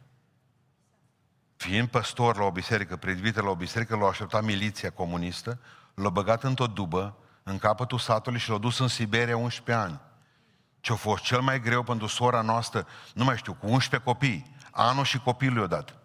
Fiind 1.55 1.87
păstor 1.87 2.37
la 2.37 2.43
o 2.43 2.51
biserică, 2.51 2.97
prezbiter 2.97 3.43
la 3.43 3.49
o 3.49 3.55
biserică, 3.55 3.95
l-a 3.95 4.07
așteptat 4.07 4.43
miliția 4.43 4.91
comunistă, 4.91 5.59
l-a 5.93 6.09
băgat 6.09 6.43
într-o 6.43 6.67
dubă, 6.67 7.17
în 7.43 7.57
capătul 7.57 7.99
satului 7.99 8.39
și 8.39 8.49
l-a 8.49 8.57
dus 8.57 8.79
în 8.79 8.87
Siberia 8.87 9.37
11 9.37 9.85
ani. 9.85 9.99
Ce-a 10.79 10.95
fost 10.95 11.23
cel 11.23 11.41
mai 11.41 11.59
greu 11.59 11.83
pentru 11.83 12.07
sora 12.07 12.41
noastră, 12.41 12.87
nu 13.13 13.23
mai 13.23 13.37
știu, 13.37 13.53
cu 13.53 13.67
11 13.67 14.09
copii, 14.09 14.55
anul 14.71 15.03
și 15.03 15.19
copilul 15.19 15.59
i-a 15.59 15.67
dat. 15.67 15.98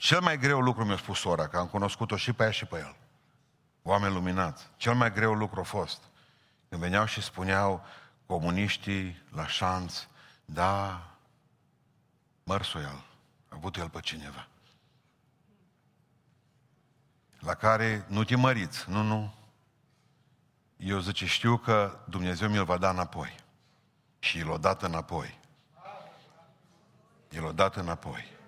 Cel 0.00 0.20
mai 0.20 0.38
greu 0.38 0.60
lucru 0.60 0.84
mi-a 0.84 0.96
spus 0.96 1.18
sora, 1.18 1.48
că 1.48 1.56
am 1.56 1.66
cunoscut-o 1.66 2.16
și 2.16 2.32
pe 2.32 2.42
ea 2.42 2.50
și 2.50 2.64
pe 2.64 2.78
el. 2.78 2.96
Oameni 3.82 4.14
luminați. 4.14 4.68
Cel 4.76 4.94
mai 4.94 5.12
greu 5.12 5.34
lucru 5.34 5.60
a 5.60 5.62
fost. 5.62 6.02
Când 6.68 6.80
veneau 6.80 7.04
și 7.04 7.22
spuneau 7.22 7.84
comuniștii 8.26 9.22
la 9.30 9.46
șanț, 9.46 10.06
da, 10.44 11.06
mărsul 12.42 12.80
el, 12.80 13.04
a 13.48 13.56
avut 13.56 13.76
el 13.76 13.88
pe 13.88 14.00
cineva. 14.00 14.48
La 17.38 17.54
care 17.54 18.04
nu 18.08 18.24
te 18.24 18.36
măriți, 18.36 18.90
nu, 18.90 19.02
nu. 19.02 19.34
Eu 20.76 20.98
zice, 20.98 21.26
știu 21.26 21.56
că 21.56 21.98
Dumnezeu 22.08 22.48
mi-l 22.48 22.64
va 22.64 22.78
da 22.78 22.90
înapoi. 22.90 23.34
Și 24.18 24.38
el 24.38 24.46
l-a 24.46 24.58
dat 24.58 24.82
înapoi. 24.82 25.38
El 27.30 27.42
l-a 27.42 27.52
dat 27.52 27.76
înapoi. 27.76 28.38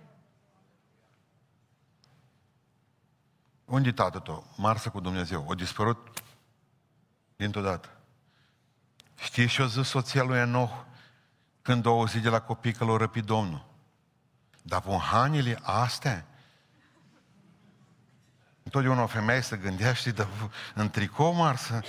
Unde 3.73 3.89
e 3.89 3.93
tatăl 3.93 4.21
tău? 4.21 4.47
Marsă 4.57 4.89
cu 4.89 5.01
Dumnezeu. 5.01 5.45
O 5.49 5.55
dispărut 5.55 6.23
dintr-o 7.37 7.61
dată. 7.61 7.89
Știi 9.19 9.47
și-o 9.47 9.67
zis 9.67 9.89
soția 9.89 10.23
lui 10.23 10.39
Enoch 10.39 10.73
când 11.63 11.87
o 11.87 11.91
auzit 11.91 12.23
de 12.23 12.29
la 12.29 12.41
copii 12.41 12.73
că 12.73 12.85
l-a 12.85 12.97
răpit 12.97 13.25
Domnul. 13.25 13.65
Dar 14.63 14.81
pun 14.81 14.99
hanile 14.99 15.59
astea, 15.63 16.27
întotdeauna 18.63 19.03
o 19.03 19.07
femeie 19.07 19.41
se 19.41 19.57
gândea, 19.57 19.93
știi, 19.93 20.13
de, 20.13 20.27
în 20.75 20.91
tricou 20.91 21.33
marsă, 21.33 21.81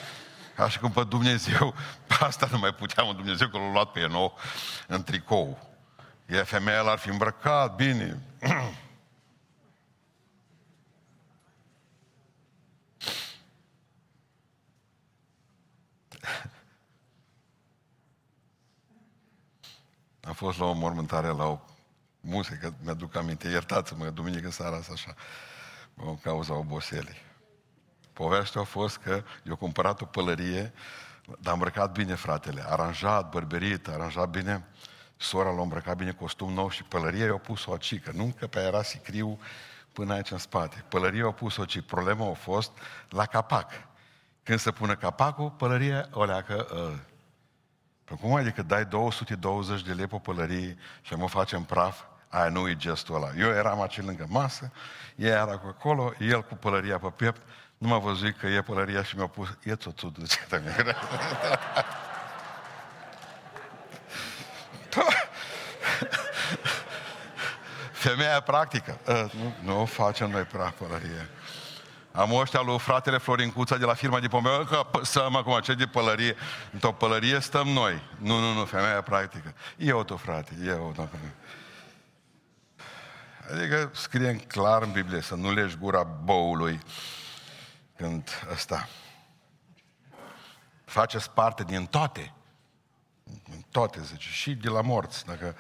așa 0.58 0.80
cum 0.80 0.92
pe 0.92 1.04
Dumnezeu, 1.04 1.74
pe 2.08 2.16
asta 2.20 2.48
nu 2.52 2.58
mai 2.58 2.74
puteam, 2.74 3.16
Dumnezeu 3.16 3.48
că 3.48 3.58
l-a 3.58 3.72
luat 3.72 3.92
pe 3.92 4.00
Enoch 4.00 4.40
în 4.88 5.04
tricou. 5.04 5.76
E 6.26 6.44
femeia 6.44 6.82
l-ar 6.82 6.98
fi 6.98 7.10
îmbrăcat, 7.10 7.76
bine. 7.76 8.22
Am 20.24 20.34
fost 20.34 20.60
la 20.60 20.66
o 20.66 20.74
mormântare, 20.74 21.28
la 21.28 21.46
o 21.46 21.60
muzică, 22.20 22.74
mi-aduc 22.84 23.16
aminte, 23.16 23.48
iertați-mă, 23.48 24.10
duminică 24.10 24.52
seara 24.52 24.76
asta 24.76 24.94
așa, 24.94 25.16
în 25.96 26.18
cauza 26.18 26.54
oboselii. 26.54 27.22
Povestea 28.14 28.62
a 28.62 28.64
fost 28.64 28.98
că 28.98 29.24
eu 29.44 29.56
cumpărat 29.56 30.02
o 30.02 30.06
pălărie, 30.06 30.74
dar 31.40 31.54
îmbrăcat 31.54 31.92
bine 31.92 32.16
fratele, 32.16 32.64
aranjat, 32.68 33.30
bărberit, 33.30 33.88
aranjat 33.88 34.30
bine, 34.30 34.66
sora 35.18 35.52
l-a 35.52 35.62
îmbrăcat 35.62 35.98
bine 35.98 36.12
costum 36.12 36.54
nou 36.54 36.70
și 36.70 36.84
pălăria 36.84 37.26
i-a 37.26 37.38
pus 37.38 37.66
o 37.66 37.74
acică, 37.74 38.12
nu 38.16 38.34
că 38.40 38.48
pe 38.48 38.60
era 38.60 38.84
sicriu 38.84 39.40
până 39.92 40.14
aici 40.14 40.32
în 40.32 40.38
spate. 40.38 40.86
Pălăria 40.90 41.26
a 41.26 41.32
pus 41.32 41.58
o 41.58 41.66
cică, 41.66 41.86
problema 41.88 42.30
a 42.30 42.34
fost 42.34 42.72
la 43.10 43.26
capac. 43.26 43.72
Când 44.44 44.60
se 44.60 44.72
pune 44.72 44.96
capacul, 44.96 45.50
pălăria 45.50 46.08
o 46.12 46.26
leacă 46.26 46.68
uh, 46.74 47.00
Păi 48.04 48.18
cum 48.22 48.34
adică 48.34 48.62
dai 48.62 48.86
220 48.86 49.82
de 49.82 49.94
lei 49.94 50.08
pe 50.08 50.20
pălărie 50.24 50.78
și 51.02 51.14
mă 51.14 51.28
facem 51.28 51.64
praf? 51.64 52.02
Aia 52.28 52.50
nu 52.50 52.70
e 52.70 52.76
gestul 52.76 53.16
ăla. 53.16 53.30
Eu 53.38 53.50
eram 53.50 53.82
aici 53.82 54.02
lângă 54.02 54.26
masă, 54.30 54.72
ea 55.16 55.42
era 55.42 55.58
cu 55.58 55.68
acolo, 55.68 56.14
el 56.20 56.44
cu 56.44 56.56
pălăria 56.56 56.98
pe 57.00 57.12
piept, 57.16 57.42
nu 57.78 57.88
m-a 57.88 57.98
văzut 57.98 58.38
că 58.38 58.48
e 58.48 58.62
pălăria 58.62 59.04
și 59.04 59.16
mi-a 59.18 59.28
pus, 59.28 59.58
e 59.64 59.76
tot 59.76 59.96
tu, 59.96 60.10
duce 60.10 60.40
Femeia 67.92 68.40
practică. 68.40 69.00
Ă, 69.08 69.30
nu, 69.32 69.54
nu 69.74 69.86
facem 69.86 70.30
noi 70.30 70.44
praf 70.44 70.78
pălărie. 70.78 71.30
Am 72.14 72.36
ăștia 72.36 72.62
lui 72.62 72.80
fratele 72.80 73.18
Florin 73.18 73.52
Cuța 73.52 73.78
de 73.78 73.86
la 73.86 73.94
firma 73.94 74.20
de 74.20 74.28
pompe, 74.28 74.50
că 74.70 74.86
stăm 75.02 75.36
acum, 75.36 75.60
ce 75.60 75.74
de 75.74 75.86
pălărie? 75.86 76.36
Într-o 76.72 76.92
pălărie 76.92 77.40
stăm 77.40 77.68
noi. 77.68 78.02
Nu, 78.18 78.40
nu, 78.40 78.54
nu, 78.54 78.66
femeia 78.66 79.02
practică. 79.02 79.54
Eu 79.78 80.04
tu, 80.04 80.16
frate, 80.16 80.52
eu 80.66 80.92
tu. 80.96 81.10
Adică 83.52 83.90
scrie 83.94 84.36
clar 84.36 84.82
în 84.82 84.92
Biblie 84.92 85.22
să 85.22 85.36
nu 85.36 85.54
legi 85.54 85.76
gura 85.76 86.04
boului 86.04 86.80
când 87.96 88.30
ăsta. 88.52 88.90
Faceți 90.86 91.32
parte 91.32 91.64
din 91.64 91.86
toate. 91.86 92.34
Din 93.24 93.66
toate, 93.72 94.02
zice. 94.02 94.30
Și 94.30 94.52
de 94.52 94.70
la 94.70 94.82
morți. 94.82 95.26
Dacă... 95.26 95.56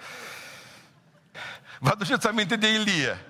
Vă 1.79 1.89
aduceți 1.89 2.27
aminte 2.27 2.55
de 2.55 2.73
Ilie? 2.73 3.25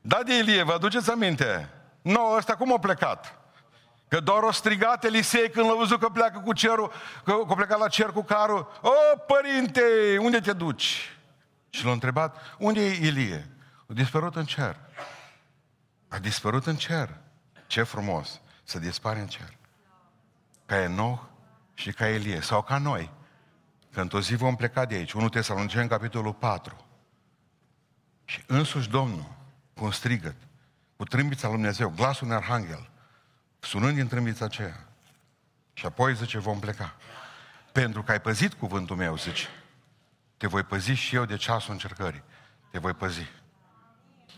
Da, 0.00 0.22
de 0.22 0.34
Ilie, 0.34 0.62
vă 0.62 0.72
aduceți 0.72 1.10
aminte? 1.10 1.70
Nu, 2.02 2.34
ăsta 2.36 2.56
cum 2.56 2.72
a 2.72 2.78
plecat? 2.78 3.38
Că 4.08 4.20
doar 4.20 4.42
o 4.42 4.52
strigat 4.52 5.04
Elisei 5.04 5.50
când 5.50 5.68
l-a 5.68 5.74
văzut 5.74 6.00
că 6.00 6.08
pleacă 6.08 6.38
cu 6.38 6.52
cerul, 6.52 6.92
că 7.24 7.44
a 7.48 7.54
plecat 7.54 7.78
la 7.78 7.88
cer 7.88 8.10
cu 8.10 8.22
carul. 8.22 8.70
O, 8.82 9.18
părinte, 9.26 9.82
unde 10.20 10.40
te 10.40 10.52
duci? 10.52 11.18
Și 11.70 11.84
l-a 11.84 11.92
întrebat, 11.92 12.56
unde 12.58 12.80
e 12.80 13.06
Ilie? 13.06 13.50
A 13.88 13.92
dispărut 13.92 14.36
în 14.36 14.44
cer. 14.44 14.76
A 16.08 16.18
dispărut 16.18 16.66
în 16.66 16.76
cer. 16.76 17.16
Ce 17.66 17.82
frumos 17.82 18.40
să 18.64 18.78
dispare 18.78 19.20
în 19.20 19.26
cer. 19.26 19.56
Ca 20.66 20.82
Enoch 20.82 21.22
și 21.74 21.92
ca 21.92 22.08
Elie. 22.08 22.40
Sau 22.40 22.62
ca 22.62 22.78
noi. 22.78 23.10
Că 23.92 24.00
într-o 24.00 24.20
zi 24.20 24.34
vom 24.34 24.56
pleca 24.56 24.84
de 24.84 24.94
aici. 24.94 25.12
1 25.12 25.28
în 25.74 25.88
capitolul 25.88 26.32
4. 26.32 26.86
Și 28.24 28.42
însuși 28.46 28.88
Domnul, 28.88 29.34
cu 29.74 29.84
un 29.84 29.90
strigăt, 29.90 30.36
cu 31.00 31.06
trâmbița 31.06 31.46
lui 31.46 31.56
Dumnezeu, 31.56 31.88
glasul 31.88 32.26
unui 32.26 32.36
arhanghel, 32.36 32.90
sunând 33.58 33.94
din 33.94 34.08
trâmbița 34.08 34.44
aceea. 34.44 34.86
Și 35.72 35.86
apoi 35.86 36.14
zice, 36.14 36.38
vom 36.38 36.58
pleca. 36.58 36.96
Pentru 37.72 38.02
că 38.02 38.10
ai 38.10 38.20
păzit 38.20 38.54
cuvântul 38.54 38.96
meu, 38.96 39.16
zice, 39.16 39.48
te 40.36 40.46
voi 40.46 40.62
păzi 40.62 40.90
și 40.90 41.14
eu 41.14 41.24
de 41.24 41.36
ceasul 41.36 41.72
încercării. 41.72 42.22
Te 42.70 42.78
voi 42.78 42.92
păzi. 42.92 43.26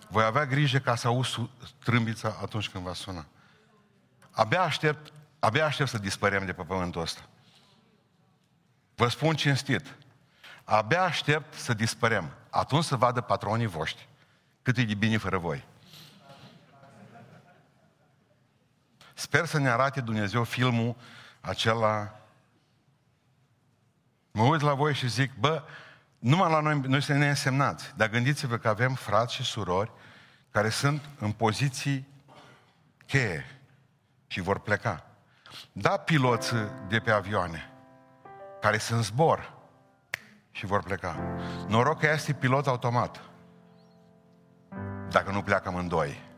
Voi 0.08 0.24
avea 0.24 0.46
grijă 0.46 0.78
ca 0.78 0.94
să 0.94 1.06
auzi 1.06 1.50
trâmbița 1.84 2.36
atunci 2.42 2.68
când 2.68 2.84
va 2.84 2.94
suna. 2.94 3.26
Abia 4.30 4.62
aștept, 4.62 5.12
abia 5.38 5.64
aștept 5.64 5.90
să 5.90 5.98
dispărem 5.98 6.44
de 6.44 6.52
pe 6.52 6.62
pământul 6.62 7.00
ăsta. 7.00 7.20
Vă 8.94 9.08
spun 9.08 9.34
cinstit, 9.34 9.96
abia 10.64 11.02
aștept 11.02 11.54
să 11.54 11.74
dispărem. 11.74 12.34
Atunci 12.50 12.84
să 12.84 12.96
vadă 12.96 13.20
patronii 13.20 13.66
voștri 13.66 14.08
cât 14.62 14.76
e 14.76 14.84
de 14.84 14.94
bine 14.94 15.16
fără 15.16 15.38
voi. 15.38 15.70
Sper 19.22 19.46
să 19.46 19.58
ne 19.58 19.70
arate 19.70 20.00
Dumnezeu 20.00 20.44
filmul 20.44 20.96
acela. 21.40 22.20
Mă 24.30 24.42
uit 24.42 24.60
la 24.60 24.74
voi 24.74 24.94
și 24.94 25.08
zic, 25.08 25.34
bă, 25.38 25.62
numai 26.18 26.50
la 26.50 26.60
noi, 26.60 26.80
noi 26.80 27.02
suntem 27.02 27.22
neînsemnați, 27.22 27.92
dar 27.96 28.08
gândiți-vă 28.08 28.56
că 28.56 28.68
avem 28.68 28.94
frați 28.94 29.34
și 29.34 29.42
surori 29.42 29.90
care 30.50 30.68
sunt 30.68 31.08
în 31.18 31.32
poziții 31.32 32.08
cheie 33.06 33.60
și 34.26 34.40
vor 34.40 34.58
pleca. 34.58 35.06
Da, 35.72 35.96
piloți 35.96 36.54
de 36.88 36.98
pe 36.98 37.10
avioane 37.10 37.72
care 38.60 38.78
sunt 38.78 38.98
în 38.98 39.04
zbor 39.04 39.52
și 40.50 40.66
vor 40.66 40.82
pleca. 40.82 41.16
Noroc 41.68 41.98
că 41.98 42.10
este 42.12 42.32
pilot 42.32 42.66
automat. 42.66 43.20
Dacă 45.10 45.30
nu 45.30 45.42
pleacă 45.42 45.68
amândoi. 45.68 46.31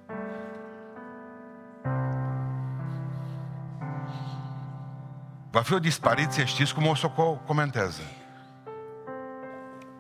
Va 5.55 5.61
fi 5.61 5.75
o 5.75 5.79
dispariție, 5.79 6.45
știți 6.45 6.75
cum 6.75 6.87
o 6.87 6.95
să 6.95 7.11
o 7.17 7.33
comenteze? 7.33 8.03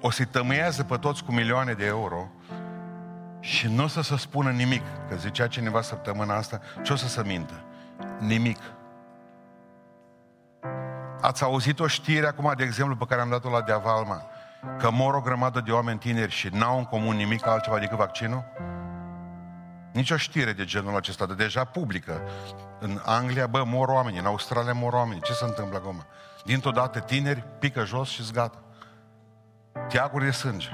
O 0.00 0.11
să-i 0.11 0.26
tămâiază 0.26 0.84
pe 0.84 0.96
toți 0.96 1.24
cu 1.24 1.32
milioane 1.32 1.72
de 1.72 1.84
euro 1.84 2.30
și 3.40 3.68
nu 3.68 3.84
o 3.84 3.86
să 3.86 4.02
se 4.02 4.16
spună 4.16 4.50
nimic. 4.50 4.82
Că 5.09 5.16
zicea 5.16 5.46
cineva 5.46 5.82
săptămâna 5.82 6.34
asta, 6.36 6.61
ce 6.82 6.92
o 6.92 6.96
să 6.96 7.09
se 7.09 7.22
mintă? 7.26 7.64
Nimic. 8.18 8.59
Ați 11.20 11.42
auzit 11.42 11.80
o 11.80 11.86
știre 11.86 12.26
acum, 12.26 12.52
de 12.57 12.64
exemplu, 12.64 12.96
pe 12.96 13.05
care 13.09 13.20
am 13.20 13.30
dat-o 13.30 13.50
la 13.50 13.61
Deavalma, 13.61 14.22
că 14.78 14.90
mor 14.90 15.14
o 15.14 15.20
grămadă 15.20 15.61
de 15.61 15.72
oameni 15.72 15.98
tineri 15.98 16.32
și 16.32 16.48
n-au 16.52 16.78
în 16.78 16.84
comun 16.84 17.16
nimic 17.16 17.46
altceva 17.46 17.78
decât 17.78 17.96
vaccinul? 17.96 18.44
Nici 19.92 20.11
o 20.11 20.16
știre 20.16 20.52
de 20.52 20.64
genul 20.64 20.96
acesta, 20.96 21.26
de 21.26 21.34
deja 21.34 21.64
publică. 21.64 22.20
În 22.87 23.01
Anglia, 23.05 23.47
bă, 23.47 23.64
mor 23.66 23.89
oameni, 23.89 24.18
în 24.18 24.24
Australia 24.24 24.72
mor 24.72 24.93
oameni. 24.93 25.20
Ce 25.20 25.32
se 25.32 25.45
întâmplă 25.45 25.76
acum? 25.76 26.05
Dintr-o 26.45 26.70
dată 26.70 26.99
tineri, 26.99 27.45
pică 27.59 27.85
jos 27.85 28.09
și 28.09 28.22
gata. 28.32 28.62
Teacuri 29.89 30.24
de 30.24 30.30
sânge. 30.30 30.68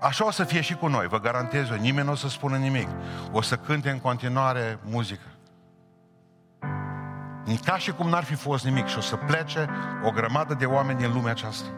Așa 0.00 0.26
o 0.26 0.30
să 0.30 0.44
fie 0.44 0.60
și 0.60 0.74
cu 0.74 0.86
noi, 0.86 1.06
vă 1.06 1.20
garantez 1.20 1.70
eu, 1.70 1.76
nimeni 1.76 2.06
nu 2.06 2.12
o 2.12 2.14
să 2.14 2.28
spună 2.28 2.56
nimic. 2.56 2.88
O 3.32 3.40
să 3.40 3.56
cânte 3.56 3.90
în 3.90 3.98
continuare 3.98 4.78
muzică. 4.82 5.26
Ca 7.64 7.76
și 7.76 7.92
cum 7.92 8.08
n-ar 8.08 8.24
fi 8.24 8.34
fost 8.34 8.64
nimic 8.64 8.86
și 8.86 8.98
o 8.98 9.00
să 9.00 9.16
plece 9.16 9.68
o 10.04 10.10
grămadă 10.10 10.54
de 10.54 10.64
oameni 10.64 10.98
din 10.98 11.12
lumea 11.12 11.30
aceasta. 11.30 11.68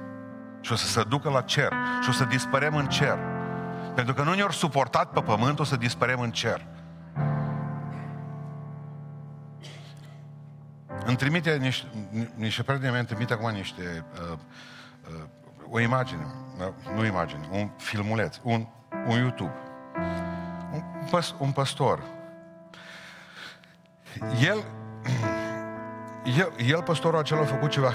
Și 0.60 0.72
o 0.72 0.76
să 0.76 0.86
se 0.86 1.02
ducă 1.02 1.30
la 1.30 1.40
cer 1.40 1.72
și 2.02 2.08
o 2.08 2.12
să 2.12 2.24
dispărem 2.24 2.76
în 2.76 2.86
cer. 2.86 3.18
Pentru 3.94 4.14
că 4.14 4.22
nu 4.22 4.34
ne-au 4.34 4.50
suportat 4.50 5.10
pe 5.10 5.20
pământ, 5.20 5.58
o 5.58 5.64
să 5.64 5.76
dispărem 5.76 6.20
în 6.20 6.30
cer. 6.30 6.66
Îmi 11.06 11.16
trimite 11.16 11.56
niște, 11.56 11.86
niște 12.34 12.62
prieteni 12.62 12.96
îmi 12.96 13.06
trimite 13.06 13.32
acum 13.32 13.50
niște 13.50 14.04
uh, 14.30 14.38
uh, 15.08 15.22
o 15.70 15.80
imagine, 15.80 16.26
nu 16.94 17.04
imagine, 17.04 17.48
un 17.50 17.70
filmuleț, 17.76 18.36
un, 18.42 18.66
un 19.06 19.18
YouTube. 19.18 19.54
Un, 20.72 20.82
păs, 21.10 21.34
un 21.38 21.52
păstor. 21.52 22.02
El, 24.40 24.64
el, 26.38 26.52
el, 26.66 26.82
păstorul 26.82 27.18
acela, 27.18 27.40
a 27.40 27.44
făcut 27.44 27.70
ceva 27.70 27.92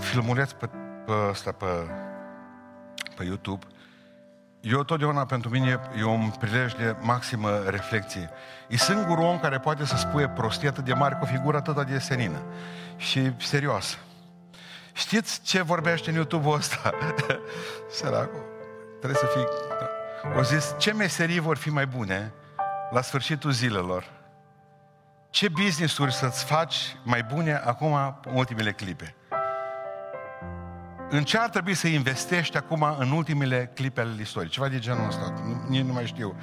filmuleț 0.00 0.52
pe, 0.52 0.66
pe, 1.06 1.12
ăsta, 1.30 1.52
pe, 1.52 1.66
pe 3.16 3.24
YouTube. 3.24 3.66
Eu 4.66 4.82
totdeauna, 4.82 5.26
pentru 5.26 5.50
mine, 5.50 5.80
e 5.98 6.04
un 6.04 6.30
prilej 6.30 6.72
de 6.74 6.96
maximă 7.00 7.62
reflexie. 7.66 8.30
E 8.68 8.76
singurul 8.76 9.24
om 9.24 9.38
care 9.38 9.58
poate 9.58 9.84
să 9.84 9.96
spune 9.96 10.28
prostie 10.28 10.68
atât 10.68 10.84
de 10.84 10.92
mare 10.92 11.14
cu 11.14 11.20
o 11.22 11.26
figură 11.26 11.56
atât 11.56 11.86
de 11.86 11.98
senină 11.98 12.42
și 12.96 13.32
serioasă. 13.38 13.96
Știți 14.92 15.40
ce 15.42 15.62
vorbește 15.62 16.10
în 16.10 16.16
YouTube-ul 16.16 16.54
ăsta? 16.54 16.94
Săracul. 17.96 18.44
Trebuie 18.98 19.18
să 19.18 19.26
fii... 19.26 19.46
O 20.38 20.42
zis, 20.42 20.74
ce 20.78 20.92
meserii 20.92 21.38
vor 21.38 21.56
fi 21.56 21.70
mai 21.70 21.86
bune 21.86 22.32
la 22.90 23.00
sfârșitul 23.00 23.50
zilelor? 23.50 24.04
Ce 25.30 25.48
business-uri 25.48 26.12
să-ți 26.12 26.44
faci 26.44 26.96
mai 27.02 27.22
bune 27.22 27.54
acum 27.54 27.94
în 28.24 28.34
ultimele 28.34 28.72
clipe? 28.72 29.14
În 31.14 31.24
ce 31.24 31.38
ar 31.38 31.48
trebui 31.48 31.74
să 31.74 31.86
investești 31.86 32.56
acum 32.56 32.96
în 32.98 33.10
ultimele 33.10 33.70
clipe 33.74 34.00
ale 34.00 34.20
istoriei? 34.20 34.50
Ceva 34.50 34.68
de 34.68 34.78
genul 34.78 35.06
ăsta. 35.06 35.32
Nici 35.68 35.84
nu 35.84 35.92
mai 35.92 36.06
știu. 36.06 36.36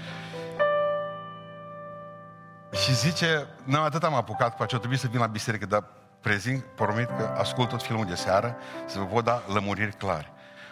Și 2.71 2.95
zice, 2.95 3.47
nu, 3.63 3.81
atât 3.81 4.03
am 4.03 4.13
apucat 4.13 4.55
cu 4.55 4.63
aceea, 4.63 4.79
trebuie 4.79 4.99
să 4.99 5.07
vin 5.07 5.19
la 5.19 5.27
biserică, 5.27 5.65
dar 5.65 5.83
prezint, 6.21 6.63
promit 6.63 7.05
că 7.05 7.35
ascult 7.37 7.69
tot 7.69 7.83
filmul 7.83 8.05
de 8.05 8.15
seară, 8.15 8.55
să 8.85 8.99
vă 8.99 9.05
pot 9.05 9.23
da 9.23 9.43
lămuriri 9.53 9.95
clare. 9.97 10.31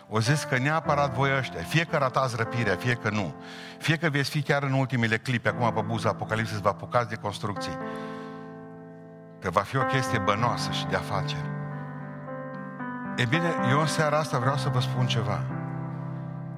O 0.10 0.20
zis 0.20 0.44
că 0.44 0.58
neapărat 0.58 1.14
voi 1.14 1.38
ăștia, 1.38 1.62
fie 1.62 1.84
că 1.84 1.98
ratați 1.98 2.36
răpirea, 2.36 2.76
fie 2.76 2.94
că 2.94 3.10
nu, 3.10 3.36
fie 3.78 3.98
că 3.98 4.10
veți 4.10 4.30
fi 4.30 4.42
chiar 4.42 4.64
în 4.64 4.74
ultimele 4.74 5.18
clipe, 5.18 5.50
acum 5.50 5.74
pe 5.74 5.82
buza 5.82 6.10
Apocalipsis, 6.10 6.60
vă 6.60 6.70
apucați 6.70 7.10
de 7.10 7.16
construcții, 7.16 7.78
că 9.42 9.50
va 9.50 9.62
fi 9.62 9.78
o 9.78 9.84
chestie 9.84 10.20
bănoasă 10.20 10.72
și 10.72 10.86
de 10.86 10.96
afaceri. 10.96 11.59
E 13.20 13.26
bine, 13.26 13.54
eu 13.70 13.80
în 13.80 13.86
seara 13.86 14.18
asta 14.18 14.38
vreau 14.38 14.56
să 14.56 14.70
vă 14.70 14.80
spun 14.80 15.06
ceva. 15.06 15.40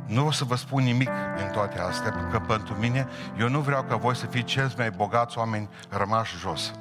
Nu 0.05 0.25
o 0.25 0.31
să 0.31 0.43
vă 0.43 0.55
spun 0.55 0.83
nimic 0.83 1.09
din 1.37 1.49
toate 1.53 1.79
astea, 1.79 2.11
pentru 2.11 2.29
că 2.29 2.39
pentru 2.39 2.75
mine, 2.79 3.07
eu 3.39 3.49
nu 3.49 3.59
vreau 3.59 3.83
ca 3.83 3.95
voi 3.95 4.15
să 4.15 4.25
fiți 4.25 4.45
cei 4.45 4.73
mai 4.77 4.91
bogați 4.91 5.37
oameni 5.37 5.69
rămași 5.89 6.37
jos. 6.37 6.73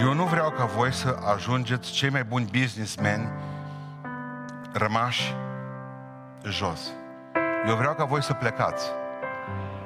Eu 0.00 0.12
nu 0.12 0.24
vreau 0.24 0.50
ca 0.50 0.64
voi 0.64 0.92
să 0.92 1.16
ajungeți 1.34 1.92
cei 1.92 2.10
mai 2.10 2.24
buni 2.24 2.48
businessmen 2.60 3.32
rămași 4.72 5.34
jos. 6.44 6.92
Eu 7.66 7.76
vreau 7.76 7.94
ca 7.94 8.04
voi 8.04 8.22
să 8.22 8.32
plecați. 8.32 8.90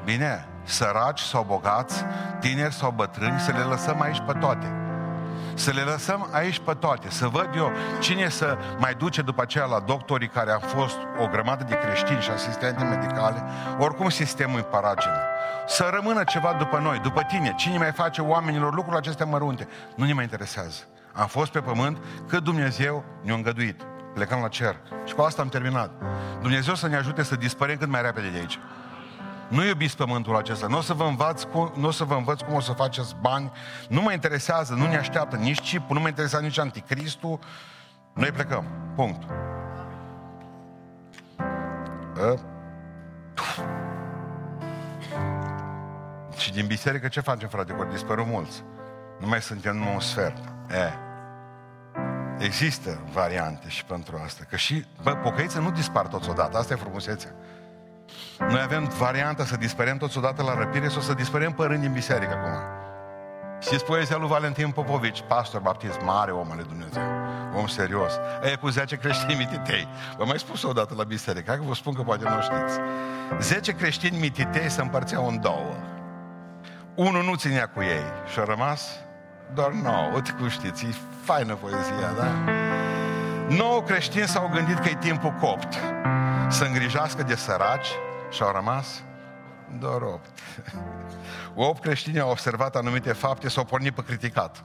Bine, 0.04 0.46
săraci 0.62 1.20
sau 1.20 1.42
bogați, 1.42 2.04
tineri 2.40 2.74
sau 2.74 2.90
bătrâni, 2.90 3.38
să 3.38 3.52
le 3.52 3.62
lăsăm 3.62 4.00
aici 4.00 4.22
pe 4.26 4.32
toate. 4.32 4.87
Să 5.58 5.70
le 5.70 5.82
lăsăm 5.82 6.28
aici 6.30 6.58
pe 6.58 6.74
toate, 6.74 7.10
să 7.10 7.26
văd 7.26 7.48
eu 7.56 7.72
cine 8.00 8.28
să 8.28 8.58
mai 8.78 8.94
duce 8.94 9.22
după 9.22 9.42
aceea 9.42 9.64
la 9.64 9.80
doctorii 9.80 10.28
care 10.28 10.50
au 10.50 10.58
fost 10.58 10.96
o 11.20 11.26
grămadă 11.26 11.64
de 11.68 11.78
creștini 11.78 12.20
și 12.20 12.30
asistente 12.30 12.84
medicale, 12.84 13.42
oricum 13.78 14.08
sistemul 14.08 14.58
e 14.58 14.62
paragină. 14.62 15.20
Să 15.66 15.90
rămână 15.92 16.24
ceva 16.24 16.56
după 16.58 16.78
noi, 16.78 16.98
după 16.98 17.22
tine, 17.22 17.54
cine 17.56 17.78
mai 17.78 17.92
face 17.92 18.20
oamenilor 18.20 18.74
lucruri 18.74 18.96
acestea 18.96 19.26
mărunte, 19.26 19.68
nu 19.96 20.04
ne 20.04 20.12
mai 20.12 20.24
interesează. 20.24 20.80
Am 21.12 21.26
fost 21.26 21.50
pe 21.50 21.60
pământ 21.60 21.98
cât 22.28 22.42
Dumnezeu 22.42 23.04
ne-a 23.22 23.34
îngăduit. 23.34 23.82
Plecăm 24.14 24.40
la 24.40 24.48
cer. 24.48 24.76
Și 25.04 25.14
cu 25.14 25.22
asta 25.22 25.42
am 25.42 25.48
terminat. 25.48 25.90
Dumnezeu 26.40 26.74
să 26.74 26.88
ne 26.88 26.96
ajute 26.96 27.22
să 27.22 27.36
dispărem 27.36 27.76
cât 27.76 27.88
mai 27.88 28.02
repede 28.02 28.28
de 28.28 28.38
aici. 28.38 28.58
Nu 29.48 29.64
iubiți 29.64 29.96
pământul 29.96 30.36
acesta. 30.36 30.66
Nu 30.66 30.76
o 30.76 30.80
să 30.80 30.92
vă 30.92 31.04
învăț 31.04 31.42
cum, 31.42 31.72
nu 31.76 31.86
o 31.86 31.90
să 31.90 32.04
vă 32.04 32.14
învăț 32.14 32.40
cum 32.40 32.54
o 32.54 32.60
să 32.60 32.72
faceți 32.72 33.16
bani. 33.20 33.52
Nu 33.88 34.02
mă 34.02 34.12
interesează, 34.12 34.74
nu 34.74 34.86
ne 34.86 34.96
așteaptă 34.96 35.36
nici 35.36 35.60
chipul, 35.60 35.96
nu 35.96 36.00
mă 36.00 36.08
interesează 36.08 36.44
nici 36.44 36.58
anticristul. 36.58 37.38
Noi 38.14 38.30
plecăm. 38.30 38.64
Punct. 38.94 39.22
Uh. 42.16 42.38
Și 46.36 46.52
din 46.52 46.66
biserică 46.66 47.08
ce 47.08 47.20
facem, 47.20 47.48
frate? 47.48 47.72
Vor 47.72 47.86
dispărut 47.86 48.26
mulți. 48.26 48.62
Nu 49.20 49.28
mai 49.28 49.42
suntem 49.42 49.76
numai 49.76 49.94
un 49.94 50.00
sfert. 50.00 50.44
E. 50.70 50.92
Există 52.44 53.00
variante 53.12 53.68
și 53.68 53.84
pentru 53.84 54.20
asta. 54.24 54.44
Că 54.48 54.56
și, 54.56 54.84
bă, 55.02 55.14
pocăiță 55.14 55.60
nu 55.60 55.70
dispar 55.70 56.06
toți 56.06 56.30
odată. 56.30 56.58
Asta 56.58 56.72
e 56.72 56.76
frumusețea. 56.76 57.30
Noi 58.38 58.60
avem 58.60 58.92
varianta 58.98 59.44
să 59.44 59.56
dispărem 59.56 59.96
toți 59.96 60.18
odată 60.18 60.42
la 60.42 60.54
răpire 60.54 60.88
sau 60.88 61.00
să 61.00 61.14
dispărem 61.14 61.52
pe 61.52 61.64
rând 61.64 61.80
din 61.80 61.92
biserică 61.92 62.32
acum. 62.32 62.76
Știți 63.60 63.84
poezia 63.84 64.16
lui 64.16 64.28
Valentin 64.28 64.70
Popovici, 64.70 65.24
pastor 65.28 65.60
baptist, 65.60 66.00
mare 66.04 66.30
om 66.30 66.50
al 66.50 66.64
Dumnezeu, 66.68 67.02
om 67.56 67.66
serios. 67.66 68.12
E 68.42 68.56
cu 68.56 68.68
10 68.68 68.96
creștini 68.96 69.34
mititei. 69.34 69.88
Vă 70.16 70.24
mai 70.24 70.38
spus 70.38 70.62
o 70.62 70.72
dată 70.72 70.94
la 70.96 71.04
biserică, 71.04 71.44
hai 71.46 71.56
că 71.56 71.64
vă 71.66 71.74
spun 71.74 71.94
că 71.94 72.02
poate 72.02 72.24
nu 72.24 72.40
știți. 72.40 72.80
10 73.40 73.72
creștini 73.72 74.18
mititei 74.18 74.70
se 74.70 74.80
împărțeau 74.80 75.28
în 75.28 75.40
două. 75.40 75.74
Unul 76.94 77.24
nu 77.24 77.34
ținea 77.34 77.68
cu 77.68 77.80
ei 77.80 78.04
și 78.32 78.38
a 78.38 78.44
rămas 78.44 78.90
doar 79.54 79.70
nouă. 79.70 80.10
Uite 80.14 80.30
cum 80.38 80.48
știți, 80.48 80.84
e 80.84 80.94
faină 81.24 81.54
poezia, 81.54 82.12
da? 82.16 82.52
Nouă 83.48 83.82
creștini 83.82 84.26
s-au 84.26 84.50
gândit 84.52 84.78
că 84.78 84.88
e 84.88 84.96
timpul 85.00 85.34
copt 85.40 85.74
să 86.48 86.64
îngrijească 86.64 87.22
de 87.22 87.34
săraci 87.34 87.88
și 88.30 88.42
au 88.42 88.52
rămas 88.52 89.02
doar 89.78 90.02
opt. 90.02 90.38
Opt 91.68 91.82
creștini 91.82 92.20
au 92.20 92.30
observat 92.30 92.76
anumite 92.76 93.12
fapte, 93.12 93.48
s-au 93.48 93.64
pornit 93.64 93.94
pe 93.94 94.02
criticat. 94.02 94.64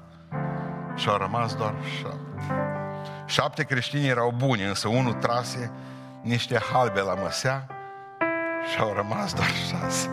Și 0.95 1.09
au 1.09 1.17
rămas 1.17 1.55
doar 1.55 1.73
șapte. 1.99 2.53
Șapte 3.25 3.63
creștini 3.63 4.07
erau 4.07 4.33
buni, 4.37 4.63
însă 4.63 4.87
unul 4.87 5.13
trase 5.13 5.71
niște 6.21 6.59
halbe 6.71 7.01
la 7.01 7.13
măsea 7.13 7.67
și 8.71 8.79
au 8.79 8.93
rămas 8.93 9.33
doar 9.33 9.49
șase. 9.69 10.09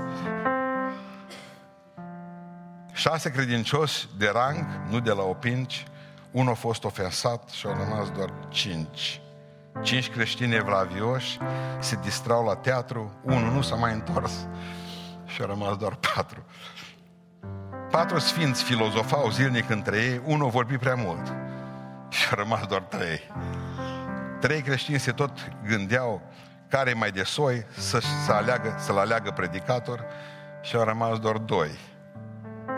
Șase 2.92 3.30
credincioși 3.30 4.08
de 4.18 4.30
rang, 4.32 4.66
nu 4.88 5.00
de 5.00 5.10
la 5.10 5.22
opinci, 5.22 5.86
unul 6.30 6.52
a 6.52 6.54
fost 6.54 6.84
ofensat 6.84 7.48
și 7.48 7.66
au 7.66 7.72
rămas 7.72 8.10
doar 8.10 8.32
cinci 8.48 9.20
Cinci 9.82 10.10
creștini 10.10 10.54
evlavioși 10.54 11.38
se 11.78 11.98
distrau 12.02 12.44
la 12.44 12.56
teatru, 12.56 13.12
unul 13.22 13.52
nu 13.52 13.62
s-a 13.62 13.74
mai 13.74 13.92
întors 13.92 14.46
și 15.26 15.40
au 15.40 15.46
rămas 15.46 15.76
doar 15.76 15.94
patru. 16.14 16.44
Patru 17.90 18.18
sfinți 18.18 18.62
filozofau 18.62 19.30
zilnic 19.30 19.70
între 19.70 19.96
ei, 19.96 20.20
unul 20.24 20.50
vorbi 20.50 20.76
prea 20.76 20.94
mult 20.94 21.34
și 22.08 22.26
au 22.30 22.38
rămas 22.38 22.66
doar 22.66 22.80
trei. 22.80 23.20
Trei 24.40 24.62
creștini 24.62 24.98
se 24.98 25.12
tot 25.12 25.30
gândeau 25.66 26.22
care 26.68 26.92
mai 26.92 27.10
de 27.10 27.22
soi 27.22 27.66
să, 27.76 28.00
să 28.24 28.32
aleagă, 28.32 28.74
să-l 28.78 28.98
aleagă 28.98 29.30
predicator 29.30 30.04
și 30.62 30.76
au 30.76 30.84
rămas 30.84 31.18
doar 31.18 31.36
doi. 31.36 31.70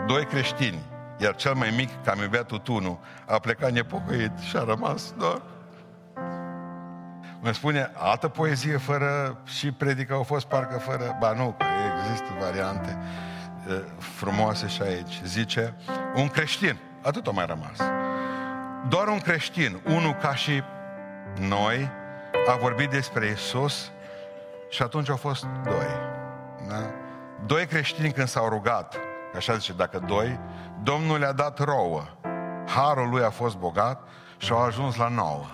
Doi 0.07 0.25
creștini, 0.25 0.79
iar 1.17 1.35
cel 1.35 1.53
mai 1.53 1.73
mic, 1.75 2.03
cam 2.03 2.19
iubea 2.19 2.43
tutunul, 2.43 2.99
a 3.27 3.39
plecat 3.39 3.71
nepocăit 3.71 4.37
și 4.37 4.55
a 4.55 4.63
rămas 4.63 5.13
doar 5.17 5.41
Mă 7.43 7.51
spune, 7.51 7.91
altă 7.93 8.27
poezie 8.27 8.77
fără 8.77 9.37
și 9.45 9.71
predică 9.71 10.13
au 10.13 10.23
fost 10.23 10.45
parcă 10.45 10.77
fără, 10.77 11.17
ba 11.19 11.33
nu, 11.33 11.55
că 11.57 11.65
există 12.01 12.27
variante 12.39 12.97
frumoase 13.97 14.67
și 14.67 14.81
aici. 14.81 15.21
Zice, 15.25 15.73
un 16.15 16.27
creștin, 16.27 16.77
atât 17.01 17.27
a 17.27 17.31
mai 17.31 17.45
rămas. 17.45 17.77
Doar 18.89 19.07
un 19.07 19.19
creștin, 19.19 19.81
unul 19.85 20.13
ca 20.13 20.35
și 20.35 20.63
noi, 21.39 21.89
a 22.47 22.55
vorbit 22.55 22.89
despre 22.89 23.25
Isus 23.25 23.91
și 24.69 24.81
atunci 24.81 25.09
au 25.09 25.17
fost 25.17 25.45
doi. 25.63 25.87
Da? 26.67 26.91
Doi 27.45 27.65
creștini 27.65 28.11
când 28.11 28.27
s-au 28.27 28.49
rugat, 28.49 28.95
așa 29.35 29.53
zice, 29.53 29.73
dacă 29.73 29.99
doi, 30.07 30.39
Domnul 30.83 31.19
le-a 31.19 31.33
dat 31.33 31.59
rouă. 31.59 32.03
Harul 32.67 33.09
lui 33.09 33.23
a 33.23 33.29
fost 33.29 33.57
bogat 33.57 34.01
și 34.37 34.51
au 34.51 34.63
ajuns 34.63 34.95
la 34.95 35.07
nouă. 35.07 35.45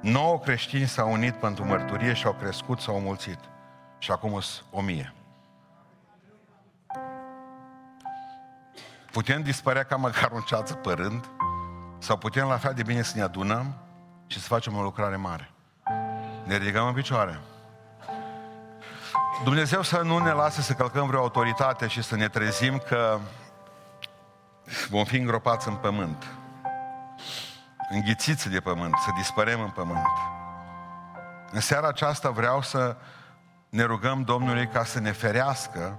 Nouă 0.00 0.38
creștini 0.38 0.86
s-au 0.86 1.12
unit 1.12 1.34
pentru 1.34 1.64
mărturie 1.64 2.12
și 2.12 2.26
au 2.26 2.32
crescut, 2.32 2.80
s-au 2.80 3.00
mulțit. 3.00 3.38
Și 3.98 4.10
acum 4.10 4.40
sunt 4.40 4.66
o 4.70 4.80
mie. 4.80 5.12
Putem 9.12 9.42
dispărea 9.42 9.82
ca 9.82 9.96
măcar 9.96 10.30
un 10.30 10.40
ceață 10.40 10.74
părând, 10.74 11.28
sau 11.98 12.16
putem 12.16 12.46
la 12.46 12.56
fel 12.56 12.72
de 12.74 12.82
bine 12.82 13.02
să 13.02 13.12
ne 13.16 13.22
adunăm 13.22 13.74
și 14.26 14.40
să 14.40 14.46
facem 14.46 14.76
o 14.76 14.82
lucrare 14.82 15.16
mare. 15.16 15.50
Ne 16.44 16.56
ridicăm 16.56 16.86
în 16.86 16.94
picioare. 16.94 17.38
Dumnezeu 19.44 19.82
să 19.82 20.00
nu 20.00 20.18
ne 20.18 20.30
lase 20.30 20.62
să 20.62 20.72
călcăm 20.72 21.06
vreo 21.06 21.20
autoritate 21.20 21.86
și 21.86 22.02
să 22.02 22.16
ne 22.16 22.28
trezim 22.28 22.78
că 22.78 23.18
vom 24.88 25.04
fi 25.04 25.16
îngropați 25.16 25.68
în 25.68 25.74
pământ 25.74 26.26
înghițiți 27.88 28.48
de 28.48 28.60
pământ, 28.60 28.94
să 29.04 29.10
dispărem 29.16 29.60
în 29.60 29.70
pământ. 29.70 30.06
În 31.50 31.60
seara 31.60 31.88
aceasta 31.88 32.30
vreau 32.30 32.62
să 32.62 32.96
ne 33.68 33.82
rugăm 33.82 34.22
Domnului 34.22 34.66
ca 34.66 34.84
să 34.84 35.00
ne 35.00 35.12
ferească, 35.12 35.98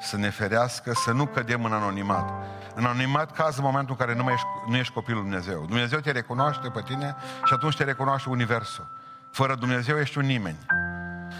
să 0.00 0.16
ne 0.16 0.30
ferească, 0.30 0.92
să 0.94 1.12
nu 1.12 1.26
cădem 1.26 1.64
în 1.64 1.72
anonimat. 1.72 2.32
În 2.74 2.84
anonimat 2.84 3.32
caz 3.32 3.56
în 3.56 3.64
momentul 3.64 3.96
în 3.98 4.06
care 4.06 4.18
nu, 4.18 4.24
mai 4.24 4.32
ești, 4.32 4.46
nu 4.68 4.76
ești 4.76 4.92
copilul 4.92 5.22
Dumnezeu. 5.22 5.64
Dumnezeu 5.66 5.98
te 5.98 6.10
recunoaște 6.10 6.68
pe 6.68 6.82
tine 6.82 7.14
și 7.44 7.52
atunci 7.54 7.76
te 7.76 7.84
recunoaște 7.84 8.28
Universul. 8.28 8.86
Fără 9.30 9.54
Dumnezeu 9.54 9.98
ești 9.98 10.18
un 10.18 10.24
nimeni. 10.24 10.58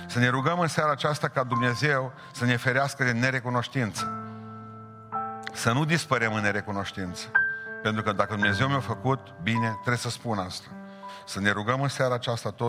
Să 0.07 0.19
ne 0.19 0.29
rugăm 0.29 0.59
în 0.59 0.69
seara 0.69 0.91
aceasta 0.91 1.29
ca 1.29 1.45
Dumnezeu 1.45 2.13
să 2.33 2.45
ne 2.45 2.57
ferească 2.57 3.05
de 3.05 3.13
nerecunoștință. 3.13 4.13
Să 5.53 5.73
nu 5.73 5.85
dispărem 5.85 6.35
în 6.35 6.43
nerecunoștință. 6.43 7.31
Pentru 7.85 8.03
că 8.03 8.13
dacă 8.13 8.35
Dumnezeu 8.35 8.69
mi-a 8.69 8.81
făcut 8.81 9.19
bine, 9.43 9.71
trebuie 9.73 9.97
să 9.97 10.11
spun 10.11 10.39
asta. 10.39 10.67
Să 11.27 11.41
ne 11.41 11.51
rugăm 11.51 11.81
în 11.81 11.89
seara 11.89 12.15
aceasta 12.15 12.51
tot 12.51 12.61